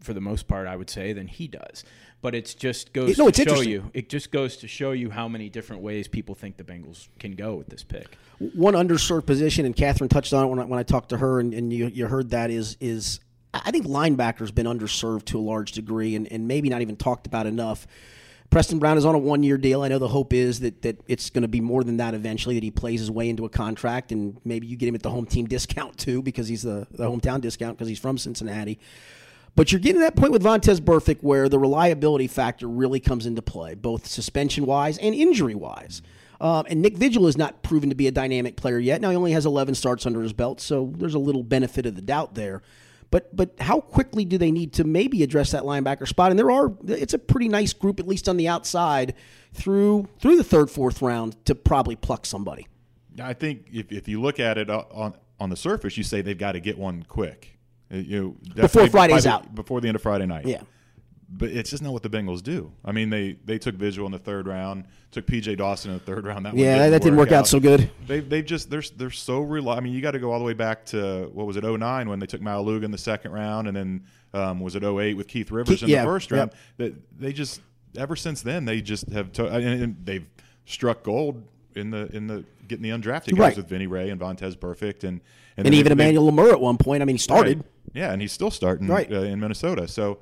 for 0.02 0.14
the 0.14 0.22
most 0.22 0.48
part, 0.48 0.68
I 0.68 0.76
would 0.76 0.90
say, 0.90 1.14
than 1.14 1.28
he 1.28 1.48
does. 1.48 1.84
But 2.22 2.36
it's 2.36 2.54
just 2.54 2.92
goes 2.92 3.18
No, 3.18 3.30
to 3.30 3.44
show 3.44 3.62
you. 3.62 3.92
It 3.94 4.10
just 4.10 4.32
goes 4.32 4.58
to 4.58 4.68
show 4.68 4.92
you 4.92 5.10
how 5.10 5.28
many 5.28 5.50
different 5.50 5.82
ways 5.82 6.08
people 6.08 6.36
think 6.36 6.58
the 6.58 6.64
Bengals 6.64 7.08
can 7.18 7.32
go 7.32 7.56
with 7.56 7.68
this 7.68 7.84
pick. 7.84 8.18
one 8.40 8.74
underserved 8.74 9.26
position, 9.26 9.66
and 9.66 9.76
Katherine 9.76 10.10
touched 10.10 10.34
on 10.34 10.46
it 10.46 10.48
when 10.48 10.60
I, 10.60 10.66
when 10.66 10.80
I 10.80 10.84
talked 10.84 11.10
to 11.10 11.18
her, 11.18 11.40
and, 11.40 11.54
and 11.54 11.72
you, 11.72 11.88
you 11.88 12.08
heard 12.08 12.32
that 12.32 12.52
is 12.52 12.76
is 12.82 13.22
I 13.54 13.72
think 13.72 13.86
linebacker's 13.88 14.52
been 14.52 14.68
underserved 14.68 15.26
to 15.26 15.40
a 15.40 15.42
large 15.42 15.72
degree, 15.72 16.16
and, 16.16 16.32
and 16.32 16.48
maybe 16.48 16.70
not 16.70 16.82
even 16.82 16.98
talked 16.98 17.26
about 17.26 17.48
enough. 17.48 17.88
Preston 18.50 18.80
Brown 18.80 18.98
is 18.98 19.06
on 19.06 19.16
a 19.16 19.20
one 19.20 19.44
year 19.44 19.58
deal. 19.58 19.82
I 19.84 19.88
know 19.90 20.00
the 20.00 20.08
hope 20.08 20.34
is 20.34 20.60
that, 20.62 20.82
that 20.82 21.00
it's 21.08 21.30
going 21.30 21.44
to 21.44 21.48
be 21.48 21.62
more 21.62 21.84
than 21.84 21.98
that 21.98 22.14
eventually, 22.14 22.56
that 22.56 22.64
he 22.64 22.72
plays 22.72 23.00
his 23.00 23.12
way 23.12 23.30
into 23.30 23.46
a 23.46 23.50
contract, 23.50 24.12
and 24.12 24.40
maybe 24.44 24.68
you 24.68 24.76
get 24.76 24.90
him 24.90 24.96
at 24.96 25.04
the 25.04 25.10
home 25.10 25.26
team 25.26 25.48
discount 25.48 25.98
too, 25.98 26.22
because 26.22 26.48
he's 26.48 26.64
the, 26.64 26.88
the 26.92 27.06
hometown 27.06 27.42
discount 27.42 27.78
because 27.78 27.88
he's 27.88 28.00
from 28.00 28.18
Cincinnati. 28.18 28.80
But 29.56 29.72
you're 29.72 29.80
getting 29.80 30.02
to 30.02 30.06
that 30.06 30.16
point 30.16 30.32
with 30.32 30.44
Vontaze 30.44 30.80
Burfict 30.80 31.22
where 31.22 31.50
the 31.50 31.60
reliability 31.60 32.28
factor 32.28 32.68
really 32.68 33.00
comes 33.00 33.26
into 33.26 33.42
play, 33.42 33.76
both 33.76 34.08
suspension 34.08 34.66
wise 34.66 34.98
and 34.98 35.14
injury 35.14 35.56
wise. 35.56 36.02
Um, 36.42 36.66
and 36.70 36.82
Nick 36.82 36.98
Vigil 36.98 37.28
is 37.28 37.38
not 37.38 37.64
proven 37.64 37.90
to 37.90 37.96
be 37.96 38.08
a 38.08 38.12
dynamic 38.12 38.56
player 38.56 38.80
yet. 38.80 39.02
Now 39.02 39.10
he 39.10 39.16
only 39.16 39.34
has 39.34 39.46
11 39.46 39.76
starts 39.76 40.06
under 40.06 40.22
his 40.22 40.32
belt, 40.32 40.62
so 40.62 40.94
there's 40.98 41.14
a 41.14 41.20
little 41.20 41.44
benefit 41.44 41.86
of 41.86 41.96
the 41.96 42.02
doubt 42.02 42.36
there. 42.36 42.62
But 43.12 43.36
but 43.36 43.56
how 43.60 43.82
quickly 43.82 44.24
do 44.24 44.38
they 44.38 44.52
need 44.52 44.74
to 44.74 44.84
maybe 44.84 45.24
address 45.24 45.52
that 45.52 45.64
linebacker 45.64 46.08
spot? 46.08 46.32
And 46.32 46.40
there 46.40 46.52
are 46.52 46.72
it's 46.88 47.14
a 47.14 47.20
pretty 47.20 47.50
nice 47.50 47.74
group, 47.74 48.00
at 48.00 48.08
least 48.08 48.30
on 48.30 48.38
the 48.38 48.48
outside, 48.48 49.16
through 49.54 50.08
through 50.20 50.38
the 50.38 50.44
third, 50.44 50.70
fourth 50.70 51.02
round 51.02 51.44
to 51.46 51.56
probably 51.56 51.96
pluck 51.96 52.26
somebody. 52.26 52.68
I 53.22 53.34
think 53.34 53.68
if, 53.74 53.92
if 53.92 54.08
you 54.08 54.22
look 54.22 54.40
at 54.40 54.58
it 54.58 54.70
on 54.70 55.16
on 55.40 55.50
the 55.50 55.58
surface, 55.58 55.98
you 55.98 56.04
say 56.04 56.22
they've 56.22 56.38
got 56.38 56.52
to 56.52 56.60
get 56.60 56.78
one 56.78 57.04
quick. 57.04 57.59
You 57.92 58.38
know, 58.56 58.62
Before 58.62 58.88
Friday's 58.88 59.24
the- 59.24 59.32
out. 59.32 59.54
Before 59.56 59.82
the 59.82 59.88
end 59.88 59.96
of 59.96 60.02
Friday 60.02 60.26
night. 60.26 60.46
Yeah. 60.46 60.62
But 61.32 61.50
it's 61.50 61.70
just 61.70 61.84
not 61.84 61.94
what 61.94 62.02
the 62.02 62.10
Bengals 62.10 62.42
do. 62.42 62.72
I 62.84 62.92
mean, 62.92 63.12
they 63.12 63.38
they 63.46 63.60
took 63.60 63.76
Vigil 63.76 64.06
in 64.08 64.12
the 64.12 64.18
third 64.18 64.48
round, 64.48 64.86
took 65.12 65.28
PJ 65.28 65.58
Dawson 65.58 65.92
in 65.92 65.98
the 66.00 66.04
third 66.04 66.26
round. 66.26 66.44
That 66.46 66.56
Yeah, 66.56 66.90
that 66.90 67.04
didn't 67.04 67.18
work 67.20 67.32
out 67.32 67.48
so 67.48 67.60
good. 67.60 67.90
They 68.08 68.20
they've 68.20 68.46
just 68.46 68.72
they're 68.72 68.82
they're 68.98 69.12
so 69.12 69.42
rely. 69.42 69.78
I 69.78 69.80
mean, 69.80 69.94
you 69.94 70.02
got 70.02 70.12
to 70.12 70.20
go 70.20 70.32
all 70.32 70.40
the 70.40 70.46
way 70.46 70.54
back 70.56 70.86
to 70.88 71.30
what 71.32 71.46
was 71.46 71.56
it 71.56 71.64
09 71.64 72.10
when 72.10 72.18
they 72.20 72.26
took 72.26 72.42
Maualuga 72.42 72.84
in 72.84 72.90
the 72.92 72.98
second 72.98 73.32
round, 73.32 73.68
and 73.68 73.78
then 73.78 74.04
um, 74.34 74.60
was 74.60 74.76
it 74.76 74.84
08 74.84 75.16
with 75.18 75.28
Keith 75.28 75.52
Rivers 75.52 75.70
Keith- 75.76 75.84
in 75.84 75.90
yeah, 75.90 76.02
the 76.04 76.08
first 76.08 76.32
yep. 76.32 76.38
round. 76.40 76.52
That 76.78 77.20
they 77.20 77.32
just 77.32 77.62
ever 77.96 78.16
since 78.16 78.42
then 78.42 78.66
they 78.66 78.82
just 78.82 79.08
have 79.12 79.32
to, 79.34 79.46
and, 79.48 79.98
they've 80.04 80.26
struck 80.66 81.04
gold 81.04 81.44
in 81.76 81.92
the 81.92 82.08
in 82.16 82.26
the 82.26 82.44
getting 82.68 82.82
the 82.84 82.90
undrafted 82.90 83.32
guys 83.32 83.40
Right. 83.40 83.58
with 83.58 83.68
Vinny 83.70 83.86
Ray 83.86 84.10
and 84.10 84.20
Vontaze 84.20 84.56
Burfict 84.56 85.04
and 85.04 85.22
and, 85.58 85.68
And 85.68 85.76
even 85.76 85.90
they- 85.90 85.96
they- 85.96 86.04
Emmanuel 86.10 86.32
Lamur 86.32 86.52
at 86.52 86.60
one 86.62 86.78
point. 86.78 87.04
I 87.04 87.06
mean, 87.06 87.16
he 87.16 87.20
started. 87.20 87.58
Right. 87.60 87.66
Yeah, 87.94 88.12
and 88.12 88.22
he's 88.22 88.32
still 88.32 88.52
starting 88.52 88.88
Right. 88.88 89.12
uh, 89.12 89.22
in 89.22 89.40
Minnesota. 89.40 89.88
So 89.88 90.20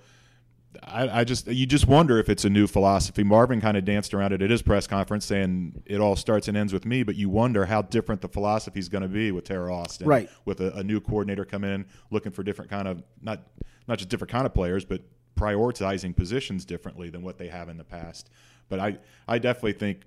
I, 0.84 1.21
I 1.21 1.23
just 1.23 1.47
you 1.47 1.65
just 1.65 1.88
wonder 1.88 2.19
if 2.19 2.30
it's 2.30 2.45
a 2.45 2.49
new 2.49 2.67
philosophy. 2.67 3.23
Marvin 3.23 3.62
kind 3.62 3.77
of 3.77 3.86
danced 3.86 4.13
around 4.13 4.32
it 4.34 4.41
at 4.41 4.49
his 4.49 4.62
press 4.62 4.86
conference, 4.86 5.25
saying 5.25 5.82
it 5.86 5.99
all 5.99 6.15
starts 6.15 6.47
and 6.47 6.56
ends 6.56 6.71
with 6.73 6.86
me. 6.86 7.03
But 7.03 7.15
you 7.15 7.30
wonder 7.30 7.65
how 7.65 7.82
different 7.82 8.21
the 8.21 8.27
philosophy 8.30 8.80
is 8.80 8.88
going 8.89 9.01
to 9.01 9.08
be 9.08 9.32
with 9.32 9.45
Teryl 9.45 9.71
Austin, 9.73 10.08
Right. 10.08 10.30
With 10.45 10.60
a, 10.62 10.73
a 10.73 10.84
new 10.84 10.99
coordinator 11.01 11.45
come 11.45 11.63
in, 11.63 11.86
looking 12.12 12.32
for 12.32 12.43
different 12.43 12.69
kind 12.69 12.88
of 12.88 13.01
not 13.21 13.47
not 13.88 13.97
just 13.97 14.10
different 14.10 14.32
kind 14.32 14.45
of 14.45 14.53
players, 14.53 14.86
but 14.86 15.01
prioritizing 15.36 16.15
positions 16.15 16.65
differently 16.65 17.10
than 17.10 17.21
what 17.23 17.38
they 17.38 17.47
have 17.47 17.69
in 17.69 17.77
the 17.77 17.84
past. 17.84 18.30
But 18.69 18.80
I 18.80 18.97
I 19.27 19.39
definitely 19.39 19.73
think 19.73 20.01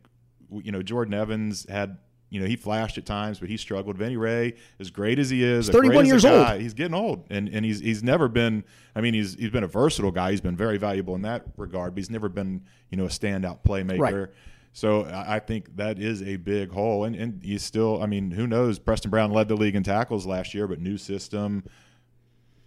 you 0.51 0.71
know 0.73 0.83
Jordan 0.83 1.15
Evans 1.15 1.67
had. 1.69 1.99
You 2.31 2.41
know, 2.41 2.47
he 2.47 2.57
flashed 2.57 2.97
at 2.97 3.05
times, 3.05 3.41
but 3.41 3.49
he 3.49 3.57
struggled. 3.57 3.99
Vinny 3.99 4.17
Rey, 4.17 4.55
as 4.79 4.91
great 4.91 5.19
as 5.19 5.31
he 5.31 5.43
is, 5.45 5.67
He's 5.67 5.75
31 5.75 5.97
as 5.97 6.03
a 6.03 6.07
years 6.07 6.25
old. 6.25 6.61
he's 6.61 6.75
getting 6.75 6.95
old, 6.95 7.25
and 7.29 7.49
and 7.49 7.65
he's 7.65 7.81
he's 7.81 8.03
never 8.03 8.29
been. 8.29 8.65
I 8.95 9.01
mean, 9.01 9.15
he's 9.15 9.35
he's 9.35 9.51
been 9.51 9.65
a 9.65 9.69
versatile 9.69 10.13
guy. 10.13 10.31
He's 10.31 10.41
been 10.41 10.57
very 10.57 10.79
valuable 10.79 11.15
in 11.17 11.23
that 11.23 11.45
regard, 11.57 11.95
but 11.95 11.99
he's 11.99 12.11
never 12.11 12.29
been 12.29 12.63
you 12.89 12.97
know 12.97 13.05
a 13.05 13.09
standout 13.09 13.59
playmaker. 13.65 13.99
Right. 13.99 14.29
So 14.73 15.05
I 15.05 15.37
I 15.37 15.39
think 15.41 15.77
that 15.77 15.99
is 15.99 16.23
a 16.23 16.37
big 16.37 16.71
hole, 16.71 17.05
and 17.05 17.17
and 17.17 17.43
he's 17.43 17.65
still. 17.65 18.03
I 18.03 18.07
mean, 18.07 18.31
who 18.31 18.47
knows? 18.47 18.79
Preston 18.79 19.11
Brown 19.11 19.33
led 19.33 19.49
the 19.49 19.57
league 19.57 19.75
in 19.75 19.83
tackles 19.83 20.25
last 20.27 20.55
year, 20.55 20.69
but 20.69 20.81
new 20.81 20.97
system. 20.97 21.65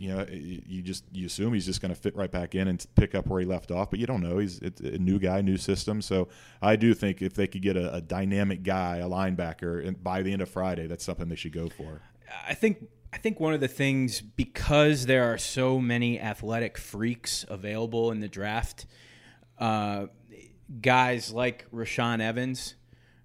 You 0.03 0.13
know, 0.13 0.25
you 0.29 0.81
just 0.81 1.05
you 1.13 1.27
assume 1.27 1.53
he's 1.53 1.65
just 1.65 1.79
going 1.79 1.93
to 1.93 1.99
fit 1.99 2.13
right 2.13 2.29
back 2.29 2.55
in 2.55 2.67
and 2.67 2.85
pick 2.95 3.15
up 3.15 3.25
where 3.25 3.39
he 3.39 3.45
left 3.45 3.71
off, 3.71 3.89
but 3.89 3.99
you 3.99 4.05
don't 4.05 4.21
know. 4.21 4.37
He's 4.37 4.59
a 4.59 4.97
new 4.97 5.17
guy, 5.17 5.39
new 5.39 5.55
system. 5.55 6.01
So 6.01 6.27
I 6.61 6.75
do 6.75 6.93
think 6.93 7.21
if 7.21 7.35
they 7.35 7.47
could 7.47 7.61
get 7.61 7.77
a, 7.77 7.95
a 7.95 8.01
dynamic 8.01 8.63
guy, 8.63 8.97
a 8.97 9.07
linebacker, 9.07 9.95
by 10.03 10.21
the 10.21 10.33
end 10.33 10.41
of 10.41 10.49
Friday, 10.49 10.87
that's 10.87 11.05
something 11.05 11.29
they 11.29 11.37
should 11.37 11.53
go 11.53 11.69
for. 11.69 12.01
I 12.45 12.53
think 12.53 12.85
I 13.13 13.17
think 13.17 13.39
one 13.39 13.53
of 13.53 13.61
the 13.61 13.69
things 13.69 14.19
because 14.19 15.05
there 15.05 15.31
are 15.31 15.37
so 15.37 15.79
many 15.79 16.19
athletic 16.19 16.77
freaks 16.77 17.45
available 17.47 18.11
in 18.11 18.19
the 18.19 18.27
draft, 18.27 18.85
uh, 19.57 20.07
guys 20.81 21.31
like 21.31 21.65
Rashaan 21.71 22.19
Evans, 22.19 22.75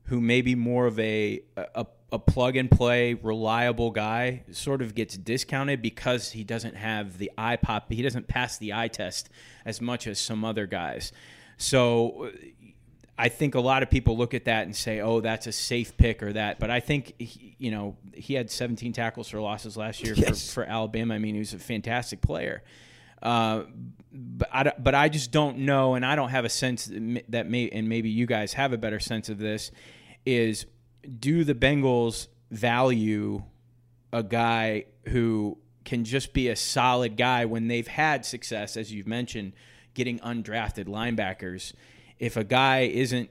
who 0.04 0.20
may 0.20 0.42
be 0.42 0.54
more 0.54 0.86
of 0.86 0.96
a, 1.00 1.40
a 1.56 1.86
a 2.10 2.18
plug 2.18 2.56
and 2.56 2.70
play 2.70 3.14
reliable 3.14 3.90
guy, 3.90 4.42
sort 4.50 4.80
of 4.82 4.94
gets 4.94 5.16
discounted 5.16 5.82
because 5.82 6.32
he 6.32 6.42
doesn't 6.44 6.74
have 6.76 7.18
the 7.18 7.30
eye 7.36 7.56
pop. 7.56 7.92
He 7.92 8.02
doesn't 8.02 8.28
pass 8.28 8.56
the 8.58 8.72
eye 8.72 8.88
test 8.88 9.28
as 9.64 9.80
much 9.80 10.06
as 10.06 10.18
some 10.18 10.44
other 10.44 10.66
guys. 10.66 11.12
So 11.58 12.30
I 13.18 13.28
think 13.28 13.54
a 13.54 13.60
lot 13.60 13.82
of 13.82 13.90
people 13.90 14.16
look 14.16 14.32
at 14.32 14.44
that 14.46 14.64
and 14.64 14.74
say, 14.74 15.00
"Oh, 15.00 15.20
that's 15.20 15.46
a 15.46 15.52
safe 15.52 15.96
pick 15.96 16.22
or 16.22 16.32
that." 16.32 16.58
But 16.60 16.70
I 16.70 16.80
think 16.80 17.14
he, 17.18 17.54
you 17.58 17.70
know 17.70 17.96
he 18.14 18.34
had 18.34 18.50
17 18.50 18.92
tackles 18.92 19.28
for 19.28 19.40
losses 19.40 19.76
last 19.76 20.02
year 20.02 20.14
Yes. 20.14 20.48
for, 20.48 20.64
for 20.64 20.70
Alabama. 20.70 21.14
I 21.14 21.18
mean, 21.18 21.34
he 21.34 21.40
was 21.40 21.52
a 21.52 21.58
fantastic 21.58 22.20
player. 22.22 22.62
Uh, 23.20 23.64
but 24.12 24.48
I, 24.52 24.72
but 24.78 24.94
I 24.94 25.08
just 25.08 25.32
don't 25.32 25.58
know, 25.58 25.94
and 25.94 26.06
I 26.06 26.14
don't 26.14 26.28
have 26.30 26.44
a 26.44 26.48
sense 26.48 26.88
that 27.28 27.50
may, 27.50 27.68
and 27.68 27.88
maybe 27.88 28.08
you 28.08 28.26
guys 28.26 28.52
have 28.52 28.72
a 28.72 28.78
better 28.78 29.00
sense 29.00 29.28
of 29.28 29.38
this. 29.38 29.72
Is 30.24 30.66
do 31.18 31.44
the 31.44 31.54
Bengals 31.54 32.28
value 32.50 33.42
a 34.12 34.22
guy 34.22 34.84
who 35.08 35.58
can 35.84 36.04
just 36.04 36.32
be 36.32 36.48
a 36.48 36.56
solid 36.56 37.16
guy 37.16 37.44
when 37.44 37.68
they've 37.68 37.86
had 37.86 38.24
success, 38.24 38.76
as 38.76 38.92
you've 38.92 39.06
mentioned, 39.06 39.52
getting 39.94 40.18
undrafted 40.20 40.84
linebackers? 40.86 41.72
If 42.18 42.36
a 42.36 42.44
guy 42.44 42.80
isn't, 42.80 43.30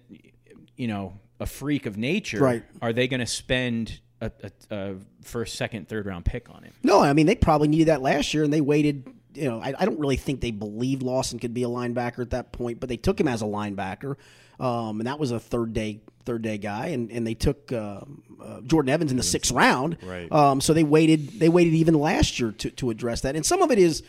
you 0.75 0.87
know, 0.87 1.19
a 1.39 1.45
freak 1.45 1.85
of 1.85 1.97
nature, 1.97 2.39
Right. 2.39 2.63
are 2.81 2.93
they 2.93 3.07
going 3.07 3.19
to 3.19 3.25
spend 3.27 3.99
a, 4.21 4.31
a, 4.43 4.75
a 4.75 4.95
first, 5.21 5.55
second, 5.55 5.87
third 5.87 6.05
round 6.05 6.25
pick 6.25 6.49
on 6.49 6.63
him? 6.63 6.73
No, 6.83 6.99
I 7.01 7.13
mean 7.13 7.25
they 7.27 7.35
probably 7.35 7.67
needed 7.67 7.89
that 7.89 8.01
last 8.01 8.33
year, 8.33 8.43
and 8.43 8.51
they 8.51 8.61
waited. 8.61 9.07
You 9.37 9.49
know, 9.49 9.61
I, 9.61 9.73
I 9.77 9.85
don't 9.85 9.99
really 9.99 10.17
think 10.17 10.41
they 10.41 10.51
believed 10.51 11.03
Lawson 11.03 11.39
could 11.39 11.53
be 11.53 11.63
a 11.63 11.67
linebacker 11.67 12.19
at 12.19 12.31
that 12.31 12.51
point, 12.51 12.79
but 12.79 12.89
they 12.89 12.97
took 12.97 13.19
him 13.19 13.27
as 13.27 13.41
a 13.41 13.45
linebacker, 13.45 14.15
um, 14.59 14.99
and 14.99 15.07
that 15.07 15.19
was 15.19 15.31
a 15.31 15.39
third 15.39 15.73
day 15.73 16.01
third 16.25 16.41
day 16.41 16.57
guy, 16.57 16.87
and 16.87 17.11
and 17.11 17.25
they 17.25 17.35
took 17.35 17.71
um 17.71 18.23
uh, 18.43 18.61
Jordan 18.61 18.89
Evans 18.89 19.11
in 19.11 19.17
the 19.17 19.23
sixth 19.23 19.51
round. 19.51 19.97
Right. 20.03 20.31
Um, 20.31 20.61
so 20.61 20.73
they 20.73 20.83
waited. 20.83 21.39
They 21.39 21.49
waited 21.49 21.73
even 21.73 21.93
last 21.93 22.39
year 22.39 22.51
to 22.51 22.71
to 22.71 22.89
address 22.89 23.21
that, 23.21 23.35
and 23.35 23.45
some 23.45 23.61
of 23.61 23.71
it 23.71 23.77
is 23.77 24.03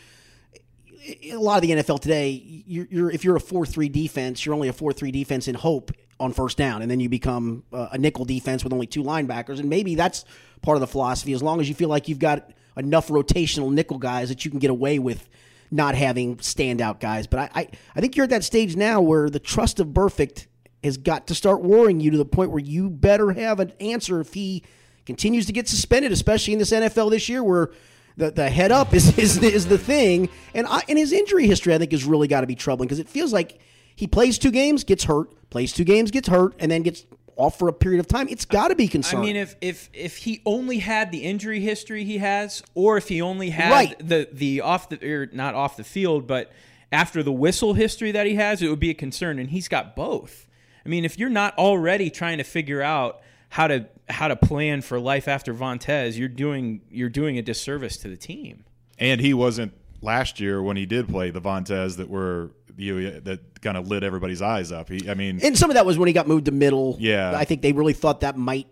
a 1.31 1.37
lot 1.37 1.55
of 1.55 1.61
the 1.61 1.71
NFL 1.71 2.01
today, 2.01 2.63
you're, 2.67 2.87
you're 2.89 3.11
if 3.11 3.23
you're 3.23 3.35
a 3.35 3.41
four 3.41 3.65
three 3.65 3.89
defense, 3.89 4.45
you're 4.45 4.55
only 4.55 4.67
a 4.67 4.73
four 4.73 4.93
three 4.93 5.11
defense 5.11 5.47
in 5.47 5.55
hope 5.55 5.91
on 6.19 6.33
first 6.33 6.57
down, 6.57 6.81
and 6.81 6.91
then 6.91 6.99
you 6.99 7.09
become 7.09 7.63
uh, 7.71 7.89
a 7.91 7.97
nickel 7.97 8.25
defense 8.25 8.63
with 8.63 8.73
only 8.73 8.87
two 8.87 9.03
linebackers, 9.03 9.59
and 9.59 9.69
maybe 9.69 9.95
that's 9.95 10.25
part 10.61 10.75
of 10.75 10.81
the 10.81 10.87
philosophy. 10.87 11.33
As 11.33 11.41
long 11.41 11.61
as 11.61 11.69
you 11.69 11.75
feel 11.75 11.89
like 11.89 12.07
you've 12.07 12.19
got 12.19 12.51
enough 12.79 13.09
rotational 13.09 13.71
nickel 13.71 13.97
guys 13.97 14.29
that 14.29 14.45
you 14.45 14.51
can 14.51 14.59
get 14.59 14.71
away 14.71 14.99
with 14.99 15.29
not 15.71 15.95
having 15.95 16.37
standout 16.37 16.99
guys. 16.99 17.27
But 17.27 17.39
I, 17.39 17.61
I, 17.61 17.67
I 17.95 18.01
think 18.01 18.15
you're 18.15 18.23
at 18.23 18.29
that 18.31 18.43
stage 18.43 18.75
now 18.75 19.01
where 19.01 19.29
the 19.29 19.39
trust 19.39 19.79
of 19.79 19.87
Burfict 19.89 20.47
has 20.83 20.97
got 20.97 21.27
to 21.27 21.35
start 21.35 21.61
worrying 21.61 21.99
you 21.99 22.11
to 22.11 22.17
the 22.17 22.25
point 22.25 22.51
where 22.51 22.61
you 22.61 22.89
better 22.89 23.31
have 23.33 23.59
an 23.59 23.73
answer 23.79 24.19
if 24.19 24.33
he 24.33 24.63
continues 25.05 25.45
to 25.45 25.51
get 25.51 25.67
suspended, 25.67 26.11
especially 26.11 26.53
in 26.53 26.59
this 26.59 26.71
NFL 26.71 27.11
this 27.11 27.29
year 27.29 27.43
where 27.43 27.71
the, 28.17 28.31
the 28.31 28.49
head 28.49 28.71
up 28.71 28.93
is, 28.93 29.17
is, 29.17 29.41
is 29.43 29.67
the 29.67 29.77
thing. 29.77 30.29
And, 30.53 30.67
I, 30.67 30.81
and 30.87 30.97
his 30.97 31.11
injury 31.11 31.47
history, 31.47 31.73
I 31.73 31.77
think, 31.77 31.91
has 31.91 32.05
really 32.05 32.27
got 32.27 32.41
to 32.41 32.47
be 32.47 32.55
troubling 32.55 32.87
because 32.87 32.99
it 32.99 33.09
feels 33.09 33.33
like 33.33 33.59
he 33.95 34.07
plays 34.07 34.37
two 34.37 34.51
games, 34.51 34.83
gets 34.83 35.03
hurt, 35.03 35.29
plays 35.49 35.73
two 35.73 35.83
games, 35.83 36.11
gets 36.11 36.27
hurt, 36.27 36.55
and 36.59 36.71
then 36.71 36.83
gets 36.83 37.05
off 37.39 37.57
for 37.57 37.69
a 37.69 37.73
period 37.73 37.99
of 37.99 38.07
time. 38.07 38.27
It's 38.29 38.45
got 38.45 38.67
to 38.67 38.75
be 38.75 38.87
concerning. 38.87 39.23
I 39.23 39.25
mean, 39.27 39.35
if 39.37 39.55
if 39.61 39.89
if 39.93 40.17
he 40.17 40.41
only 40.45 40.79
had 40.79 41.11
the 41.11 41.19
injury 41.19 41.61
history 41.61 42.03
he 42.03 42.17
has, 42.17 42.61
or 42.75 42.97
if 42.97 43.07
he 43.07 43.21
only 43.21 43.49
had 43.49 43.71
Right. 43.71 44.07
the 44.07 44.27
the 44.31 44.61
off 44.61 44.89
the 44.89 45.03
or 45.11 45.29
not 45.31 45.55
off 45.55 45.77
the 45.77 45.83
field, 45.83 46.27
but 46.27 46.51
after 46.91 47.23
the 47.23 47.31
whistle 47.31 47.73
history 47.75 48.11
that 48.11 48.25
he 48.27 48.35
has, 48.35 48.61
it 48.61 48.69
would 48.69 48.79
be 48.79 48.89
a 48.89 48.95
concern. 48.95 49.39
And 49.39 49.49
he's 49.49 49.67
got 49.67 49.95
both. 49.95 50.47
I 50.85 50.89
mean, 50.89 51.05
if 51.05 51.17
you're 51.17 51.29
not 51.29 51.57
already 51.57 52.09
trying 52.09 52.39
to 52.39 52.43
figure 52.43 52.81
out 52.81 53.21
how 53.49 53.67
to 53.67 53.87
how 54.09 54.27
to 54.27 54.35
plan 54.35 54.81
for 54.81 54.99
life 54.99 55.27
after 55.27 55.53
Vontaze, 55.53 56.17
you're 56.17 56.27
doing 56.27 56.81
you're 56.91 57.09
doing 57.09 57.37
a 57.37 57.41
disservice 57.41 57.95
to 57.97 58.09
the 58.09 58.17
team. 58.17 58.65
And 58.97 59.21
he 59.21 59.33
wasn't 59.33 59.73
last 60.01 60.39
year 60.41 60.61
when 60.61 60.75
he 60.77 60.85
did 60.85 61.07
play 61.07 61.29
the 61.29 61.41
Vontaze 61.41 61.95
that 61.97 62.09
were 62.09 62.51
you 62.79 63.19
that 63.21 63.61
kind 63.61 63.77
of 63.77 63.87
lit 63.87 64.03
everybody's 64.03 64.41
eyes 64.41 64.71
up. 64.71 64.89
He, 64.89 65.09
I 65.09 65.13
mean, 65.13 65.39
and 65.43 65.57
some 65.57 65.69
of 65.69 65.75
that 65.75 65.85
was 65.85 65.97
when 65.97 66.07
he 66.07 66.13
got 66.13 66.27
moved 66.27 66.45
to 66.45 66.51
middle. 66.51 66.95
Yeah. 66.99 67.33
I 67.35 67.45
think 67.45 67.61
they 67.61 67.71
really 67.73 67.93
thought 67.93 68.21
that 68.21 68.37
might 68.37 68.67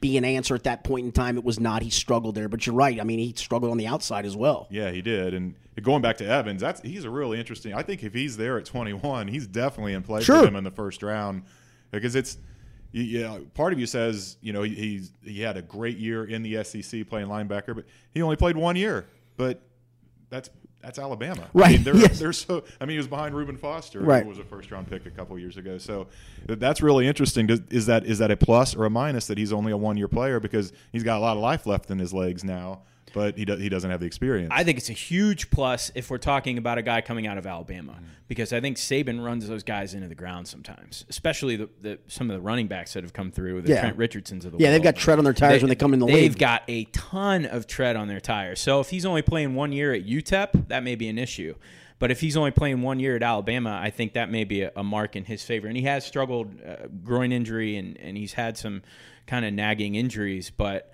be 0.00 0.16
an 0.16 0.24
answer 0.24 0.54
at 0.54 0.64
that 0.64 0.82
point 0.84 1.04
in 1.04 1.12
time. 1.12 1.36
It 1.36 1.44
was 1.44 1.60
not. 1.60 1.82
He 1.82 1.90
struggled 1.90 2.34
there, 2.34 2.48
but 2.48 2.66
you're 2.66 2.74
right. 2.74 2.98
I 3.00 3.04
mean, 3.04 3.18
he 3.18 3.34
struggled 3.36 3.70
on 3.70 3.76
the 3.76 3.86
outside 3.86 4.24
as 4.24 4.34
well. 4.36 4.66
Yeah, 4.70 4.90
he 4.90 5.02
did. 5.02 5.34
And 5.34 5.54
going 5.82 6.02
back 6.02 6.16
to 6.18 6.26
Evans, 6.26 6.60
that's 6.60 6.80
he's 6.82 7.04
a 7.04 7.10
really 7.10 7.38
interesting. 7.38 7.74
I 7.74 7.82
think 7.82 8.02
if 8.02 8.14
he's 8.14 8.36
there 8.36 8.58
at 8.58 8.64
21, 8.64 9.28
he's 9.28 9.46
definitely 9.46 9.92
in 9.94 10.02
play 10.02 10.22
Sure. 10.22 10.40
for 10.40 10.46
him 10.48 10.56
in 10.56 10.64
the 10.64 10.70
first 10.70 11.02
round 11.02 11.42
because 11.90 12.14
it's 12.14 12.38
yeah. 12.92 13.38
Part 13.54 13.72
of 13.72 13.78
you 13.78 13.86
says 13.86 14.36
you 14.40 14.52
know 14.52 14.62
he, 14.62 14.74
he's 14.74 15.12
he 15.22 15.40
had 15.40 15.56
a 15.56 15.62
great 15.62 15.96
year 15.98 16.24
in 16.24 16.42
the 16.42 16.62
SEC 16.64 17.06
playing 17.08 17.28
linebacker, 17.28 17.74
but 17.74 17.84
he 18.12 18.22
only 18.22 18.36
played 18.36 18.56
one 18.56 18.76
year. 18.76 19.06
But 19.36 19.62
that's 20.28 20.50
that's 20.82 20.98
Alabama, 20.98 21.42
I 21.42 21.46
Right, 21.52 21.70
mean, 21.72 21.84
they're, 21.84 21.96
yes. 21.96 22.18
they're 22.18 22.32
so. 22.32 22.64
I 22.80 22.84
mean, 22.84 22.94
he 22.94 22.96
was 22.98 23.06
behind 23.06 23.34
Reuben 23.34 23.56
Foster, 23.56 24.00
Right. 24.00 24.22
who 24.22 24.28
was 24.28 24.38
a 24.38 24.44
first 24.44 24.70
round 24.70 24.88
pick 24.88 25.06
a 25.06 25.10
couple 25.10 25.38
years 25.38 25.56
ago. 25.56 25.78
So 25.78 26.06
that's 26.46 26.80
really 26.82 27.06
interesting. 27.06 27.46
Does, 27.46 27.60
is 27.70 27.86
that 27.86 28.06
is 28.06 28.18
that 28.18 28.30
a 28.30 28.36
plus 28.36 28.74
or 28.74 28.84
a 28.86 28.90
minus 28.90 29.26
that 29.26 29.38
he's 29.38 29.52
only 29.52 29.72
a 29.72 29.76
one 29.76 29.96
year 29.96 30.08
player 30.08 30.40
because 30.40 30.72
he's 30.92 31.02
got 31.02 31.18
a 31.18 31.20
lot 31.20 31.36
of 31.36 31.42
life 31.42 31.66
left 31.66 31.90
in 31.90 31.98
his 31.98 32.12
legs 32.14 32.44
now? 32.44 32.82
But 33.12 33.36
he 33.36 33.44
does, 33.44 33.60
he 33.60 33.68
doesn't 33.68 33.90
have 33.90 34.00
the 34.00 34.06
experience. 34.06 34.50
I 34.54 34.64
think 34.64 34.78
it's 34.78 34.90
a 34.90 34.94
huge 34.94 35.50
plus 35.50 35.90
if 35.94 36.10
we're 36.10 36.18
talking 36.18 36.58
about 36.58 36.78
a 36.78 36.82
guy 36.82 37.00
coming 37.00 37.26
out 37.26 37.38
of 37.38 37.46
Alabama 37.46 37.92
Mm. 38.00 38.04
because 38.28 38.52
I 38.52 38.60
think 38.60 38.76
Saban 38.76 39.24
runs 39.24 39.46
those 39.48 39.62
guys 39.62 39.94
into 39.94 40.08
the 40.08 40.14
ground 40.14 40.46
sometimes, 40.48 41.04
especially 41.08 41.56
the, 41.56 41.68
the 41.82 41.98
some 42.08 42.30
of 42.30 42.34
the 42.36 42.40
running 42.40 42.66
backs 42.68 42.92
that 42.94 43.02
have 43.04 43.12
come 43.12 43.30
through, 43.30 43.62
the 43.62 43.70
Yeah. 43.70 43.80
Trent 43.80 43.96
Richardsons 43.96 44.44
of 44.44 44.52
the 44.52 44.58
Yeah, 44.58 44.68
world. 44.68 44.74
they've 44.76 44.84
got 44.84 44.96
tread 44.96 45.18
on 45.18 45.24
their 45.24 45.32
tires 45.34 45.62
when 45.62 45.68
they 45.68 45.74
come 45.74 45.92
in 45.94 46.00
the 46.00 46.06
They've 46.06 46.30
league. 46.32 46.38
got 46.38 46.62
a 46.68 46.84
ton 46.92 47.44
of 47.46 47.66
tread 47.66 47.96
on 47.96 48.08
their 48.08 48.20
tires. 48.20 48.60
So 48.60 48.80
if 48.80 48.90
he's 48.90 49.04
only 49.06 49.22
playing 49.22 49.54
one 49.54 49.72
year 49.72 49.92
at 49.92 50.04
UTEP, 50.06 50.68
that 50.68 50.82
may 50.82 50.94
be 50.94 51.08
an 51.08 51.18
issue. 51.18 51.54
But 51.98 52.10
if 52.10 52.20
he's 52.22 52.34
only 52.34 52.50
playing 52.50 52.80
one 52.80 52.98
year 52.98 53.14
at 53.16 53.22
Alabama, 53.22 53.78
I 53.82 53.90
think 53.90 54.14
that 54.14 54.30
may 54.30 54.44
be 54.44 54.62
a, 54.62 54.72
a 54.74 54.82
mark 54.82 55.16
in 55.16 55.24
his 55.26 55.42
favor. 55.44 55.66
And 55.68 55.76
he 55.76 55.82
has 55.82 56.02
struggled 56.04 56.48
uh, 56.66 56.86
groin 57.04 57.30
injury 57.30 57.76
and, 57.76 57.98
and 57.98 58.16
he's 58.16 58.32
had 58.32 58.56
some 58.56 58.82
kind 59.26 59.44
of 59.44 59.52
nagging 59.52 59.96
injuries. 59.96 60.50
But 60.50 60.90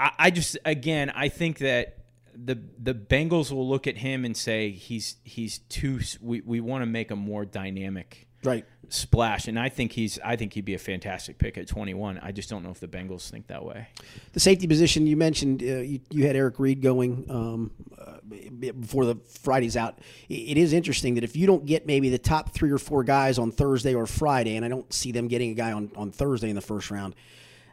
I, 0.00 0.12
I 0.18 0.30
just 0.30 0.56
again 0.64 1.10
I 1.10 1.28
think 1.28 1.58
that 1.58 1.98
the 2.34 2.58
the 2.78 2.94
Bengals 2.94 3.52
will 3.52 3.68
look 3.68 3.86
at 3.86 3.98
him 3.98 4.24
and 4.24 4.36
say 4.36 4.70
he's 4.70 5.16
he's 5.24 5.58
too 5.58 6.00
we, 6.22 6.40
we 6.40 6.60
want 6.60 6.82
to 6.82 6.86
make 6.86 7.10
a 7.10 7.16
more 7.16 7.44
dynamic 7.44 8.26
Right. 8.42 8.64
splash 8.88 9.48
and 9.48 9.58
I 9.58 9.68
think 9.68 9.92
he's 9.92 10.18
I 10.24 10.36
think 10.36 10.54
he'd 10.54 10.64
be 10.64 10.72
a 10.72 10.78
fantastic 10.78 11.36
pick 11.36 11.58
at 11.58 11.66
21. 11.66 12.18
I 12.22 12.32
just 12.32 12.48
don't 12.48 12.62
know 12.62 12.70
if 12.70 12.80
the 12.80 12.88
Bengals 12.88 13.28
think 13.28 13.48
that 13.48 13.62
way. 13.62 13.88
The 14.32 14.40
safety 14.40 14.66
position 14.66 15.06
you 15.06 15.14
mentioned, 15.18 15.62
uh, 15.62 15.80
you, 15.80 16.00
you 16.08 16.26
had 16.26 16.36
Eric 16.36 16.58
Reid 16.58 16.80
going 16.80 17.26
um, 17.28 17.70
uh, 18.00 18.14
before 18.58 19.04
the 19.04 19.16
Friday's 19.42 19.76
out. 19.76 19.98
It 20.30 20.56
is 20.56 20.72
interesting 20.72 21.16
that 21.16 21.24
if 21.24 21.36
you 21.36 21.46
don't 21.46 21.66
get 21.66 21.86
maybe 21.86 22.08
the 22.08 22.16
top 22.18 22.54
three 22.54 22.70
or 22.70 22.78
four 22.78 23.04
guys 23.04 23.38
on 23.38 23.52
Thursday 23.52 23.94
or 23.94 24.06
Friday, 24.06 24.56
and 24.56 24.64
I 24.64 24.68
don't 24.68 24.90
see 24.90 25.12
them 25.12 25.28
getting 25.28 25.50
a 25.50 25.54
guy 25.54 25.72
on, 25.72 25.90
on 25.94 26.10
Thursday 26.10 26.48
in 26.48 26.54
the 26.54 26.62
first 26.62 26.90
round, 26.90 27.14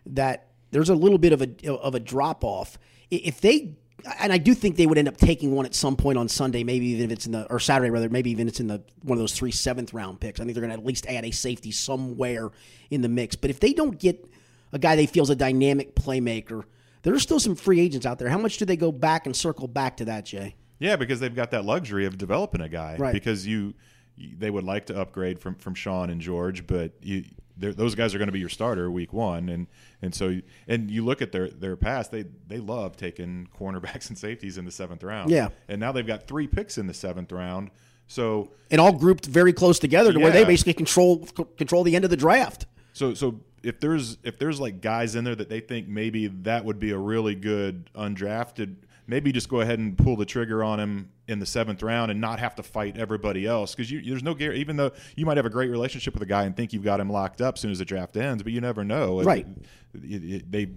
that 0.07 0.46
there's 0.71 0.89
a 0.89 0.95
little 0.95 1.17
bit 1.17 1.33
of 1.33 1.41
a 1.41 1.71
of 1.71 1.95
a 1.95 1.99
drop 1.99 2.43
off. 2.43 2.77
If 3.09 3.41
they 3.41 3.75
and 4.19 4.31
I 4.31 4.37
do 4.37 4.53
think 4.53 4.75
they 4.75 4.85
would 4.85 4.97
end 4.97 5.07
up 5.07 5.17
taking 5.17 5.53
one 5.53 5.65
at 5.65 5.73
some 5.73 5.95
point 5.95 6.17
on 6.17 6.27
Sunday, 6.27 6.63
maybe 6.63 6.87
even 6.87 7.05
if 7.05 7.11
it's 7.11 7.25
in 7.25 7.31
the 7.31 7.45
or 7.51 7.59
Saturday 7.59 7.89
rather, 7.89 8.09
maybe 8.09 8.31
even 8.31 8.47
it's 8.47 8.59
in 8.59 8.67
the 8.67 8.81
one 9.03 9.17
of 9.17 9.21
those 9.21 9.33
three 9.33 9.51
seventh 9.51 9.93
round 9.93 10.19
picks. 10.19 10.39
I 10.39 10.43
think 10.43 10.53
they're 10.53 10.61
going 10.61 10.75
to 10.75 10.79
at 10.79 10.85
least 10.85 11.07
add 11.07 11.25
a 11.25 11.31
safety 11.31 11.71
somewhere 11.71 12.51
in 12.89 13.01
the 13.01 13.09
mix. 13.09 13.35
But 13.35 13.49
if 13.49 13.59
they 13.59 13.73
don't 13.73 13.99
get 13.99 14.29
a 14.71 14.79
guy 14.79 14.95
they 14.95 15.07
feel 15.07 15.23
is 15.23 15.29
a 15.29 15.35
dynamic 15.35 15.95
playmaker, 15.95 16.63
there 17.03 17.13
are 17.13 17.19
still 17.19 17.39
some 17.39 17.55
free 17.55 17.79
agents 17.79 18.05
out 18.05 18.19
there. 18.19 18.29
How 18.29 18.37
much 18.37 18.57
do 18.57 18.65
they 18.65 18.77
go 18.77 18.91
back 18.91 19.25
and 19.25 19.35
circle 19.35 19.67
back 19.67 19.97
to 19.97 20.05
that, 20.05 20.25
Jay? 20.25 20.55
Yeah, 20.79 20.95
because 20.95 21.19
they've 21.19 21.33
got 21.33 21.51
that 21.51 21.65
luxury 21.65 22.05
of 22.05 22.17
developing 22.17 22.61
a 22.61 22.69
guy. 22.69 22.97
Right. 22.99 23.13
Because 23.13 23.47
you, 23.47 23.73
they 24.17 24.51
would 24.51 24.63
like 24.63 24.85
to 24.87 24.99
upgrade 24.99 25.39
from 25.39 25.55
from 25.55 25.73
Shawn 25.73 26.09
and 26.09 26.21
George, 26.21 26.67
but 26.67 26.91
you 27.01 27.25
those 27.59 27.95
guys 27.95 28.13
are 28.13 28.17
going 28.17 28.27
to 28.27 28.33
be 28.33 28.39
your 28.39 28.49
starter 28.49 28.89
week 28.91 29.13
one, 29.13 29.49
and 29.49 29.67
and 30.01 30.13
so 30.13 30.39
and 30.67 30.91
you 30.91 31.03
look 31.03 31.21
at 31.21 31.31
their 31.31 31.49
their 31.49 31.75
past, 31.75 32.11
they 32.11 32.25
they 32.47 32.59
love 32.59 32.97
taking 32.97 33.47
cornerbacks 33.59 34.09
and 34.09 34.17
safeties 34.17 34.57
in 34.57 34.65
the 34.65 34.71
seventh 34.71 35.03
round. 35.03 35.29
Yeah. 35.29 35.49
and 35.67 35.79
now 35.79 35.91
they've 35.91 36.07
got 36.07 36.27
three 36.27 36.47
picks 36.47 36.77
in 36.77 36.87
the 36.87 36.93
seventh 36.93 37.31
round. 37.31 37.71
So 38.07 38.51
And 38.71 38.79
all 38.79 38.93
grouped 38.93 39.25
very 39.25 39.53
close 39.53 39.79
together 39.79 40.13
to 40.13 40.19
where 40.19 40.31
they 40.31 40.45
basically 40.45 40.73
control 40.73 41.25
control 41.57 41.83
the 41.83 41.95
end 41.95 42.05
of 42.05 42.09
the 42.09 42.17
draft. 42.17 42.65
So 42.93 43.13
so 43.13 43.41
if 43.63 43.79
there's 43.79 44.17
if 44.23 44.39
there's 44.39 44.59
like 44.59 44.81
guys 44.81 45.15
in 45.15 45.23
there 45.23 45.35
that 45.35 45.49
they 45.49 45.59
think 45.59 45.87
maybe 45.87 46.27
that 46.27 46.63
would 46.63 46.79
be 46.79 46.91
a 46.91 46.97
really 46.97 47.35
good 47.35 47.89
undrafted, 47.95 48.75
maybe 49.07 49.31
just 49.31 49.49
go 49.49 49.61
ahead 49.61 49.79
and 49.79 49.97
pull 49.97 50.15
the 50.15 50.25
trigger 50.25 50.63
on 50.63 50.79
him 50.79 51.09
in 51.27 51.39
the 51.39 51.45
seventh 51.45 51.81
round 51.81 52.11
and 52.11 52.19
not 52.21 52.39
have 52.39 52.55
to 52.55 52.63
fight 52.63 52.97
everybody 52.97 53.45
else 53.45 53.73
because 53.73 53.89
you 53.89 54.01
there's 54.01 54.23
no 54.23 54.33
guarantee. 54.33 54.59
Even 54.61 54.75
though 54.77 54.91
you 55.15 55.25
might 55.25 55.37
have 55.37 55.45
a 55.45 55.49
great 55.49 55.69
relationship 55.71 56.13
with 56.13 56.23
a 56.23 56.27
guy 56.27 56.43
and 56.43 56.55
think 56.55 56.73
you've 56.73 56.83
got 56.83 56.99
him 56.99 57.09
locked 57.09 57.41
up 57.41 57.55
as 57.55 57.61
soon 57.61 57.71
as 57.71 57.79
the 57.79 57.85
draft 57.85 58.15
ends, 58.17 58.43
but 58.43 58.51
you 58.51 58.61
never 58.61 58.83
know. 58.83 59.21
Right. 59.23 59.47
It, 59.93 60.23
it- 60.23 60.51
they 60.51 60.67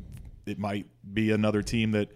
it 0.46 0.58
might 0.58 0.86
be 1.12 1.30
another 1.32 1.62
team 1.62 1.90
that 1.92 2.10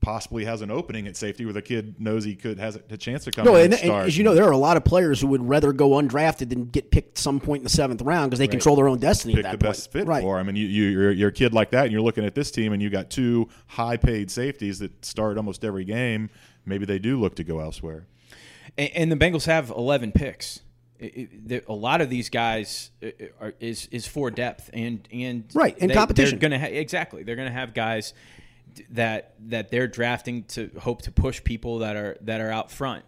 possibly 0.00 0.44
has 0.44 0.62
an 0.62 0.70
opening 0.70 1.06
at 1.08 1.16
safety 1.16 1.44
where 1.44 1.52
the 1.52 1.62
kid 1.62 2.00
knows 2.00 2.24
he 2.24 2.34
could 2.36 2.58
has 2.58 2.76
a 2.76 2.96
chance 2.96 3.24
to 3.24 3.30
come 3.32 3.44
No, 3.44 3.56
in 3.56 3.72
and, 3.72 3.74
and 3.74 3.90
and 3.92 4.06
as 4.06 4.16
you 4.16 4.24
know, 4.24 4.34
there 4.34 4.44
are 4.44 4.52
a 4.52 4.56
lot 4.56 4.76
of 4.76 4.84
players 4.84 5.20
who 5.20 5.26
would 5.28 5.46
rather 5.48 5.72
go 5.72 5.90
undrafted 5.90 6.50
than 6.50 6.66
get 6.66 6.90
picked 6.90 7.18
some 7.18 7.40
point 7.40 7.60
in 7.60 7.64
the 7.64 7.70
seventh 7.70 8.02
round 8.02 8.30
because 8.30 8.38
they 8.38 8.46
control 8.48 8.76
their 8.76 8.88
own 8.88 8.98
destiny 8.98 9.34
pick 9.34 9.44
at 9.44 9.50
that 9.52 9.58
the 9.60 9.64
best 9.64 9.90
fit 9.90 10.06
right. 10.06 10.22
for 10.22 10.38
him. 10.38 10.48
And 10.48 10.56
you, 10.56 10.66
you, 10.66 10.84
you're, 10.88 11.10
you're 11.10 11.28
a 11.30 11.32
kid 11.32 11.52
like 11.52 11.70
that, 11.70 11.84
and 11.84 11.92
you're 11.92 12.00
looking 12.02 12.24
at 12.24 12.34
this 12.34 12.50
team, 12.50 12.72
and 12.72 12.80
you 12.80 12.90
got 12.90 13.10
two 13.10 13.48
high-paid 13.66 14.30
safeties 14.30 14.78
that 14.78 15.04
start 15.04 15.36
almost 15.36 15.64
every 15.64 15.84
game. 15.84 16.30
Maybe 16.64 16.84
they 16.86 16.98
do 16.98 17.18
look 17.20 17.34
to 17.36 17.44
go 17.44 17.58
elsewhere. 17.60 18.06
And, 18.76 18.90
and 18.94 19.12
the 19.12 19.16
Bengals 19.16 19.46
have 19.46 19.70
11 19.70 20.12
picks. 20.12 20.60
It- 21.00 21.04
it- 21.16 21.48
the- 21.48 21.64
a 21.68 21.74
lot 21.74 22.00
of 22.00 22.10
these 22.10 22.28
guys 22.28 22.90
uh, 23.02 23.08
are, 23.40 23.54
is 23.60 23.86
is 23.92 24.06
for 24.08 24.30
depth 24.32 24.68
and 24.72 25.06
and 25.12 25.44
Right, 25.54 25.76
and 25.80 25.90
they, 25.90 25.94
competition. 25.94 26.38
They're 26.38 26.50
gonna 26.50 26.60
ha- 26.60 26.66
exactly. 26.74 27.22
They're 27.22 27.36
gonna 27.36 27.52
have 27.52 27.72
guys 27.72 28.14
that 28.90 29.34
that 29.48 29.70
they're 29.70 29.88
drafting 29.88 30.44
to 30.44 30.70
hope 30.80 31.02
to 31.02 31.12
push 31.12 31.42
people 31.42 31.78
that 31.80 31.96
are 31.96 32.16
that 32.22 32.40
are 32.40 32.50
out 32.50 32.70
front. 32.70 33.04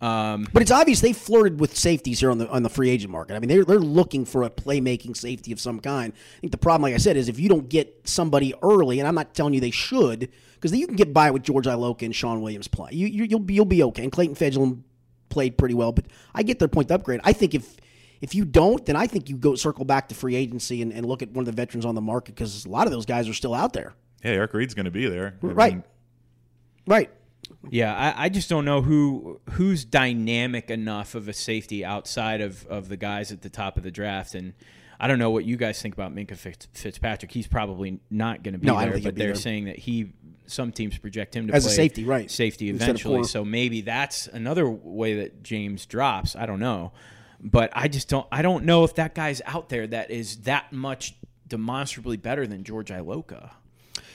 Um, 0.00 0.46
But 0.52 0.60
it's 0.60 0.70
obvious 0.70 1.00
they 1.00 1.12
flirted 1.12 1.60
with 1.60 1.76
safeties 1.76 2.20
here 2.20 2.30
on 2.30 2.38
the 2.38 2.48
on 2.48 2.62
the 2.62 2.68
free 2.68 2.90
agent 2.90 3.10
market. 3.10 3.36
I 3.36 3.38
mean, 3.38 3.48
they're 3.48 3.64
they're 3.64 3.78
looking 3.78 4.24
for 4.24 4.42
a 4.42 4.50
playmaking 4.50 5.16
safety 5.16 5.52
of 5.52 5.60
some 5.60 5.80
kind. 5.80 6.12
I 6.12 6.40
think 6.40 6.50
the 6.50 6.58
problem, 6.58 6.82
like 6.82 6.94
I 6.94 6.98
said, 6.98 7.16
is 7.16 7.28
if 7.28 7.38
you 7.38 7.48
don't 7.48 7.68
get 7.68 8.02
somebody 8.04 8.52
early, 8.62 8.98
and 8.98 9.08
I'm 9.08 9.14
not 9.14 9.34
telling 9.34 9.54
you 9.54 9.60
they 9.60 9.70
should, 9.70 10.30
because 10.54 10.76
you 10.76 10.86
can 10.86 10.96
get 10.96 11.14
by 11.14 11.30
with 11.30 11.42
George 11.42 11.66
Iloka 11.66 12.02
and 12.02 12.14
Shawn 12.14 12.42
Williams 12.42 12.68
play. 12.68 12.90
You, 12.92 13.06
you 13.06 13.24
you'll 13.24 13.40
be 13.40 13.54
you'll 13.54 13.64
be 13.64 13.82
okay. 13.84 14.02
And 14.02 14.12
Clayton 14.12 14.36
Fejedelem 14.36 14.82
played 15.30 15.56
pretty 15.56 15.74
well, 15.74 15.92
but 15.92 16.06
I 16.34 16.42
get 16.42 16.58
their 16.58 16.68
point 16.68 16.88
to 16.88 16.94
upgrade. 16.96 17.20
I 17.24 17.32
think 17.32 17.54
if 17.54 17.76
if 18.20 18.34
you 18.34 18.44
don't, 18.44 18.84
then 18.84 18.96
I 18.96 19.06
think 19.06 19.28
you 19.28 19.36
go 19.36 19.54
circle 19.54 19.84
back 19.84 20.08
to 20.08 20.14
free 20.14 20.34
agency 20.36 20.82
and, 20.82 20.92
and 20.92 21.06
look 21.06 21.22
at 21.22 21.30
one 21.30 21.42
of 21.42 21.46
the 21.46 21.52
veterans 21.52 21.84
on 21.84 21.94
the 21.94 22.00
market 22.00 22.34
because 22.34 22.64
a 22.64 22.68
lot 22.68 22.86
of 22.86 22.92
those 22.92 23.06
guys 23.06 23.28
are 23.28 23.34
still 23.34 23.54
out 23.54 23.72
there. 23.72 23.94
Yeah, 24.24 24.32
Eric 24.32 24.54
Reid's 24.54 24.74
going 24.74 24.86
to 24.86 24.90
be 24.90 25.06
there. 25.06 25.34
I 25.42 25.46
Right. 25.46 25.72
mean, 25.74 25.84
Right. 26.86 27.10
yeah, 27.70 27.94
I, 27.94 28.24
I 28.24 28.28
just 28.28 28.48
don't 28.48 28.64
know 28.64 28.82
who 28.82 29.40
who's 29.50 29.84
dynamic 29.84 30.70
enough 30.70 31.14
of 31.14 31.28
a 31.28 31.32
safety 31.32 31.84
outside 31.84 32.40
of, 32.40 32.66
of 32.66 32.88
the 32.88 32.96
guys 32.96 33.30
at 33.32 33.42
the 33.42 33.50
top 33.50 33.76
of 33.76 33.82
the 33.82 33.90
draft. 33.90 34.34
And 34.34 34.54
I 34.98 35.06
don't 35.08 35.18
know 35.18 35.30
what 35.30 35.44
you 35.44 35.56
guys 35.56 35.80
think 35.80 35.94
about 35.94 36.14
Minkah 36.14 36.36
Fitz- 36.36 36.68
Fitzpatrick. 36.72 37.32
He's 37.32 37.46
probably 37.46 38.00
not 38.10 38.42
going 38.42 38.52
to 38.54 38.58
be 38.58 38.66
No, 38.66 38.76
I 38.76 38.80
don't 38.84 38.84
there, 38.86 38.94
think 38.94 39.04
but 39.04 39.14
they're 39.16 39.26
there. 39.28 39.34
saying 39.34 39.64
that 39.66 39.78
he 39.78 40.12
some 40.46 40.72
teams 40.72 40.98
project 40.98 41.34
him 41.34 41.46
to 41.48 41.54
As 41.54 41.64
a 41.64 41.70
safety, 41.70 42.04
right. 42.04 42.30
Safety 42.30 42.68
eventually. 42.68 43.24
So 43.24 43.44
maybe 43.46 43.80
that's 43.80 44.26
another 44.26 44.68
way 44.68 45.16
that 45.16 45.42
James 45.42 45.86
drops. 45.86 46.36
I 46.36 46.44
don't 46.44 46.60
know, 46.60 46.92
but 47.40 47.70
I 47.74 47.88
just 47.88 48.08
don't. 48.08 48.26
I 48.30 48.42
don't 48.42 48.64
know 48.66 48.84
if 48.84 48.94
that 48.96 49.14
guy's 49.14 49.40
out 49.46 49.70
there 49.70 49.86
that 49.86 50.10
is 50.10 50.36
that 50.42 50.70
much 50.72 51.14
demonstrably 51.48 52.16
better 52.18 52.46
than 52.46 52.62
George 52.64 52.90
Iloka. 52.90 53.52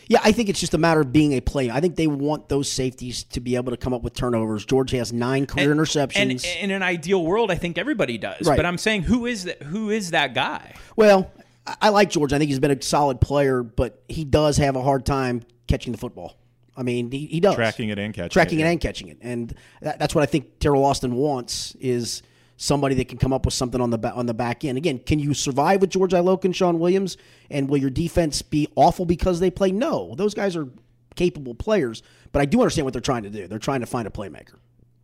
Yeah, 0.10 0.20
I 0.24 0.32
think 0.32 0.50
it's 0.50 0.60
just 0.60 0.74
a 0.74 0.78
matter 0.80 1.02
of 1.02 1.14
being 1.14 1.34
a 1.34 1.40
player. 1.40 1.72
I 1.72 1.80
think 1.80 1.96
they 1.96 2.08
want 2.08 2.50
those 2.50 2.70
safeties 2.70 3.24
to 3.26 3.40
be 3.40 3.56
able 3.56 3.72
to 3.72 3.78
come 3.78 3.94
up 3.94 4.02
with 4.02 4.16
turnovers. 4.16 4.66
George 4.66 4.90
has 4.92 5.14
nine 5.14 5.46
career 5.46 5.72
And- 5.72 5.80
interceptions. 5.80 6.46
And 6.46 6.46
in 6.64 6.72
an 6.72 6.82
ideal 6.82 7.24
world, 7.24 7.52
I 7.52 7.56
think 7.56 7.78
everybody 7.78 8.18
does. 8.18 8.48
Right. 8.48 8.58
But 8.58 8.66
I'm 8.66 8.80
saying, 8.80 9.04
who 9.04 9.28
is 9.28 9.44
that? 9.44 9.62
Who 9.62 9.92
is 9.92 10.10
that 10.12 10.34
guy? 10.34 10.74
well, 10.96 11.32
I, 11.68 11.76
I 11.84 11.90
like 11.90 12.10
George. 12.10 12.34
I 12.34 12.40
think 12.40 12.50
he's 12.50 12.60
been 12.60 12.72
a 12.72 12.82
solid 12.82 13.22
player, 13.22 13.62
but 13.62 14.04
he 14.10 14.26
does 14.26 14.58
have 14.58 14.76
a 14.76 14.82
hard 14.82 15.06
time 15.06 15.44
catching 15.68 15.92
the 15.92 16.00
football. 16.00 16.36
I 16.76 16.82
mean, 16.82 17.12
he, 17.12 17.28
he 17.28 17.40
does 17.40 17.54
Tracking 17.56 17.90
it 17.90 18.00
and 18.00 18.12
catching 18.14 18.26
it. 18.26 18.32
tracking 18.32 18.60
it, 18.60 18.64
it, 18.64 18.66
yeah. 18.66 18.72
and 18.72 18.82
catching 18.82 19.08
it, 19.10 19.18
and 19.22 19.54
that, 19.82 20.00
that's 20.00 20.16
what 20.16 20.24
I 20.24 20.26
think 20.26 20.60
Teryl 20.60 20.84
Austin 20.86 21.14
wants 21.14 21.76
is 21.80 22.24
somebody 22.62 22.94
that 22.94 23.08
can 23.08 23.18
come 23.18 23.32
up 23.32 23.46
with 23.46 23.54
something 23.54 23.80
on 23.80 23.90
the 23.90 23.98
ba- 23.98 24.12
on 24.14 24.26
the 24.26 24.34
back 24.34 24.66
end. 24.66 24.78
Again, 24.78 25.00
can 25.00 25.18
you 25.18 25.34
survive 25.34 25.80
with 25.80 25.90
George 25.90 26.12
Iloka 26.12 26.44
and 26.44 26.56
Shawn 26.56 26.78
Williams? 26.78 27.16
And 27.50 27.70
will 27.70 27.78
your 27.78 27.90
defense 27.90 28.42
be 28.42 28.68
awful 28.76 29.06
because 29.06 29.40
they 29.40 29.50
play? 29.50 29.72
No, 29.72 30.14
those 30.16 30.34
guys 30.34 30.58
are 30.58 30.68
capable 31.16 31.56
players. 31.56 32.04
But 32.34 32.42
I 32.42 32.46
do 32.46 32.60
understand 32.62 32.84
what 32.84 32.92
they're 32.94 33.02
trying 33.02 33.24
to 33.24 33.30
do. 33.30 33.48
They're 33.48 33.60
trying 33.60 33.80
to 33.80 33.86
find 33.86 34.08
a 34.08 34.12
playmaker. 34.12 34.56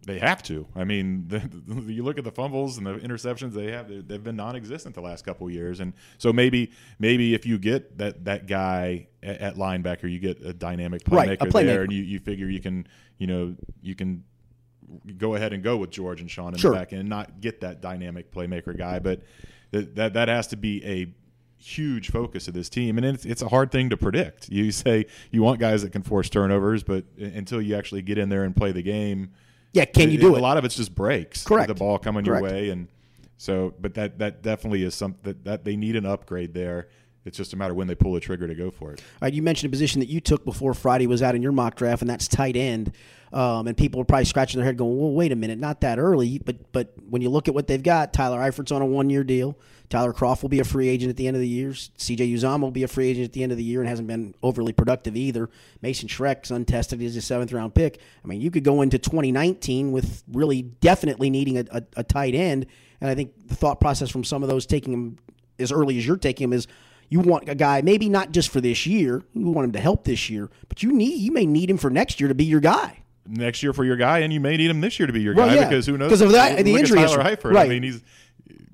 They 0.06 0.20
have 0.20 0.44
to. 0.44 0.68
I 0.76 0.84
mean, 0.84 1.26
the, 1.30 1.92
you 1.92 2.04
look 2.04 2.18
at 2.18 2.26
the 2.26 2.32
fumbles 2.32 2.78
and 2.78 2.86
the 2.86 2.96
interceptions 2.96 3.54
they 3.54 3.72
have; 3.72 3.88
they- 3.88 4.02
they've 4.02 4.24
been 4.24 4.36
non-existent 4.36 4.94
the 4.94 5.02
last 5.02 5.26
couple 5.26 5.48
of 5.48 5.54
years. 5.54 5.80
And 5.80 5.94
so 6.18 6.34
maybe, 6.34 6.72
maybe 7.00 7.34
if 7.34 7.46
you 7.46 7.58
get 7.58 7.98
that 8.00 8.26
that 8.26 8.48
guy 8.48 9.08
at, 9.24 9.40
at 9.40 9.56
linebacker, 9.56 10.12
you 10.12 10.20
get 10.20 10.42
a 10.46 10.54
dynamic 10.54 11.06
playmaker, 11.06 11.28
Right, 11.30 11.42
a 11.42 11.46
playmaker. 11.46 11.66
there, 11.66 11.84
and 11.84 11.92
you, 11.94 12.04
you 12.04 12.20
figure 12.20 12.48
you 12.50 12.60
can, 12.60 12.86
you 13.18 13.28
know, 13.28 13.56
you 13.82 13.96
can 13.96 14.26
go 15.18 15.36
ahead 15.36 15.54
and 15.54 15.64
go 15.64 15.78
with 15.78 15.90
George 15.92 16.22
and 16.22 16.30
Shawn 16.30 16.54
in 16.54 16.60
Sure. 16.60 16.72
the 16.72 16.78
back 16.78 16.94
end, 16.94 17.02
and 17.02 17.10
not 17.10 17.42
get 17.42 17.62
that 17.62 17.82
dynamic 17.82 18.32
playmaker 18.32 18.78
guy. 18.78 19.00
But 19.00 19.22
that 19.72 19.96
that, 19.96 20.14
that 20.14 20.28
has 20.28 20.48
to 20.48 20.58
be 20.58 20.84
a 20.86 21.14
huge 21.58 22.12
focus 22.12 22.48
of 22.48 22.54
this 22.54 22.70
team 22.70 22.98
and 22.98 23.06
it's, 23.08 23.26
it's 23.26 23.42
a 23.42 23.48
hard 23.48 23.72
thing 23.72 23.90
to 23.90 23.98
predict 23.98 24.50
you 24.50 24.72
say 24.72 25.04
you 25.32 25.42
want 25.42 25.60
guys 25.60 25.82
that 25.82 25.92
can 25.92 26.04
force 26.04 26.30
turnovers 26.30 26.84
but 26.84 27.06
until 27.18 27.60
you 27.60 27.76
actually 27.76 28.04
get 28.04 28.20
in 28.20 28.30
there 28.30 28.44
and 28.44 28.56
play 28.56 28.72
the 28.72 28.84
game 28.84 29.32
Yeah, 29.74 29.86
can 29.86 30.12
you 30.12 30.20
do 30.20 30.36
it? 30.36 30.38
a 30.38 30.42
lot 30.42 30.58
of 30.58 30.66
it's 30.66 30.76
just 30.76 30.94
breaks. 30.94 31.44
Correct. 31.44 31.68
The 31.70 31.74
ball 31.74 31.98
coming 31.98 32.24
Correct. 32.24 32.44
your 32.44 32.52
way, 32.54 32.70
and 32.70 32.88
so, 33.38 33.74
but 33.80 33.96
that 33.96 34.20
that 34.20 34.44
definitely 34.44 34.84
is 34.84 34.94
something 34.94 35.20
that, 35.24 35.44
that 35.46 35.66
they 35.66 35.76
need 35.76 35.96
an 35.96 36.06
upgrade 36.06 36.54
there. 36.54 36.90
It's 37.24 37.38
just 37.38 37.54
a 37.54 37.58
matter 37.58 37.74
when 37.74 37.88
they 37.88 37.96
pull 37.96 38.14
the 38.14 38.20
trigger 38.20 38.48
to 38.48 38.54
go 38.54 38.70
for 38.70 38.92
it. 38.94 39.00
All 39.00 39.06
right, 39.24 39.34
you 39.34 39.42
mentioned 39.42 39.70
a 39.70 39.74
position 39.74 40.00
that 40.02 40.10
you 40.10 40.20
took 40.20 40.46
before 40.46 40.76
Friday 40.76 41.08
was 41.08 41.24
out 41.24 41.34
in 41.34 41.42
your 41.42 41.52
mock 41.52 41.76
draft, 41.76 42.02
and 42.04 42.10
that's 42.10 42.28
tight 42.28 42.56
end. 42.56 42.92
Um, 43.36 43.68
and 43.68 43.76
people 43.76 44.00
are 44.00 44.06
probably 44.06 44.24
scratching 44.24 44.60
their 44.60 44.66
head, 44.66 44.78
going, 44.78 44.98
"Well, 44.98 45.12
wait 45.12 45.34
a 45.34 45.36
minute, 45.36 45.60
not 45.60 45.82
that 45.82 46.00
early." 46.00 46.40
But 46.40 46.72
but 46.72 46.94
when 47.10 47.22
you 47.22 47.30
look 47.30 47.50
at 47.50 47.54
what 47.54 47.68
they've 47.68 47.84
got, 47.84 48.14
Tyler 48.14 48.40
Eifert's 48.40 48.72
on 48.72 48.82
a 48.82 48.86
one-year 48.86 49.26
deal. 49.26 49.58
Tyler 49.90 50.14
Kroft 50.14 50.42
will 50.42 50.50
be 50.50 50.62
a 50.62 50.64
free 50.64 50.88
agent 50.88 51.10
at 51.10 51.18
the 51.18 51.28
end 51.28 51.36
of 51.36 51.42
the 51.42 51.48
year. 51.48 51.74
C.J. 51.74 52.28
Uzomah 52.30 52.62
will 52.62 52.72
be 52.72 52.84
a 52.84 52.88
free 52.88 53.10
agent 53.10 53.26
at 53.26 53.34
the 53.34 53.44
end 53.44 53.52
of 53.52 53.58
the 53.58 53.64
year 53.64 53.82
and 53.82 53.90
hasn't 53.90 54.08
been 54.08 54.34
overly 54.42 54.74
productive 54.74 55.16
either. 55.16 55.50
Mason 55.82 56.08
Schreck's 56.08 56.50
untested. 56.50 57.02
He's 57.02 57.16
a 57.18 57.22
seventh-round 57.22 57.76
pick. 57.76 58.00
I 58.24 58.28
mean, 58.28 58.42
you 58.42 58.50
could 58.50 58.64
go 58.64 58.82
into 58.82 58.98
2019 58.98 59.92
with 59.92 60.24
really 60.32 60.64
definitely 60.64 61.30
needing 61.30 61.58
a, 61.58 61.66
a, 61.72 61.84
a 61.98 62.04
tight 62.04 62.34
end. 62.34 62.66
And 63.00 63.10
I 63.10 63.16
think 63.16 63.48
the 63.48 63.56
thought 63.56 63.80
process 63.80 64.10
from 64.10 64.24
some 64.24 64.44
of 64.44 64.50
those 64.50 64.66
taking 64.66 64.94
him 64.94 65.18
as 65.60 65.72
early 65.72 65.98
as 65.98 66.08
you're 66.08 66.18
taking 66.18 66.46
him 66.46 66.54
is 66.54 66.68
you 67.10 67.20
want 67.20 67.48
a 67.48 67.56
guy 67.56 67.82
maybe 67.82 68.10
not 68.10 68.32
just 68.32 68.50
for 68.50 68.62
this 68.62 68.88
year. 68.88 69.24
You 69.34 69.46
want 69.52 69.66
him 69.66 69.72
to 69.74 69.80
help 69.80 70.06
this 70.06 70.30
year, 70.30 70.50
but 70.68 70.82
you 70.82 70.92
need 70.92 71.22
you 71.22 71.32
may 71.32 71.46
need 71.46 71.70
him 71.70 71.78
for 71.78 71.90
next 71.90 72.20
year 72.20 72.30
to 72.30 72.36
be 72.36 72.46
your 72.46 72.62
guy. 72.62 73.05
Next 73.28 73.64
year 73.64 73.74
for 73.74 73.84
your 73.84 73.96
guy, 73.96 74.20
and 74.20 74.32
you 74.32 74.40
may 74.40 74.56
need 74.56 74.70
him 74.70 74.82
this 74.82 75.00
year 75.00 75.08
to 75.08 75.14
be 75.14 75.22
your 75.22 75.34
Well, 75.34 75.48
guy 75.48 75.56
yeah, 75.56 75.68
because 75.68 75.86
who 75.88 75.98
knows? 75.98 76.10
Because 76.10 76.22
of 76.22 76.32
that- 76.34 76.64
the 76.64 76.76
injury 76.76 77.00
Tyler 77.00 77.24
history. 77.24 77.52
Right. 77.52 77.66
I 77.66 77.70
mean, 77.70 77.84
he's 77.84 78.02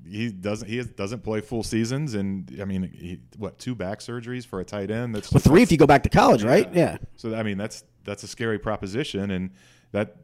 he 0.06 0.30
doesn't 0.30 0.68
he 0.68 0.82
doesn't 0.82 1.22
play 1.24 1.40
full 1.40 1.62
seasons, 1.62 2.12
and 2.14 2.54
I 2.60 2.66
mean, 2.66 2.82
he, 2.82 3.20
what 3.38 3.58
two 3.58 3.74
back 3.74 4.00
surgeries 4.00 4.46
for 4.46 4.60
a 4.60 4.64
tight 4.64 4.90
end? 4.90 5.14
That's 5.14 5.32
Well, 5.32 5.40
three 5.40 5.62
if 5.62 5.72
you 5.72 5.78
go 5.78 5.86
back 5.86 6.02
to 6.02 6.10
college, 6.10 6.42
right? 6.44 6.68
Yeah. 6.74 6.98
So 7.16 7.34
I 7.34 7.42
mean, 7.42 7.56
that's 7.56 7.82
that's 8.04 8.22
a 8.22 8.28
scary 8.28 8.58
proposition, 8.58 9.30
and 9.30 9.50
that 9.92 10.16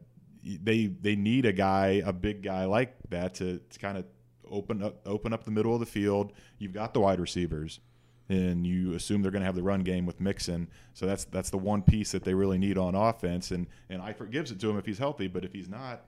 they 0.43 0.85
they 0.87 1.15
need 1.15 1.45
a 1.45 1.51
guy, 1.53 2.03
a 2.05 2.13
big 2.13 2.43
guy 2.43 2.65
like 2.65 2.93
that, 3.09 3.33
to, 3.35 3.59
to 3.67 3.79
kind 3.79 3.97
of 3.97 4.05
open 4.49 4.83
up 4.83 5.01
open 5.07 5.33
up 5.33 5.43
the 5.43 5.51
middle 5.51 5.73
of 5.73 5.79
the 5.79 5.85
field. 5.87 6.33
You've 6.59 6.73
got 6.73 6.93
the 6.93 6.99
wide 6.99 7.19
receivers, 7.19 7.79
and 8.29 8.65
you 8.65 8.93
assume 8.93 9.21
they're 9.21 9.31
going 9.31 9.41
to 9.41 9.45
have 9.47 9.55
the 9.55 9.63
run 9.63 9.81
game 9.81 10.05
with 10.05 10.21
Mixon. 10.21 10.67
So 10.93 11.05
that's 11.05 11.25
that's 11.25 11.49
the 11.49 11.57
one 11.57 11.81
piece 11.81 12.11
that 12.11 12.23
they 12.23 12.33
really 12.33 12.57
need 12.57 12.77
on 12.77 12.95
offense, 12.95 13.51
and 13.51 13.67
and 13.89 14.01
Eifert 14.01 14.31
gives 14.31 14.51
it 14.51 14.59
to 14.61 14.69
him 14.69 14.77
if 14.77 14.85
he's 14.85 14.99
healthy, 14.99 15.27
but 15.27 15.43
if 15.43 15.51
he's 15.53 15.67
not. 15.69 16.01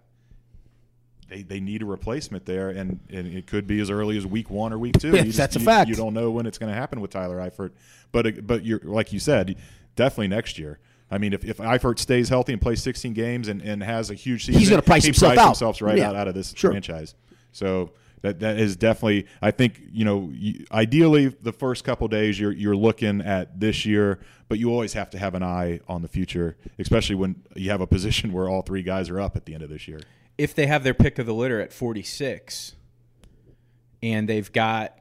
They, 1.29 1.43
they 1.43 1.59
need 1.61 1.81
a 1.81 1.85
replacement 1.85 2.45
there, 2.45 2.71
and, 2.71 2.99
and 3.09 3.25
it 3.25 3.47
could 3.47 3.65
be 3.65 3.79
as 3.79 3.89
early 3.89 4.17
as 4.17 4.27
week 4.27 4.49
one 4.49 4.73
or 4.73 4.77
week 4.77 4.99
two. 4.99 5.11
Yes, 5.11 5.17
You 5.19 5.23
just- 5.27 5.37
that's 5.37 5.55
a 5.55 5.59
you- 5.59 5.65
fact. 5.65 5.89
You 5.89 5.95
don't 5.95 6.13
know 6.13 6.29
when 6.29 6.45
it's 6.45 6.57
going 6.57 6.69
to 6.69 6.77
happen 6.77 6.99
with 6.99 7.11
Tyler 7.11 7.37
Eifert, 7.37 7.71
but 8.11 8.45
but 8.45 8.65
you're 8.65 8.81
like 8.83 9.13
you 9.13 9.19
said, 9.19 9.55
definitely 9.95 10.27
next 10.27 10.59
year. 10.59 10.79
I 11.09 11.17
mean, 11.17 11.31
if, 11.33 11.45
if 11.45 11.57
Eifert 11.57 11.99
stays 11.99 12.27
healthy 12.29 12.51
and 12.53 12.61
plays 12.61 12.81
16 12.83 13.13
games 13.13 13.47
and, 13.47 13.61
and 13.61 13.81
has 13.83 14.09
a 14.09 14.13
huge 14.13 14.45
season, 14.45 14.59
he's 14.59 14.69
gonna 14.69 14.81
price 14.81 15.03
he 15.03 15.07
himself 15.09 15.37
out. 15.37 15.45
himself 15.47 15.81
right 15.81 15.97
Yeah. 15.97 16.09
out, 16.09 16.15
out 16.17 16.27
of 16.27 16.33
this 16.35 16.53
Sure. 16.55 16.71
franchise. 16.71 17.15
So 17.53 17.91
that 18.21 18.39
that 18.39 18.59
is 18.59 18.75
definitely. 18.75 19.27
I 19.41 19.51
think 19.51 19.81
you 19.91 20.05
know, 20.05 20.31
ideally, 20.71 21.27
the 21.27 21.53
first 21.53 21.83
couple 21.83 22.07
days 22.07 22.39
you're 22.39 22.51
you're 22.51 22.75
looking 22.75 23.21
at 23.21 23.59
this 23.59 23.85
year, 23.85 24.19
but 24.47 24.59
you 24.59 24.69
always 24.69 24.93
have 24.93 25.09
to 25.11 25.17
have 25.19 25.33
an 25.35 25.43
eye 25.43 25.79
on 25.87 26.01
the 26.01 26.07
future, 26.07 26.57
especially 26.77 27.15
when 27.15 27.43
you 27.55 27.69
have 27.71 27.81
a 27.81 27.87
position 27.87 28.31
where 28.31 28.47
all 28.47 28.61
three 28.61 28.83
guys 28.83 29.09
are 29.09 29.19
up 29.19 29.35
at 29.35 29.45
the 29.45 29.53
end 29.53 29.63
of 29.63 29.69
this 29.69 29.87
year. 29.87 29.99
if 30.37 30.53
they 30.55 30.67
have 30.67 30.83
their 30.83 30.93
pick 30.93 31.19
of 31.19 31.25
the 31.25 31.33
litter 31.33 31.59
at 31.59 31.71
46 31.73 32.73
and 34.01 34.27
they've 34.27 34.51
got 34.51 34.97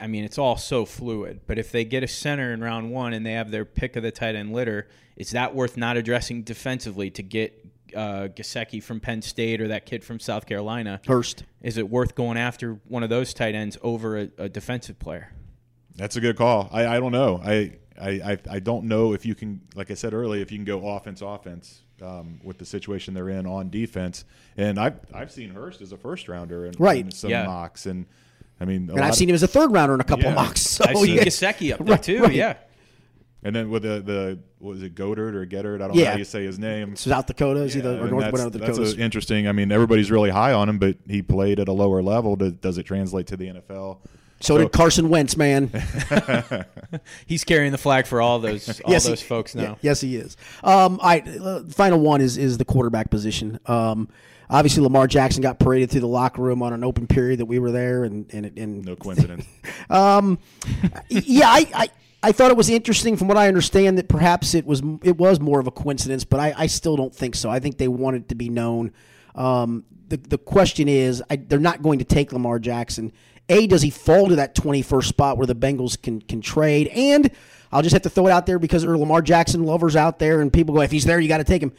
I 0.00 0.06
mean 0.06 0.24
it's 0.24 0.38
all 0.38 0.56
so 0.56 0.84
fluid, 0.84 1.40
but 1.46 1.58
if 1.58 1.70
they 1.70 1.84
get 1.84 2.02
a 2.02 2.08
center 2.08 2.52
in 2.52 2.60
round 2.62 2.90
1 2.90 3.12
and 3.12 3.24
they 3.24 3.32
have 3.32 3.50
their 3.50 3.64
pick 3.64 3.96
of 3.96 4.02
the 4.02 4.10
tight 4.10 4.34
end 4.34 4.52
litter, 4.52 4.88
is 5.16 5.30
that 5.30 5.54
worth 5.54 5.76
not 5.76 5.96
addressing 5.96 6.42
defensively 6.42 7.10
to 7.10 7.22
get 7.22 7.64
uh, 7.96 8.28
Gesicki 8.28 8.82
from 8.82 9.00
Penn 9.00 9.22
State 9.22 9.60
or 9.60 9.68
that 9.68 9.86
kid 9.86 10.04
from 10.04 10.20
South 10.20 10.46
Carolina? 10.46 11.00
Hurst. 11.06 11.44
Is 11.62 11.78
it 11.78 11.88
worth 11.88 12.14
going 12.14 12.36
after 12.38 12.74
one 12.88 13.02
of 13.02 13.08
those 13.10 13.32
tight 13.34 13.54
ends 13.54 13.78
over 13.82 14.18
a, 14.18 14.28
a 14.38 14.48
defensive 14.48 14.98
player? 14.98 15.32
That's 15.96 16.16
a 16.16 16.20
good 16.20 16.36
call. 16.36 16.68
I, 16.72 16.86
I 16.86 17.00
don't 17.00 17.12
know. 17.12 17.40
I, 17.42 17.72
I, 18.00 18.08
I, 18.10 18.38
I 18.50 18.58
don't 18.60 18.84
know 18.84 19.14
if 19.14 19.24
you 19.24 19.34
can, 19.34 19.62
like 19.74 19.90
I 19.90 19.94
said 19.94 20.12
earlier, 20.12 20.42
if 20.42 20.52
you 20.52 20.58
can 20.58 20.66
go 20.66 20.86
offense, 20.90 21.22
offense 21.22 21.80
um, 22.02 22.38
with 22.44 22.58
the 22.58 22.66
situation 22.66 23.14
they're 23.14 23.30
in 23.30 23.46
on 23.46 23.70
defense. 23.70 24.26
And 24.58 24.78
I've, 24.78 25.00
I've 25.14 25.32
seen 25.32 25.50
Hurst 25.50 25.80
as 25.80 25.92
a 25.92 25.96
first 25.96 26.28
rounder 26.28 26.66
in, 26.66 26.74
Right. 26.78 27.02
in 27.06 27.10
some 27.10 27.30
Yeah. 27.30 27.46
mocks. 27.46 27.86
And 27.86 28.04
I 28.60 28.66
mean, 28.66 28.90
a 28.90 28.92
And 28.92 29.00
I've 29.00 29.08
lot 29.10 29.14
seen 29.16 29.30
him 29.30 29.34
as 29.34 29.42
a 29.42 29.48
third 29.48 29.72
rounder 29.72 29.94
in 29.94 30.00
a 30.00 30.04
couple 30.04 30.28
of 30.28 30.34
mocks. 30.34 30.60
So, 30.66 30.84
I've 30.86 30.96
seen 30.98 31.16
yeah. 31.16 31.24
Gesicki 31.24 31.72
up 31.72 31.78
there 31.84 31.86
Right, 31.94 32.02
too. 32.02 32.22
right. 32.24 32.32
Yeah. 32.34 32.56
And 33.42 33.54
then 33.54 33.70
with 33.70 33.82
the, 33.82 34.00
the, 34.00 34.38
what 34.58 34.70
was 34.70 34.82
it, 34.82 34.94
Goddard 34.94 35.36
or 35.36 35.46
Gettard? 35.46 35.76
I 35.76 35.88
don't 35.88 35.96
know 35.96 36.02
Yeah. 36.02 36.12
how 36.12 36.16
you 36.18 36.24
say 36.24 36.44
his 36.44 36.58
name. 36.58 36.96
South 36.96 37.26
Dakota 37.26 37.60
is 37.62 37.74
Yeah, 37.74 37.80
either 37.82 37.98
or 37.98 38.00
and 38.02 38.10
North 38.10 38.24
that's, 38.24 38.36
Dakota 38.38 38.58
that's 38.58 38.78
Dakotas. 38.78 38.94
a, 38.98 39.00
interesting. 39.00 39.46
I 39.48 39.52
mean, 39.52 39.70
everybody's 39.70 40.10
really 40.10 40.30
high 40.30 40.52
on 40.52 40.68
him, 40.68 40.78
but 40.78 40.96
he 41.06 41.22
played 41.22 41.60
at 41.60 41.68
a 41.68 41.72
lower 41.72 42.02
level. 42.02 42.36
Does, 42.36 42.52
does 42.54 42.78
it 42.78 42.84
translate 42.84 43.26
to 43.28 43.36
the 43.36 43.46
NFL? 43.48 43.98
so 44.40 44.58
did 44.58 44.70
Carson 44.72 45.08
Wentz, 45.08 45.36
man. 45.36 45.70
He's 47.26 47.44
carrying 47.44 47.72
the 47.72 47.78
flag 47.78 48.06
for 48.06 48.20
all 48.20 48.38
those 48.38 48.80
all 48.84 48.90
Yes, 48.92 49.04
he- 49.04 49.10
those 49.10 49.22
folks 49.22 49.54
now. 49.54 49.62
Yeah, 49.62 49.74
yes, 49.80 50.00
he 50.00 50.16
is. 50.16 50.36
Um, 50.62 50.98
all 51.00 51.08
right, 51.08 51.26
uh, 51.40 51.62
final 51.70 52.00
one 52.00 52.20
is 52.20 52.36
is 52.36 52.58
the 52.58 52.64
quarterback 52.64 53.10
position. 53.10 53.58
Um, 53.66 54.08
obviously, 54.50 54.82
Lamar 54.82 55.06
Jackson 55.06 55.40
got 55.42 55.58
paraded 55.58 55.90
through 55.90 56.00
the 56.02 56.08
locker 56.08 56.42
room 56.42 56.62
on 56.62 56.72
an 56.74 56.84
open 56.84 57.06
period 57.06 57.40
that 57.40 57.46
we 57.46 57.58
were 57.58 57.70
there, 57.70 58.04
and 58.04 58.26
and, 58.32 58.52
and 58.58 58.84
No 58.84 58.94
coincidence. 58.96 59.46
yeah, 61.08 61.48
I, 61.48 61.66
I 61.74 61.88
I 62.22 62.32
thought 62.32 62.50
it 62.50 62.56
was 62.56 62.70
interesting 62.70 63.16
from 63.16 63.28
what 63.28 63.36
I 63.36 63.48
understand 63.48 63.98
that 63.98 64.08
perhaps 64.08 64.54
it 64.54 64.66
was 64.66 64.82
it 65.02 65.16
was 65.16 65.38
more 65.38 65.60
of 65.60 65.66
a 65.66 65.70
coincidence, 65.70 66.24
but 66.24 66.40
I, 66.40 66.54
I 66.56 66.66
still 66.66 66.96
don't 66.96 67.14
think 67.14 67.34
so. 67.34 67.50
I 67.50 67.60
think 67.60 67.78
they 67.78 67.88
wanted 67.88 68.22
it 68.22 68.28
to 68.30 68.34
be 68.34 68.48
known. 68.48 68.92
Um, 69.34 69.84
the 70.08 70.16
the 70.16 70.38
question 70.38 70.88
is, 70.88 71.22
I, 71.30 71.36
they're 71.36 71.58
not 71.58 71.82
going 71.82 71.98
to 71.98 72.04
take 72.04 72.32
Lamar 72.32 72.58
Jackson. 72.58 73.12
A, 73.48 73.66
does 73.68 73.82
he 73.82 73.90
fall 73.90 74.28
to 74.28 74.36
that 74.36 74.54
twenty 74.54 74.82
first 74.82 75.08
spot 75.08 75.36
where 75.38 75.46
the 75.46 75.54
Bengals 75.54 76.00
can 76.00 76.20
can 76.20 76.40
trade? 76.40 76.88
And 76.88 77.30
I'll 77.70 77.82
just 77.82 77.92
have 77.92 78.02
to 78.02 78.10
throw 78.10 78.26
it 78.26 78.30
out 78.30 78.46
there 78.46 78.58
because 78.58 78.82
there 78.82 78.92
are 78.92 78.98
Lamar 78.98 79.22
Jackson 79.22 79.64
lovers 79.64 79.94
out 79.94 80.18
there, 80.18 80.40
and 80.40 80.52
people 80.52 80.74
go, 80.74 80.80
if 80.80 80.90
he's 80.90 81.04
there, 81.04 81.20
you 81.20 81.28
got 81.28 81.38
to 81.38 81.44
take 81.44 81.62
him. 81.62 81.72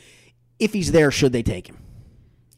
If 0.59 0.73
he's 0.73 0.91
there, 0.91 1.11
should 1.11 1.33
they 1.33 1.43
take 1.43 1.67
him? 1.67 1.77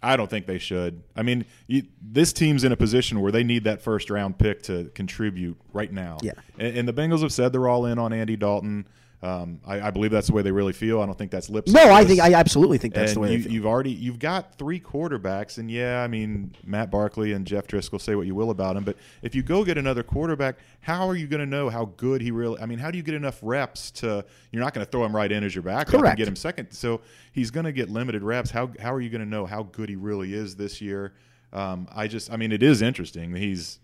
I 0.02 0.16
don't 0.16 0.30
think 0.30 0.46
they 0.46 0.60
should. 0.60 1.04
I 1.16 1.24
mean, 1.24 1.46
you, 1.68 1.84
this 2.02 2.32
team's 2.32 2.64
in 2.64 2.72
a 2.72 2.78
position 2.78 3.20
where 3.20 3.32
they 3.32 3.44
need 3.44 3.66
that 3.66 3.82
first 3.82 4.10
round 4.10 4.38
pick 4.38 4.64
to 4.64 4.86
contribute 4.96 5.58
right 5.74 5.92
now. 5.92 6.18
Yeah. 6.22 6.34
And, 6.58 6.78
and 6.78 6.88
the 6.88 6.94
Bengals 6.94 7.22
have 7.22 7.34
said 7.34 7.52
they're 7.52 7.68
all 7.68 7.86
in 7.86 8.00
on 8.00 8.14
Andy 8.14 8.38
Dalton. 8.38 8.88
Um, 9.22 9.60
I, 9.66 9.82
I 9.82 9.92
believe 9.92 10.12
that's 10.12 10.28
the 10.28 10.34
way 10.34 10.42
they 10.44 10.52
really 10.52 10.72
feel. 10.72 11.02
I 11.02 11.06
don't 11.06 11.18
think 11.18 11.30
that's 11.30 11.50
lip. 11.50 11.68
No, 11.68 11.92
I 11.92 12.06
think 12.06 12.22
I 12.22 12.34
absolutely 12.36 12.78
think 12.78 12.94
that's 12.94 13.12
and 13.12 13.18
the 13.18 13.20
way. 13.20 13.32
you, 13.34 13.38
they 13.38 13.44
feel. 13.44 13.52
you've 13.52 13.66
already 13.66 13.92
you've 13.92 14.20
got 14.20 14.58
three 14.58 14.80
quarterbacks, 14.80 15.58
and 15.58 15.70
yeah, 15.70 16.02
I 16.02 16.08
mean 16.08 16.56
Matt 16.64 16.90
Barkley 16.90 17.34
and 17.34 17.46
Jeff 17.46 17.68
Driskel 17.68 18.00
say 18.00 18.16
what 18.16 18.28
you 18.28 18.36
will 18.36 18.50
about 18.50 18.78
him, 18.78 18.86
but 18.86 18.96
if 19.22 19.36
you 19.36 19.44
go 19.44 19.66
get 19.66 19.78
another 19.78 20.04
quarterback, 20.04 20.56
how 20.80 21.06
are 21.06 21.16
you 21.16 21.28
going 21.28 21.42
to 21.42 21.46
know 21.46 21.70
how 21.70 21.86
good 21.98 22.22
he 22.22 22.32
really? 22.32 22.62
I 22.62 22.66
mean, 22.66 22.80
how 22.80 22.92
do 22.92 22.98
you 22.98 23.04
get 23.04 23.14
enough 23.14 23.40
reps 23.42 23.92
to? 23.92 24.24
You're 24.52 24.64
not 24.64 24.74
going 24.74 24.86
to 24.86 24.92
throw 24.92 25.04
him 25.04 25.14
right 25.14 25.32
in 25.32 25.44
as 25.44 25.54
your 25.54 25.64
backup 25.64 26.02
and 26.02 26.18
get 26.18 26.28
him 26.28 26.38
second, 26.38 26.72
so 26.72 27.02
he's 27.34 27.52
going 27.52 27.66
to 27.66 27.74
get 27.74 27.90
limited 27.90 28.24
reps. 28.24 28.50
How 28.50 28.72
how 28.80 28.94
are 28.94 29.02
you 29.02 29.10
going 29.10 29.24
to 29.24 29.30
know 29.30 29.46
how 29.46 29.64
good 29.64 29.90
he 29.90 29.98
really 29.98 30.34
is 30.34 30.56
this 30.56 30.80
year? 30.80 31.14
Um, 31.52 31.90
I 31.94 32.08
just, 32.08 32.32
I 32.32 32.38
mean, 32.38 32.52
it 32.52 32.64
is 32.64 32.82
interesting. 32.82 33.34
He's 33.36 33.80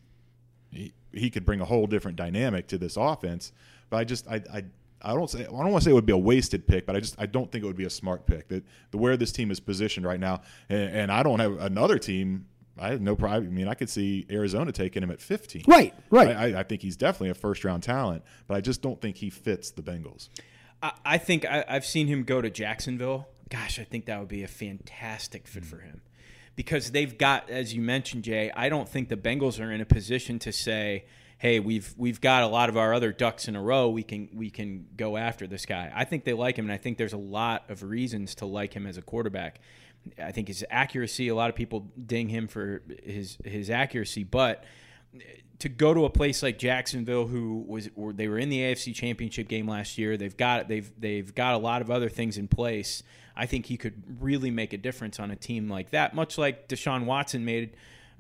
he, 0.71 0.93
he 1.11 1.29
could 1.29 1.45
bring 1.45 1.59
a 1.61 1.65
whole 1.65 1.87
different 1.87 2.15
dynamic 2.15 2.67
to 2.67 2.77
this 2.77 2.95
offense. 2.95 3.51
But 3.89 3.97
I 3.97 4.03
just 4.05 4.27
I 4.27 4.41
I, 4.53 4.63
I 5.05 5.13
don't 5.13 5.29
say 5.29 5.41
I 5.41 5.43
don't 5.43 5.71
want 5.71 5.83
to 5.83 5.85
say 5.85 5.91
it 5.91 5.93
would 5.93 6.05
be 6.05 6.13
a 6.13 6.17
wasted 6.17 6.67
pick, 6.67 6.85
but 6.85 6.95
I 6.95 6.99
just 6.99 7.15
I 7.19 7.25
don't 7.25 7.51
think 7.51 7.63
it 7.63 7.67
would 7.67 7.77
be 7.77 7.85
a 7.85 7.89
smart 7.89 8.25
pick. 8.25 8.47
That 8.47 8.63
the 8.91 8.97
where 8.97 9.15
this 9.15 9.31
team 9.31 9.51
is 9.51 9.59
positioned 9.59 10.05
right 10.05 10.19
now, 10.19 10.41
and, 10.69 10.95
and 10.95 11.11
I 11.11 11.23
don't 11.23 11.39
have 11.39 11.59
another 11.59 11.97
team. 11.97 12.47
I 12.77 12.89
have 12.89 13.01
no 13.01 13.15
problem. 13.15 13.47
I 13.47 13.49
mean, 13.49 13.67
I 13.69 13.73
could 13.73 13.89
see 13.89 14.25
Arizona 14.29 14.73
taking 14.73 15.01
him 15.01 15.09
at 15.09 15.21
15. 15.21 15.63
Right, 15.65 15.93
right. 16.09 16.35
I, 16.35 16.47
I, 16.47 16.59
I 16.59 16.63
think 16.63 16.81
he's 16.81 16.97
definitely 16.97 17.29
a 17.29 17.33
first 17.33 17.63
round 17.63 17.83
talent, 17.83 18.21
but 18.47 18.57
I 18.57 18.61
just 18.61 18.81
don't 18.81 18.99
think 18.99 19.15
he 19.15 19.29
fits 19.29 19.71
the 19.71 19.81
Bengals. 19.81 20.27
I, 20.83 20.91
I 21.05 21.17
think 21.17 21.45
I, 21.45 21.63
I've 21.69 21.85
seen 21.85 22.07
him 22.07 22.23
go 22.23 22.41
to 22.41 22.49
Jacksonville. 22.49 23.29
Gosh, 23.49 23.79
I 23.79 23.85
think 23.85 24.07
that 24.07 24.19
would 24.19 24.27
be 24.27 24.43
a 24.43 24.47
fantastic 24.47 25.47
fit 25.47 25.63
mm. 25.63 25.67
for 25.67 25.77
him 25.79 26.01
because 26.55 26.91
they've 26.91 27.17
got, 27.17 27.49
as 27.49 27.73
you 27.73 27.81
mentioned, 27.81 28.23
Jay. 28.23 28.51
I 28.55 28.69
don't 28.69 28.87
think 28.87 29.09
the 29.09 29.17
Bengals 29.17 29.63
are 29.63 29.71
in 29.71 29.81
a 29.81 29.85
position 29.85 30.39
to 30.39 30.51
say, 30.51 31.05
"Hey, 31.37 31.59
we've 31.59 31.93
we've 31.97 32.21
got 32.21 32.43
a 32.43 32.47
lot 32.47 32.69
of 32.69 32.77
our 32.77 32.93
other 32.93 33.11
ducks 33.11 33.47
in 33.47 33.55
a 33.55 33.61
row. 33.61 33.89
We 33.89 34.03
can 34.03 34.29
we 34.33 34.49
can 34.49 34.87
go 34.95 35.17
after 35.17 35.47
this 35.47 35.65
guy." 35.65 35.91
I 35.93 36.05
think 36.05 36.23
they 36.23 36.33
like 36.33 36.57
him, 36.57 36.65
and 36.65 36.71
I 36.71 36.77
think 36.77 36.97
there's 36.97 37.13
a 37.13 37.17
lot 37.17 37.69
of 37.69 37.83
reasons 37.83 38.35
to 38.35 38.45
like 38.45 38.73
him 38.73 38.85
as 38.87 38.97
a 38.97 39.01
quarterback. 39.01 39.59
I 40.21 40.31
think 40.31 40.47
his 40.47 40.63
accuracy. 40.69 41.27
A 41.29 41.35
lot 41.35 41.49
of 41.49 41.55
people 41.55 41.91
ding 42.05 42.29
him 42.29 42.47
for 42.47 42.81
his 43.03 43.37
his 43.43 43.69
accuracy, 43.69 44.23
but 44.23 44.63
to 45.59 45.69
go 45.69 45.93
to 45.93 46.05
a 46.05 46.09
place 46.09 46.43
like 46.43 46.57
Jacksonville, 46.59 47.27
who 47.27 47.63
was 47.67 47.89
they 48.13 48.27
were 48.27 48.37
in 48.37 48.49
the 48.49 48.59
AFC 48.59 48.93
Championship 48.93 49.47
game 49.47 49.67
last 49.67 49.97
year, 49.97 50.17
they've 50.17 50.35
got 50.35 50.67
they've 50.67 50.91
they've 50.99 51.33
got 51.33 51.53
a 51.53 51.57
lot 51.57 51.81
of 51.81 51.89
other 51.89 52.09
things 52.09 52.37
in 52.37 52.47
place. 52.47 53.03
I 53.35 53.45
think 53.45 53.65
he 53.65 53.77
could 53.77 54.21
really 54.21 54.51
make 54.51 54.73
a 54.73 54.77
difference 54.77 55.19
on 55.19 55.31
a 55.31 55.35
team 55.35 55.69
like 55.69 55.91
that, 55.91 56.13
much 56.13 56.37
like 56.37 56.67
Deshaun 56.67 57.05
Watson 57.05 57.45
made 57.45 57.75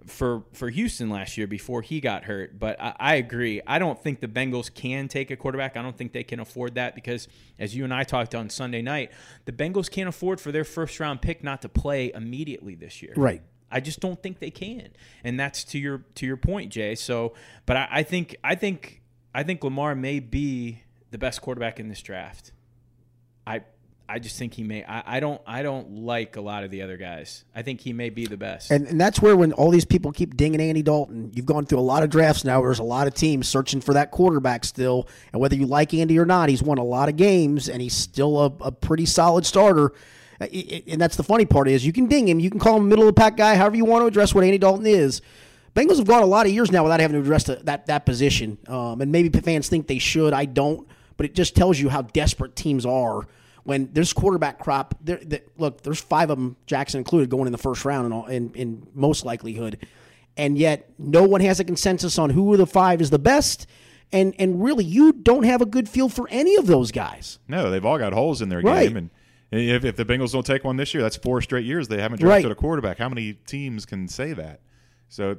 for 0.05 0.43
for 0.53 0.69
Houston 0.69 1.09
last 1.09 1.37
year 1.37 1.47
before 1.47 1.81
he 1.81 1.99
got 1.99 2.25
hurt. 2.25 2.59
But 2.59 2.79
I, 2.79 2.95
I 2.99 3.15
agree. 3.15 3.61
I 3.65 3.79
don't 3.79 4.01
think 4.01 4.19
the 4.19 4.27
Bengals 4.27 4.73
can 4.73 5.07
take 5.07 5.31
a 5.31 5.35
quarterback. 5.35 5.77
I 5.77 5.81
don't 5.81 5.97
think 5.97 6.13
they 6.13 6.23
can 6.23 6.39
afford 6.39 6.75
that 6.75 6.95
because, 6.95 7.27
as 7.59 7.75
you 7.75 7.83
and 7.83 7.93
I 7.93 8.03
talked 8.03 8.35
on 8.35 8.49
Sunday 8.49 8.81
night, 8.81 9.11
the 9.45 9.51
Bengals 9.51 9.89
can't 9.89 10.09
afford 10.09 10.39
for 10.39 10.51
their 10.51 10.63
first 10.63 10.99
round 10.99 11.21
pick 11.21 11.43
not 11.43 11.61
to 11.63 11.69
play 11.69 12.11
immediately 12.13 12.75
this 12.75 13.01
year. 13.01 13.13
Right. 13.15 13.41
I 13.71 13.79
just 13.79 13.99
don't 13.99 14.21
think 14.21 14.39
they 14.39 14.51
can, 14.51 14.89
and 15.23 15.39
that's 15.39 15.63
to 15.65 15.79
your 15.79 16.05
to 16.15 16.25
your 16.25 16.37
point, 16.37 16.71
Jay. 16.71 16.95
So, 16.95 17.33
but 17.65 17.75
I, 17.75 17.87
I 17.91 18.03
think 18.03 18.35
I 18.43 18.55
think 18.55 19.01
I 19.33 19.43
think 19.43 19.63
Lamar 19.63 19.95
may 19.95 20.19
be 20.19 20.83
the 21.11 21.17
best 21.17 21.41
quarterback 21.41 21.79
in 21.79 21.89
this 21.89 22.01
draft. 22.01 22.51
I 23.47 23.61
I 24.07 24.19
just 24.19 24.37
think 24.37 24.53
he 24.53 24.63
may. 24.63 24.83
I, 24.83 25.17
I 25.17 25.19
don't. 25.19 25.41
I 25.47 25.63
don't 25.63 25.97
like 25.97 26.35
a 26.35 26.41
lot 26.41 26.63
of 26.63 26.69
the 26.69 26.83
other 26.83 26.95
guys. 26.95 27.43
I 27.55 27.63
think 27.63 27.81
he 27.81 27.91
may 27.91 28.09
be 28.09 28.27
the 28.27 28.37
best. 28.37 28.69
And, 28.69 28.87
and 28.87 29.01
that's 29.01 29.19
where 29.19 29.35
when 29.35 29.51
all 29.53 29.71
these 29.71 29.85
people 29.85 30.11
keep 30.11 30.37
dinging 30.37 30.61
Andy 30.61 30.83
Dalton, 30.83 31.31
you've 31.33 31.47
gone 31.47 31.65
through 31.65 31.79
a 31.79 31.81
lot 31.81 32.03
of 32.03 32.11
drafts 32.11 32.43
now. 32.45 32.61
There's 32.61 32.79
a 32.79 32.83
lot 32.83 33.07
of 33.07 33.15
teams 33.15 33.47
searching 33.47 33.81
for 33.81 33.93
that 33.93 34.11
quarterback 34.11 34.63
still, 34.63 35.07
and 35.33 35.41
whether 35.41 35.55
you 35.55 35.65
like 35.65 35.93
Andy 35.93 36.19
or 36.19 36.25
not, 36.25 36.49
he's 36.49 36.61
won 36.61 36.77
a 36.77 36.83
lot 36.83 37.09
of 37.09 37.15
games, 37.15 37.67
and 37.67 37.81
he's 37.81 37.95
still 37.95 38.39
a, 38.39 38.53
a 38.61 38.71
pretty 38.71 39.07
solid 39.07 39.45
starter. 39.45 39.91
And 40.39 41.01
that's 41.01 41.15
the 41.15 41.23
funny 41.23 41.45
part 41.45 41.67
is 41.67 41.85
you 41.85 41.93
can 41.93 42.05
ding 42.07 42.27
him, 42.27 42.39
you 42.39 42.51
can 42.51 42.59
call 42.59 42.77
him 42.77 42.87
middle 42.87 43.07
of 43.07 43.15
the 43.15 43.19
pack 43.19 43.37
guy, 43.37 43.55
however 43.55 43.77
you 43.77 43.85
want 43.85 44.03
to 44.03 44.07
address 44.07 44.35
what 44.35 44.43
Andy 44.43 44.57
Dalton 44.59 44.85
is. 44.85 45.21
Bengals 45.73 45.97
have 45.97 46.07
gone 46.07 46.21
a 46.21 46.27
lot 46.27 46.45
of 46.45 46.51
years 46.51 46.71
now 46.71 46.83
without 46.83 46.99
having 46.99 47.15
to 47.15 47.21
address 47.21 47.45
the, 47.45 47.55
that 47.63 47.87
that 47.87 48.05
position, 48.05 48.57
um, 48.67 49.01
and 49.01 49.11
maybe 49.11 49.29
fans 49.39 49.67
think 49.67 49.87
they 49.87 49.97
should. 49.97 50.31
I 50.31 50.45
don't, 50.45 50.87
but 51.17 51.25
it 51.25 51.33
just 51.33 51.55
tells 51.55 51.79
you 51.79 51.89
how 51.89 52.03
desperate 52.03 52.55
teams 52.55 52.85
are 52.85 53.27
when 53.65 53.89
there's 53.91 54.13
quarterback 54.13 54.59
crop. 54.59 54.95
There, 55.03 55.19
look, 55.57 55.81
there's 55.83 55.99
five 55.99 56.29
of 56.29 56.37
them, 56.37 56.55
Jackson 56.65 56.99
included, 56.99 57.29
going 57.29 57.45
in 57.47 57.51
the 57.51 57.57
first 57.57 57.83
round 57.83 58.05
in, 58.05 58.13
all, 58.13 58.25
in 58.27 58.51
in 58.53 58.87
most 58.93 59.25
likelihood, 59.25 59.85
and 60.37 60.57
yet 60.57 60.89
no 60.97 61.23
one 61.23 61.41
has 61.41 61.59
a 61.59 61.63
consensus 61.65 62.17
on 62.17 62.29
who 62.29 62.53
of 62.53 62.59
the 62.59 62.65
five 62.67 63.01
is 63.01 63.09
the 63.09 63.19
best. 63.19 63.67
And 64.13 64.33
and 64.39 64.63
really, 64.63 64.85
you 64.85 65.11
don't 65.11 65.43
have 65.43 65.61
a 65.61 65.65
good 65.65 65.89
feel 65.89 66.07
for 66.09 66.27
any 66.29 66.55
of 66.55 66.67
those 66.67 66.91
guys. 66.91 67.39
No, 67.47 67.69
they've 67.71 67.83
all 67.83 67.97
got 67.97 68.13
holes 68.13 68.41
in 68.41 68.49
their 68.49 68.61
Right. 68.61 68.87
game, 68.87 68.97
and 68.97 69.09
if, 69.51 69.83
if 69.83 69.95
the 69.95 70.05
Bengals 70.05 70.31
don't 70.31 70.45
take 70.45 70.63
one 70.63 70.77
this 70.77 70.93
year, 70.93 71.01
that's 71.03 71.15
four 71.17 71.41
straight 71.41 71.65
years 71.65 71.87
they 71.87 71.99
haven't 72.01 72.21
Right. 72.21 72.41
drafted 72.41 72.51
a 72.51 72.55
quarterback. 72.55 72.97
How 72.99 73.09
many 73.09 73.33
teams 73.33 73.85
can 73.85 74.07
say 74.07 74.33
that? 74.33 74.59
So, 75.09 75.37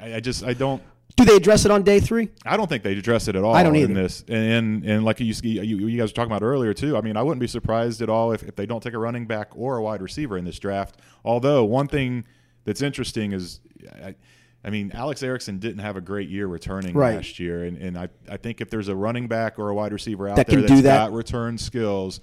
I, 0.00 0.14
I 0.16 0.20
just 0.20 0.44
I 0.44 0.52
don't 0.54 0.82
Do 1.16 1.24
they 1.24 1.36
address 1.36 1.64
it 1.64 1.70
on 1.70 1.82
day 1.82 1.98
three? 1.98 2.28
I 2.44 2.56
don't 2.58 2.68
think 2.68 2.82
they 2.82 2.92
address 2.92 3.26
it 3.26 3.36
at 3.36 3.42
all 3.42 3.54
I 3.54 3.62
don't 3.62 3.74
in 3.74 3.94
this. 3.94 4.22
And 4.28 4.84
and 4.84 5.02
like 5.04 5.18
you, 5.20 5.32
you 5.42 5.62
you 5.88 5.98
guys 5.98 6.10
were 6.10 6.14
talking 6.14 6.30
about 6.30 6.42
earlier 6.42 6.74
too. 6.74 6.96
I 6.96 7.00
mean, 7.00 7.16
I 7.16 7.22
wouldn't 7.22 7.40
be 7.40 7.46
surprised 7.46 8.02
at 8.02 8.10
all 8.10 8.32
if, 8.32 8.42
if 8.42 8.54
they 8.54 8.66
don't 8.66 8.82
take 8.82 8.92
a 8.92 8.98
running 8.98 9.26
back 9.26 9.48
or 9.54 9.78
a 9.78 9.82
wide 9.82 10.02
receiver 10.02 10.36
in 10.36 10.44
this 10.44 10.58
draft. 10.58 10.96
Although 11.24 11.64
one 11.64 11.88
thing 11.88 12.24
that's 12.64 12.82
interesting 12.82 13.32
is, 13.32 13.60
I, 14.04 14.14
I 14.62 14.68
mean, 14.70 14.90
Alex 14.92 15.22
Erickson 15.22 15.58
didn't 15.58 15.78
have 15.78 15.96
a 15.96 16.00
great 16.02 16.28
year 16.28 16.48
returning 16.48 16.94
Right. 16.94 17.14
last 17.16 17.38
year, 17.38 17.64
and, 17.64 17.78
and 17.78 17.96
I, 17.96 18.08
I 18.28 18.36
think 18.36 18.60
if 18.60 18.68
there's 18.68 18.88
a 18.88 18.96
running 18.96 19.26
back 19.28 19.58
or 19.58 19.68
a 19.70 19.74
wide 19.74 19.92
receiver 19.92 20.28
out 20.28 20.34
there 20.36 20.44
That 20.44 20.50
there 20.50 20.58
can 20.58 20.66
that's 20.66 20.80
do 20.80 20.82
that. 20.82 21.06
got 21.08 21.12
return 21.14 21.56
skills, 21.56 22.20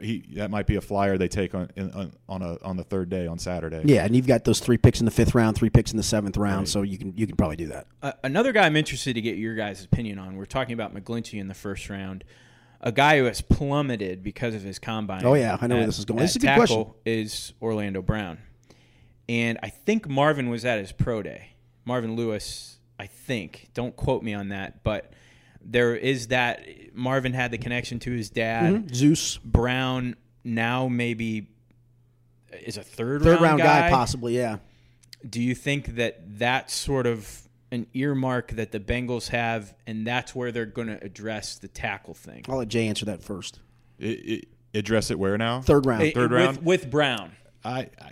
he 0.00 0.24
that 0.34 0.50
might 0.50 0.66
be 0.66 0.76
a 0.76 0.80
flyer 0.80 1.18
they 1.18 1.28
take 1.28 1.54
on 1.54 1.70
in, 1.76 1.90
on 1.92 2.12
on 2.28 2.42
a 2.42 2.58
on 2.62 2.76
the 2.76 2.84
third 2.84 3.08
day 3.10 3.26
on 3.26 3.38
Saturday. 3.38 3.82
Yeah, 3.84 4.04
and 4.04 4.16
you've 4.16 4.26
got 4.26 4.44
those 4.44 4.60
three 4.60 4.78
picks 4.78 5.00
in 5.00 5.04
the 5.04 5.10
fifth 5.10 5.34
round, 5.34 5.56
three 5.56 5.70
picks 5.70 5.90
in 5.90 5.96
the 5.96 6.02
seventh 6.02 6.36
round, 6.36 6.68
so 6.68 6.82
you 6.82 6.98
can 6.98 7.16
you 7.16 7.26
can 7.26 7.36
probably 7.36 7.56
do 7.56 7.68
that. 7.68 7.86
Uh, 8.02 8.12
another 8.24 8.52
guy 8.52 8.66
I'm 8.66 8.76
interested 8.76 9.14
to 9.14 9.20
get 9.20 9.36
your 9.36 9.54
guys' 9.54 9.84
opinion 9.84 10.18
on. 10.18 10.36
We're 10.36 10.46
talking 10.46 10.72
about 10.72 10.94
McGlinchey 10.94 11.38
in 11.40 11.48
the 11.48 11.54
first 11.54 11.88
round. 11.88 12.24
A 12.82 12.90
guy 12.90 13.18
who 13.18 13.24
has 13.24 13.42
plummeted 13.42 14.22
because 14.22 14.54
of 14.54 14.62
his 14.62 14.78
combine. 14.78 15.22
Oh, 15.22 15.34
yeah, 15.34 15.58
I 15.60 15.66
know 15.66 15.76
where 15.76 15.84
this 15.84 15.98
is 15.98 16.06
going. 16.06 16.18
This 16.18 16.30
is 16.30 16.36
a 16.36 16.38
good 16.40 16.54
question. 16.54 16.86
Is 17.04 17.52
Orlando 17.60 18.00
Brown, 18.00 18.38
and 19.28 19.58
I 19.62 19.68
think 19.68 20.08
Marvin 20.08 20.48
was 20.48 20.64
at 20.64 20.78
his 20.78 20.90
pro 20.90 21.22
day. 21.22 21.50
Marvin 21.84 22.16
Lewis, 22.16 22.78
I 22.98 23.06
think. 23.06 23.68
Don't 23.74 23.94
quote 23.96 24.22
me 24.22 24.32
on 24.32 24.48
that, 24.48 24.82
but 24.82 25.12
there 25.60 25.96
is 25.96 26.28
that. 26.28 26.66
Marvin 26.92 27.32
had 27.32 27.50
the 27.50 27.58
connection 27.58 27.98
to 28.00 28.10
his 28.10 28.30
dad. 28.30 28.94
Zeus, 28.94 29.38
Brown 29.38 30.16
now 30.42 30.88
maybe 30.88 31.48
is 32.64 32.76
a 32.76 32.82
third, 32.82 33.22
third 33.22 33.40
round 33.40 33.58
guy, 33.58 33.82
guy 33.82 33.90
possibly. 33.90 34.36
Yeah, 34.36 34.58
do 35.28 35.40
you 35.40 35.54
think 35.54 35.96
that 35.96 36.38
that's 36.38 36.74
sort 36.74 37.06
of 37.06 37.48
an 37.72 37.86
earmark 37.94 38.52
that 38.52 38.72
the 38.72 38.80
Bengals 38.80 39.28
have, 39.28 39.74
and 39.86 40.06
that's 40.06 40.34
where 40.34 40.50
they're 40.50 40.66
going 40.66 40.88
to 40.88 41.02
address 41.02 41.58
the 41.58 41.68
tackle 41.68 42.14
thing? 42.14 42.44
I'll 42.48 42.58
let 42.58 42.68
Jay 42.68 42.88
answer 42.88 43.04
that 43.06 43.22
first. 43.22 43.60
It, 43.98 44.08
it, 44.08 44.48
address 44.74 45.10
it 45.10 45.18
where 45.18 45.38
now? 45.38 45.60
Third 45.60 45.86
round. 45.86 46.02
Eh, 46.02 46.12
third 46.12 46.32
with, 46.32 46.40
round? 46.40 46.64
with 46.64 46.90
Brown. 46.90 47.32
I, 47.64 47.90
I 48.00 48.10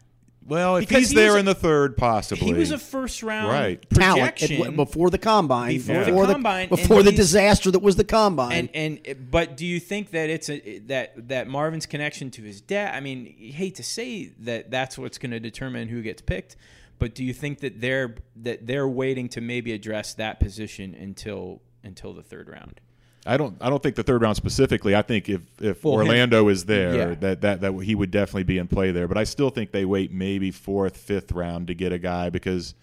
well, 0.48 0.76
if 0.76 0.88
Because 0.88 1.00
he's 1.04 1.10
he 1.10 1.16
there 1.16 1.36
a- 1.36 1.40
in 1.40 1.44
the 1.44 1.54
third, 1.54 1.96
possibly 1.96 2.46
He 2.46 2.54
was 2.54 2.70
a 2.70 2.78
first 2.78 3.22
round 3.22 3.48
Right. 3.48 3.90
talent 3.90 4.36
projection, 4.36 4.66
at- 4.66 4.76
before 4.76 5.10
the 5.10 5.18
combine, 5.18 5.74
Before 5.76 6.26
the 6.26 6.32
combine, 6.34 6.68
before 6.68 7.02
the 7.02 7.12
disaster 7.12 7.70
that 7.70 7.80
was 7.80 7.96
the 7.96 8.04
combine. 8.04 8.52
and 8.74 9.00
and 9.06 9.30
but 9.30 9.56
do 9.56 9.66
you 9.66 9.78
think 9.80 10.10
that 10.10 10.30
it's 10.30 10.48
a 10.48 10.78
that 10.86 11.28
that 11.28 11.48
Marvin's 11.48 11.86
connection 11.86 12.30
to 12.32 12.42
his 12.42 12.60
dad? 12.60 12.94
I 12.94 13.00
mean, 13.00 13.34
you 13.38 13.52
hate 13.52 13.74
to 13.76 13.82
say 13.82 14.32
that 14.40 14.70
that's 14.70 14.96
what's 14.98 15.18
going 15.18 15.32
to 15.32 15.40
determine 15.40 15.88
who 15.88 16.02
gets 16.02 16.22
picked, 16.22 16.56
but 16.98 17.14
do 17.14 17.22
you 17.24 17.32
think 17.32 17.60
that 17.60 17.80
they're 17.80 18.14
that 18.36 18.66
they're 18.66 18.88
waiting 18.88 19.28
to 19.30 19.40
maybe 19.40 19.72
address 19.72 20.14
that 20.14 20.40
position 20.40 20.94
until 20.94 21.60
until 21.84 22.12
the 22.14 22.22
third 22.22 22.48
round? 22.48 22.80
I 23.28 23.36
don't. 23.36 23.56
I 23.60 23.68
don't 23.70 23.82
think 23.82 23.94
the 23.96 24.02
third 24.02 24.22
round 24.22 24.36
specifically. 24.36 24.96
I 24.96 25.02
think 25.02 25.28
if 25.28 25.42
if 25.60 25.84
Well, 25.84 26.00
him- 26.00 26.06
Orlando 26.08 26.48
is 26.48 26.64
there, 26.64 26.94
Yeah. 26.96 27.14
that, 27.16 27.40
that 27.42 27.60
that 27.60 27.72
he 27.84 27.94
would 27.94 28.10
definitely 28.10 28.44
be 28.44 28.58
in 28.58 28.66
play 28.68 28.90
there. 28.90 29.06
But 29.06 29.18
I 29.18 29.24
still 29.24 29.50
think 29.50 29.70
they 29.72 29.84
wait 29.84 30.12
maybe 30.12 30.50
fourth, 30.50 30.96
fifth 30.96 31.32
round 31.32 31.66
to 31.68 31.74
get 31.74 31.92
a 31.92 31.98
guy 31.98 32.30
because 32.30 32.74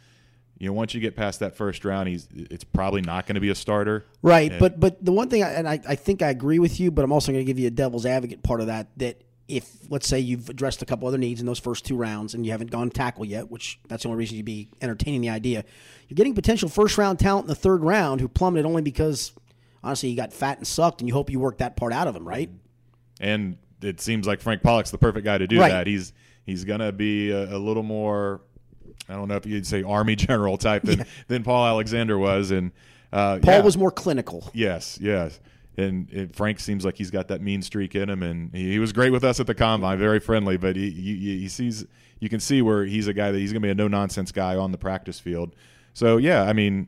you 0.58 0.68
know 0.68 0.74
once 0.74 0.94
you 0.94 1.02
get 1.02 1.16
past 1.16 1.40
that 1.42 1.56
first 1.58 1.84
round, 1.84 2.08
he's 2.10 2.28
it's 2.34 2.64
probably 2.64 3.02
not 3.02 3.26
going 3.26 3.36
to 3.36 3.42
be 3.42 3.50
a 3.50 3.56
starter. 3.56 4.06
Right, 4.22 4.52
And- 4.52 4.60
but 4.60 4.80
but 4.80 5.04
the 5.04 5.12
one 5.12 5.30
thing, 5.30 5.44
I, 5.44 5.50
and 5.50 5.68
I, 5.68 5.80
I 5.88 5.96
think 5.96 6.22
I 6.22 6.30
agree 6.30 6.60
with 6.60 6.80
you, 6.80 6.92
but 6.92 7.04
I'm 7.04 7.12
also 7.12 7.32
going 7.32 7.44
to 7.44 7.48
give 7.50 7.60
you 7.60 7.68
a 7.68 7.72
devil's 7.72 8.06
advocate 8.06 8.44
part 8.44 8.62
of 8.62 8.68
that. 8.68 8.88
That 8.98 9.22
if 9.48 9.70
let's 9.90 10.08
say 10.08 10.20
you've 10.20 10.50
addressed 10.50 10.82
a 10.82 10.86
couple 10.86 11.08
other 11.08 11.18
needs 11.18 11.40
in 11.40 11.46
those 11.46 11.60
first 11.60 11.86
two 11.86 11.96
rounds 11.98 12.34
and 12.34 12.46
you 12.46 12.52
haven't 12.52 12.72
gone 12.72 12.90
tackle 12.90 13.26
yet, 13.26 13.50
which 13.52 13.80
that's 13.88 14.04
the 14.04 14.10
only 14.10 14.18
reason 14.20 14.38
you'd 14.38 14.46
be 14.46 14.70
entertaining 14.82 15.22
the 15.22 15.30
idea, 15.30 15.64
you're 16.08 16.16
getting 16.16 16.34
potential 16.34 16.68
first 16.70 16.98
round 16.98 17.20
talent 17.20 17.46
in 17.46 17.50
the 17.50 17.56
third 17.56 17.84
round 17.84 18.22
who 18.22 18.28
plummeted 18.28 18.66
only 18.66 18.82
because 18.82 19.34
honestly 19.86 20.10
he 20.10 20.16
got 20.16 20.34
fat 20.34 20.58
and 20.58 20.68
sucked, 20.68 21.00
and 21.00 21.08
you 21.08 21.14
hope 21.14 21.30
you 21.30 21.40
work 21.40 21.60
that 21.60 21.78
part 21.78 21.94
out 21.94 22.08
of 22.08 22.16
him, 22.16 22.28
right? 22.28 22.50
and 23.22 23.58
it 23.82 24.02
seems 24.02 24.28
like 24.28 24.42
Frank 24.42 24.62
Pollack's 24.62 24.92
the 24.92 24.98
perfect 24.98 25.24
guy 25.24 25.38
to 25.38 25.48
do 25.48 25.60
Right. 25.60 25.70
that. 25.70 25.88
He's 25.88 26.12
he's 26.46 26.66
going 26.66 26.80
to 26.82 26.92
be 26.92 27.32
a, 27.32 27.56
a 27.56 27.58
little 27.58 27.84
more. 27.84 28.42
I 29.08 29.14
don't 29.14 29.28
know 29.28 29.36
if 29.36 29.46
you'd 29.46 29.66
say 29.68 29.84
army 29.84 30.16
general 30.28 30.58
type 30.58 30.82
than, 30.84 31.06
than 31.28 31.44
Paul 31.44 31.66
Alexander 31.66 32.18
was, 32.18 32.52
and 32.52 32.72
uh, 33.14 33.40
Paul 33.42 33.54
yeah. 33.56 33.62
was 33.62 33.78
more 33.78 33.92
clinical. 33.92 34.50
Yes, 34.54 34.98
yes. 35.02 35.40
And, 35.78 36.10
and 36.12 36.36
Frank 36.36 36.60
seems 36.60 36.84
like 36.86 36.96
he's 36.98 37.12
got 37.12 37.28
that 37.28 37.42
mean 37.42 37.62
streak 37.62 37.96
in 37.96 38.10
him, 38.10 38.24
and 38.24 38.54
he, 38.54 38.72
he 38.72 38.80
was 38.80 38.92
great 38.94 39.12
with 39.12 39.24
us 39.24 39.40
at 39.40 39.48
the 39.48 39.54
combine, 39.56 40.00
very 40.00 40.20
friendly. 40.20 40.58
But 40.58 40.76
he, 40.76 40.90
he, 40.90 41.40
he 41.42 41.48
sees, 41.48 41.86
you 42.20 42.30
can 42.30 42.40
see 42.40 42.62
where 42.62 42.86
he's 42.86 43.08
a 43.08 43.14
guy 43.14 43.32
that 43.32 43.38
he's 43.38 43.52
going 43.52 43.62
to 43.62 43.66
be 43.68 43.72
a 43.72 43.76
no 43.76 43.88
nonsense 43.88 44.32
guy 44.32 44.56
on 44.56 44.72
the 44.72 44.78
practice 44.78 45.20
field. 45.20 45.56
So 45.94 46.18
yeah, 46.18 46.44
I 46.44 46.54
mean, 46.54 46.88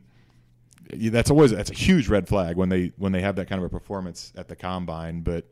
that's 0.92 1.30
always 1.30 1.50
that's 1.50 1.70
a 1.70 1.74
huge 1.74 2.08
red 2.08 2.28
flag 2.28 2.56
when 2.56 2.68
they 2.68 2.92
when 2.96 3.12
they 3.12 3.20
have 3.20 3.36
that 3.36 3.48
kind 3.48 3.58
of 3.60 3.64
a 3.64 3.68
performance 3.68 4.32
at 4.36 4.48
the 4.48 4.56
combine. 4.56 5.20
But 5.20 5.46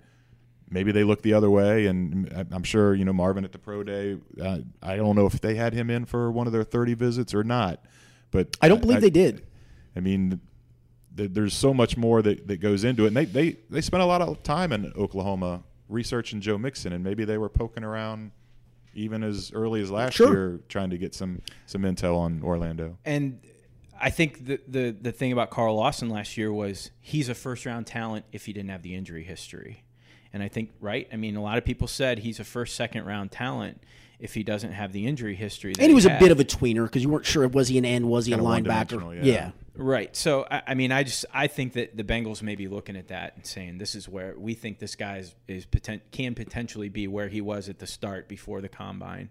maybe 0.70 0.92
they 0.92 1.04
look 1.04 1.22
the 1.22 1.34
other 1.34 1.50
way, 1.50 1.86
and 1.86 2.32
I- 2.34 2.46
I'm 2.54 2.62
sure 2.62 2.94
you 2.94 3.04
know 3.04 3.12
Marvin 3.12 3.44
at 3.44 3.52
the 3.52 3.58
pro 3.58 3.82
day. 3.82 4.16
Uh, 4.40 4.58
I 4.82 4.96
don't 4.96 5.14
know 5.16 5.26
if 5.26 5.40
they 5.40 5.54
had 5.54 5.72
him 5.74 5.90
in 5.90 6.04
for 6.06 6.30
one 6.30 6.46
of 6.46 6.52
their 6.52 6.64
30 6.64 6.94
visits 6.94 7.34
or 7.34 7.44
not, 7.44 7.84
but 8.30 8.56
I 8.60 8.68
don't 8.68 8.80
believe 8.80 9.00
they 9.00 9.10
did. 9.10 9.46
I 9.94 10.00
mean, 10.00 10.40
th- 11.16 11.30
there's 11.32 11.54
so 11.54 11.72
much 11.72 11.96
more 11.96 12.20
that, 12.22 12.46
that 12.48 12.58
goes 12.58 12.84
into 12.84 13.04
it. 13.04 13.08
And 13.08 13.16
they, 13.16 13.24
they, 13.24 13.56
they 13.70 13.80
spent 13.80 14.02
a 14.02 14.06
lot 14.06 14.20
of 14.20 14.42
time 14.42 14.72
in 14.72 14.92
Oklahoma 14.96 15.62
researching 15.88 16.40
Joe 16.42 16.58
Mixon, 16.58 16.92
and 16.92 17.02
maybe 17.02 17.24
they 17.24 17.38
were 17.38 17.48
poking 17.48 17.82
around 17.84 18.32
even 18.92 19.22
as 19.22 19.52
early 19.54 19.80
as 19.80 19.90
last 19.90 20.14
Sure. 20.14 20.28
year 20.32 20.60
trying 20.68 20.90
to 20.90 20.98
get 20.98 21.14
some, 21.14 21.40
some 21.66 21.82
intel 21.82 22.16
on 22.18 22.42
Orlando. 22.42 22.98
And 23.06 23.40
I 24.00 24.10
think 24.10 24.46
the, 24.46 24.60
the 24.68 24.90
the 24.90 25.12
thing 25.12 25.32
about 25.32 25.50
Carl 25.50 25.76
Lawson 25.76 26.08
last 26.10 26.36
year 26.36 26.52
was 26.52 26.90
he's 27.00 27.28
a 27.28 27.34
first 27.34 27.66
round 27.66 27.86
talent 27.86 28.24
if 28.32 28.46
he 28.46 28.52
didn't 28.52 28.70
have 28.70 28.82
the 28.82 28.94
injury 28.94 29.24
history. 29.24 29.84
And 30.32 30.42
I 30.42 30.48
think 30.48 30.72
right, 30.80 31.08
I 31.12 31.16
mean 31.16 31.36
a 31.36 31.42
lot 31.42 31.58
of 31.58 31.64
people 31.64 31.86
said 31.88 32.18
he's 32.20 32.40
a 32.40 32.44
first 32.44 32.74
second 32.74 33.04
round 33.06 33.32
talent 33.32 33.82
if 34.18 34.34
he 34.34 34.42
doesn't 34.42 34.72
have 34.72 34.92
the 34.92 35.06
injury 35.06 35.34
history. 35.34 35.74
And 35.78 35.88
he 35.88 35.94
was 35.94 36.06
a 36.06 36.18
bit 36.18 36.30
of 36.30 36.40
a 36.40 36.44
tweener 36.44 36.84
because 36.84 37.02
you 37.02 37.08
weren't 37.08 37.26
sure 37.26 37.46
was 37.48 37.68
he 37.68 37.76
an 37.78 37.84
end, 37.84 38.08
was 38.08 38.26
he 38.26 38.32
a 38.32 38.36
Kinda 38.36 38.48
linebacker? 38.50 38.96
one-dimensional, 38.96 39.14
yeah. 39.14 39.50
Right. 39.74 40.16
So 40.16 40.46
I, 40.50 40.62
I 40.68 40.74
mean, 40.74 40.90
I 40.90 41.02
just 41.02 41.26
I 41.34 41.46
think 41.48 41.74
that 41.74 41.96
the 41.96 42.04
Bengals 42.04 42.42
may 42.42 42.54
be 42.54 42.66
looking 42.66 42.96
at 42.96 43.08
that 43.08 43.36
and 43.36 43.44
saying 43.46 43.76
this 43.78 43.94
is 43.94 44.08
where 44.08 44.34
we 44.38 44.54
think 44.54 44.78
this 44.78 44.94
guy 44.96 45.18
is, 45.18 45.34
is 45.48 45.66
poten- 45.66 46.00
can 46.12 46.34
potentially 46.34 46.88
be 46.88 47.06
where 47.06 47.28
he 47.28 47.42
was 47.42 47.68
at 47.68 47.78
the 47.78 47.86
start 47.86 48.26
before 48.26 48.62
the 48.62 48.70
combine, 48.70 49.28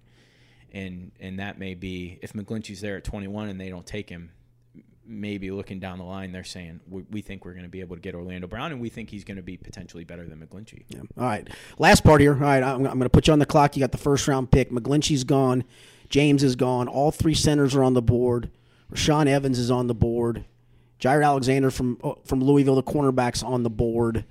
and 0.72 1.11
and 1.20 1.39
that 1.39 1.57
may 1.57 1.74
be 1.74 2.20
if 2.22 2.34
McGlinchey's 2.34 2.82
there 2.82 2.97
at 2.97 3.03
21 3.03 3.49
and 3.49 3.59
they 3.59 3.70
don't 3.70 3.88
take 3.88 4.07
him, 4.09 4.32
maybe 5.08 5.51
looking 5.51 5.80
down 5.80 5.97
the 5.97 6.03
line 6.03 6.32
they're 6.32 6.43
saying 6.43 6.80
we, 6.89 7.03
we 7.12 7.22
think 7.22 7.45
we're 7.45 7.53
going 7.53 7.64
to 7.64 7.70
be 7.70 7.80
able 7.80 7.95
to 7.95 8.01
get 8.01 8.16
Orlando 8.16 8.47
Brown 8.47 8.72
and 8.72 8.82
we 8.82 8.89
think 8.89 9.10
he's 9.10 9.24
going 9.24 9.38
to 9.38 9.43
be 9.43 9.58
potentially 9.58 10.03
better 10.03 10.26
than 10.26 10.39
McGlinchey. 10.39 10.84
Yeah. 10.88 11.01
All 11.18 11.26
right. 11.26 11.47
Last 11.78 12.03
part 12.03 12.22
here. 12.22 12.34
All 12.34 12.39
right. 12.39 12.64
I'm, 12.64 12.78
I'm 12.78 12.97
going 12.97 13.01
to 13.01 13.10
put 13.10 13.28
you 13.28 13.34
on 13.34 13.39
the 13.39 13.45
clock. 13.45 13.76
You 13.76 13.82
got 13.82 13.91
the 13.91 13.97
first 13.97 14.28
round 14.28 14.51
pick. 14.51 14.72
McGlinchey's 14.72 15.24
gone. 15.24 15.64
James 16.10 16.43
is 16.43 16.56
gone. 16.56 16.88
All 16.88 17.12
three 17.12 17.34
centers 17.34 17.76
are 17.76 17.84
on 17.84 17.93
the 17.93 18.01
board. 18.01 18.49
Rashaan 18.91 19.28
Evans 19.28 19.60
is 19.60 19.72
on 19.72 19.88
the 19.88 19.95
board. 19.95 20.45
Jaire 20.99 21.26
Alexander 21.26 21.72
from 21.72 21.97
oh, 22.03 22.20
from 22.26 22.41
Louisville, 22.43 22.76
the 22.76 22.84
cornerback's 22.84 23.43
on 23.43 23.64
the 23.64 23.70
board. 23.70 24.26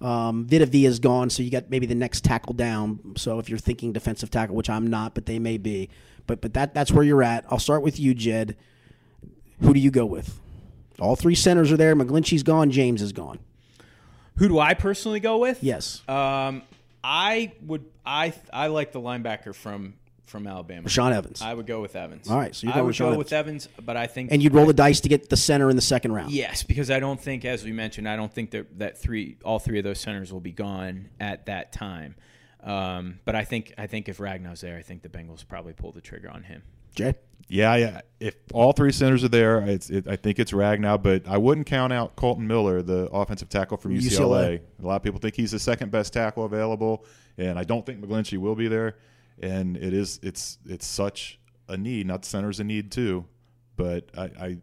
Um, 0.00 0.46
Vita 0.46 0.66
Vea 0.66 0.86
is 0.86 0.98
gone, 0.98 1.30
so 1.30 1.42
you 1.42 1.50
got 1.50 1.70
maybe 1.70 1.86
the 1.86 1.94
next 1.94 2.24
tackle 2.24 2.54
down. 2.54 3.14
So 3.16 3.38
if 3.38 3.48
you're 3.48 3.58
thinking 3.58 3.92
defensive 3.92 4.30
tackle, 4.30 4.54
which 4.54 4.70
I'm 4.70 4.86
not, 4.86 5.14
but 5.14 5.26
they 5.26 5.38
may 5.38 5.58
be, 5.58 5.90
but 6.26 6.40
but 6.40 6.54
that 6.54 6.74
that's 6.74 6.92
where 6.92 7.04
you're 7.04 7.22
at. 7.22 7.44
I'll 7.50 7.58
start 7.58 7.82
with 7.82 7.98
you, 8.00 8.14
Jed. 8.14 8.56
Who 9.60 9.74
do 9.74 9.80
you 9.80 9.90
go 9.90 10.06
with? 10.06 10.40
All 11.00 11.16
three 11.16 11.34
centers 11.34 11.70
are 11.70 11.76
there. 11.76 11.94
McGlinchey's 11.94 12.42
gone. 12.42 12.70
James 12.70 13.02
is 13.02 13.12
gone. 13.12 13.38
Who 14.36 14.48
do 14.48 14.58
I 14.58 14.74
personally 14.74 15.20
go 15.20 15.38
with? 15.38 15.62
Yes. 15.62 16.02
Um, 16.08 16.62
I 17.02 17.52
would. 17.62 17.84
I 18.04 18.32
I 18.52 18.68
like 18.68 18.92
the 18.92 19.00
linebacker 19.00 19.54
from 19.54 19.94
from 20.28 20.46
Alabama. 20.46 20.86
Rashaan 20.86 21.12
Evans. 21.12 21.42
I 21.42 21.54
would 21.54 21.66
go 21.66 21.80
with 21.80 21.96
Evans. 21.96 22.30
All 22.30 22.36
right, 22.36 22.54
so 22.54 22.66
you're 22.66 22.76
I 22.76 22.80
would 22.80 22.88
with 22.88 22.98
go 22.98 23.12
Rashaan 23.12 23.18
with 23.18 23.32
Evans, 23.32 23.68
but 23.84 23.96
I 23.96 24.06
think 24.06 24.30
and 24.30 24.42
you'd 24.42 24.54
roll 24.54 24.66
the 24.66 24.72
dice 24.74 25.00
to 25.00 25.08
get 25.08 25.28
the 25.28 25.36
center 25.36 25.70
in 25.70 25.76
the 25.76 25.82
second 25.82 26.12
round. 26.12 26.30
Yes, 26.30 26.62
because 26.62 26.90
I 26.90 27.00
don't 27.00 27.20
think, 27.20 27.44
as 27.44 27.64
we 27.64 27.72
mentioned, 27.72 28.08
I 28.08 28.16
don't 28.16 28.32
think 28.32 28.50
that 28.52 28.78
that 28.78 28.98
three, 28.98 29.38
all 29.44 29.58
three 29.58 29.78
of 29.78 29.84
those 29.84 29.98
centers 30.00 30.32
will 30.32 30.40
be 30.40 30.52
gone 30.52 31.08
at 31.18 31.46
that 31.46 31.72
time. 31.72 32.14
Um, 32.62 33.20
but 33.24 33.34
I 33.34 33.44
think, 33.44 33.72
I 33.78 33.86
think 33.86 34.08
if 34.08 34.20
Ragnow's 34.20 34.60
there, 34.60 34.76
I 34.76 34.82
think 34.82 35.02
the 35.02 35.08
Bengals 35.08 35.46
probably 35.46 35.72
pull 35.72 35.92
the 35.92 36.00
trigger 36.00 36.28
on 36.28 36.42
him. 36.42 36.62
Jay? 36.94 37.14
Yeah, 37.48 37.76
yeah. 37.76 38.00
If 38.20 38.34
all 38.52 38.72
three 38.72 38.92
centers 38.92 39.24
are 39.24 39.28
there, 39.28 39.60
it's, 39.60 39.88
it, 39.90 40.06
I 40.06 40.16
think 40.16 40.38
it's 40.38 40.52
Ragnow, 40.52 41.02
but 41.02 41.26
I 41.26 41.38
wouldn't 41.38 41.66
count 41.66 41.92
out 41.92 42.14
Kolton 42.14 42.46
Miller, 42.46 42.82
the 42.82 43.08
offensive 43.10 43.48
tackle 43.48 43.76
from 43.76 43.94
UCLA. 43.94 44.00
UCLA. 44.00 44.60
A 44.82 44.86
lot 44.86 44.96
of 44.96 45.02
people 45.02 45.18
think 45.18 45.34
he's 45.34 45.52
the 45.52 45.58
second 45.58 45.90
best 45.90 46.12
tackle 46.12 46.44
available, 46.44 47.04
and 47.38 47.58
I 47.58 47.64
don't 47.64 47.86
think 47.86 48.00
McGlinchey 48.00 48.38
will 48.38 48.54
be 48.54 48.68
there. 48.68 48.96
And 49.40 49.76
it 49.76 49.94
is, 49.94 50.20
it's, 50.22 50.58
it's 50.66 50.86
such 50.86 51.38
a 51.68 51.76
need. 51.76 52.06
Not 52.06 52.22
the 52.22 52.28
center's 52.28 52.60
a 52.60 52.64
need 52.64 52.90
too, 52.90 53.24
but 53.76 54.10
I, 54.16 54.22
I, 54.22 54.58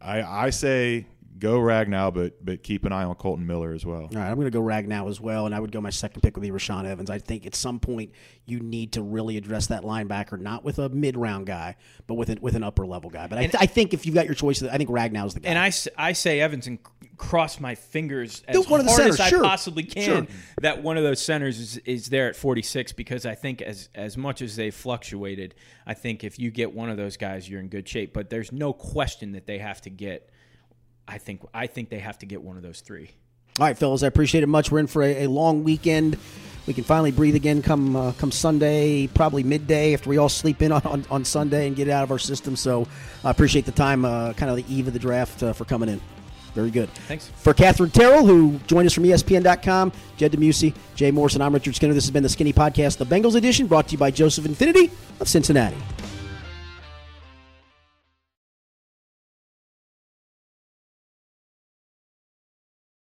I, 0.00 0.44
I 0.46 0.50
say 0.50 1.06
go 1.40 1.58
Ragnow, 1.58 2.12
but 2.14 2.44
but 2.44 2.62
keep 2.62 2.84
an 2.84 2.92
eye 2.92 3.04
on 3.04 3.14
Kolton 3.16 3.46
Miller 3.46 3.72
as 3.72 3.84
well. 3.84 4.02
All 4.02 4.08
right, 4.12 4.28
I'm 4.28 4.34
going 4.36 4.46
to 4.46 4.50
go 4.50 4.60
Ragnow 4.60 5.08
as 5.08 5.20
well, 5.20 5.46
and 5.46 5.54
I 5.54 5.60
would 5.60 5.72
go 5.72 5.80
my 5.80 5.90
second 5.90 6.20
pick 6.20 6.36
would 6.36 6.42
be 6.42 6.50
Rashaan 6.50 6.86
Evans. 6.86 7.10
I 7.10 7.18
think 7.18 7.46
at 7.46 7.54
some 7.54 7.80
point 7.80 8.12
you 8.46 8.60
need 8.60 8.92
to 8.92 9.02
really 9.02 9.36
address 9.36 9.66
that 9.68 9.82
linebacker, 9.82 10.38
not 10.38 10.64
with 10.64 10.78
a 10.78 10.88
mid 10.90 11.16
round 11.16 11.46
guy, 11.46 11.76
but 12.06 12.14
with 12.14 12.28
an, 12.28 12.38
with 12.40 12.54
an 12.54 12.62
upper 12.62 12.86
level 12.86 13.10
guy. 13.10 13.26
But 13.26 13.38
I, 13.38 13.50
I 13.58 13.66
think 13.66 13.94
if 13.94 14.06
you've 14.06 14.14
got 14.14 14.26
your 14.26 14.34
choice, 14.34 14.62
I 14.62 14.76
think 14.76 14.90
Ragnow 14.90 15.26
is 15.26 15.34
the 15.34 15.40
guy. 15.40 15.48
And 15.50 15.58
I, 15.58 15.72
I 15.96 16.12
say 16.12 16.40
Evans 16.40 16.66
and 16.66 16.78
cross 17.16 17.60
my 17.60 17.74
fingers 17.74 18.42
as 18.48 18.56
Do 18.56 18.62
one 18.70 18.80
of 18.80 18.86
the 18.86 18.92
hard 18.92 19.02
centers, 19.02 19.20
as 19.20 19.26
I 19.26 19.28
sure. 19.28 19.42
possibly 19.42 19.82
can 19.82 20.02
Sure. 20.02 20.26
that 20.62 20.82
one 20.82 20.96
of 20.96 21.02
those 21.02 21.20
centers 21.20 21.58
is, 21.58 21.76
is 21.78 22.08
there 22.08 22.28
at 22.28 22.36
46 22.36 22.92
because 22.92 23.26
I 23.26 23.34
think 23.34 23.60
as 23.62 23.88
as 23.94 24.16
much 24.16 24.42
as 24.42 24.56
they 24.56 24.70
fluctuated, 24.70 25.54
I 25.86 25.94
think 25.94 26.24
if 26.24 26.38
you 26.38 26.50
get 26.50 26.74
one 26.74 26.90
of 26.90 26.96
those 26.96 27.16
guys, 27.16 27.48
you're 27.48 27.60
in 27.60 27.68
good 27.68 27.88
shape. 27.88 28.12
But 28.12 28.30
there's 28.30 28.52
no 28.52 28.72
question 28.72 29.32
that 29.32 29.46
they 29.46 29.58
have 29.58 29.80
to 29.82 29.90
get. 29.90 30.30
I 31.10 31.18
think 31.18 31.42
I 31.52 31.66
think 31.66 31.90
they 31.90 31.98
have 31.98 32.18
to 32.20 32.26
get 32.26 32.40
one 32.40 32.56
of 32.56 32.62
those 32.62 32.80
three. 32.80 33.10
All 33.58 33.66
right, 33.66 33.76
fellas, 33.76 34.04
I 34.04 34.06
appreciate 34.06 34.44
it 34.44 34.46
much. 34.46 34.70
We're 34.70 34.78
in 34.78 34.86
for 34.86 35.02
a, 35.02 35.24
a 35.24 35.26
long 35.26 35.64
weekend. 35.64 36.16
We 36.66 36.74
can 36.74 36.84
finally 36.84 37.10
breathe 37.10 37.34
again 37.34 37.62
come 37.62 37.96
uh, 37.96 38.12
come 38.12 38.30
Sunday, 38.30 39.08
probably 39.08 39.42
midday 39.42 39.92
after 39.92 40.08
we 40.08 40.18
all 40.18 40.28
sleep 40.28 40.62
in 40.62 40.70
on, 40.70 40.82
on, 40.82 41.04
on 41.10 41.24
Sunday 41.24 41.66
and 41.66 41.74
get 41.74 41.88
it 41.88 41.90
out 41.90 42.04
of 42.04 42.12
our 42.12 42.18
system. 42.18 42.54
So 42.54 42.86
I 43.24 43.30
appreciate 43.30 43.66
the 43.66 43.72
time, 43.72 44.04
uh, 44.04 44.34
kind 44.34 44.50
of 44.50 44.56
the 44.56 44.72
eve 44.72 44.86
of 44.86 44.92
the 44.92 45.00
draft, 45.00 45.42
uh, 45.42 45.52
for 45.52 45.64
coming 45.64 45.88
in. 45.88 46.00
Very 46.54 46.70
good. 46.70 46.88
Thanks. 47.08 47.28
For 47.36 47.54
Katherine 47.54 47.90
Terrell, 47.90 48.24
who 48.24 48.58
joined 48.66 48.86
us 48.86 48.92
from 48.92 49.04
ESPN.com, 49.04 49.92
Jed 50.16 50.32
DeMuesy, 50.32 50.74
Jay 50.94 51.10
Morrison, 51.10 51.42
I'm 51.42 51.52
Richard 51.52 51.74
Skinner. 51.74 51.94
This 51.94 52.04
has 52.04 52.10
been 52.10 52.22
the 52.22 52.28
Skinny 52.28 52.52
Podcast, 52.52 52.98
the 52.98 53.06
Bengals 53.06 53.34
edition, 53.34 53.66
brought 53.66 53.88
to 53.88 53.92
you 53.92 53.98
by 53.98 54.10
Joseph 54.10 54.44
Infiniti 54.44 54.90
of 55.20 55.28
Cincinnati. 55.28 55.76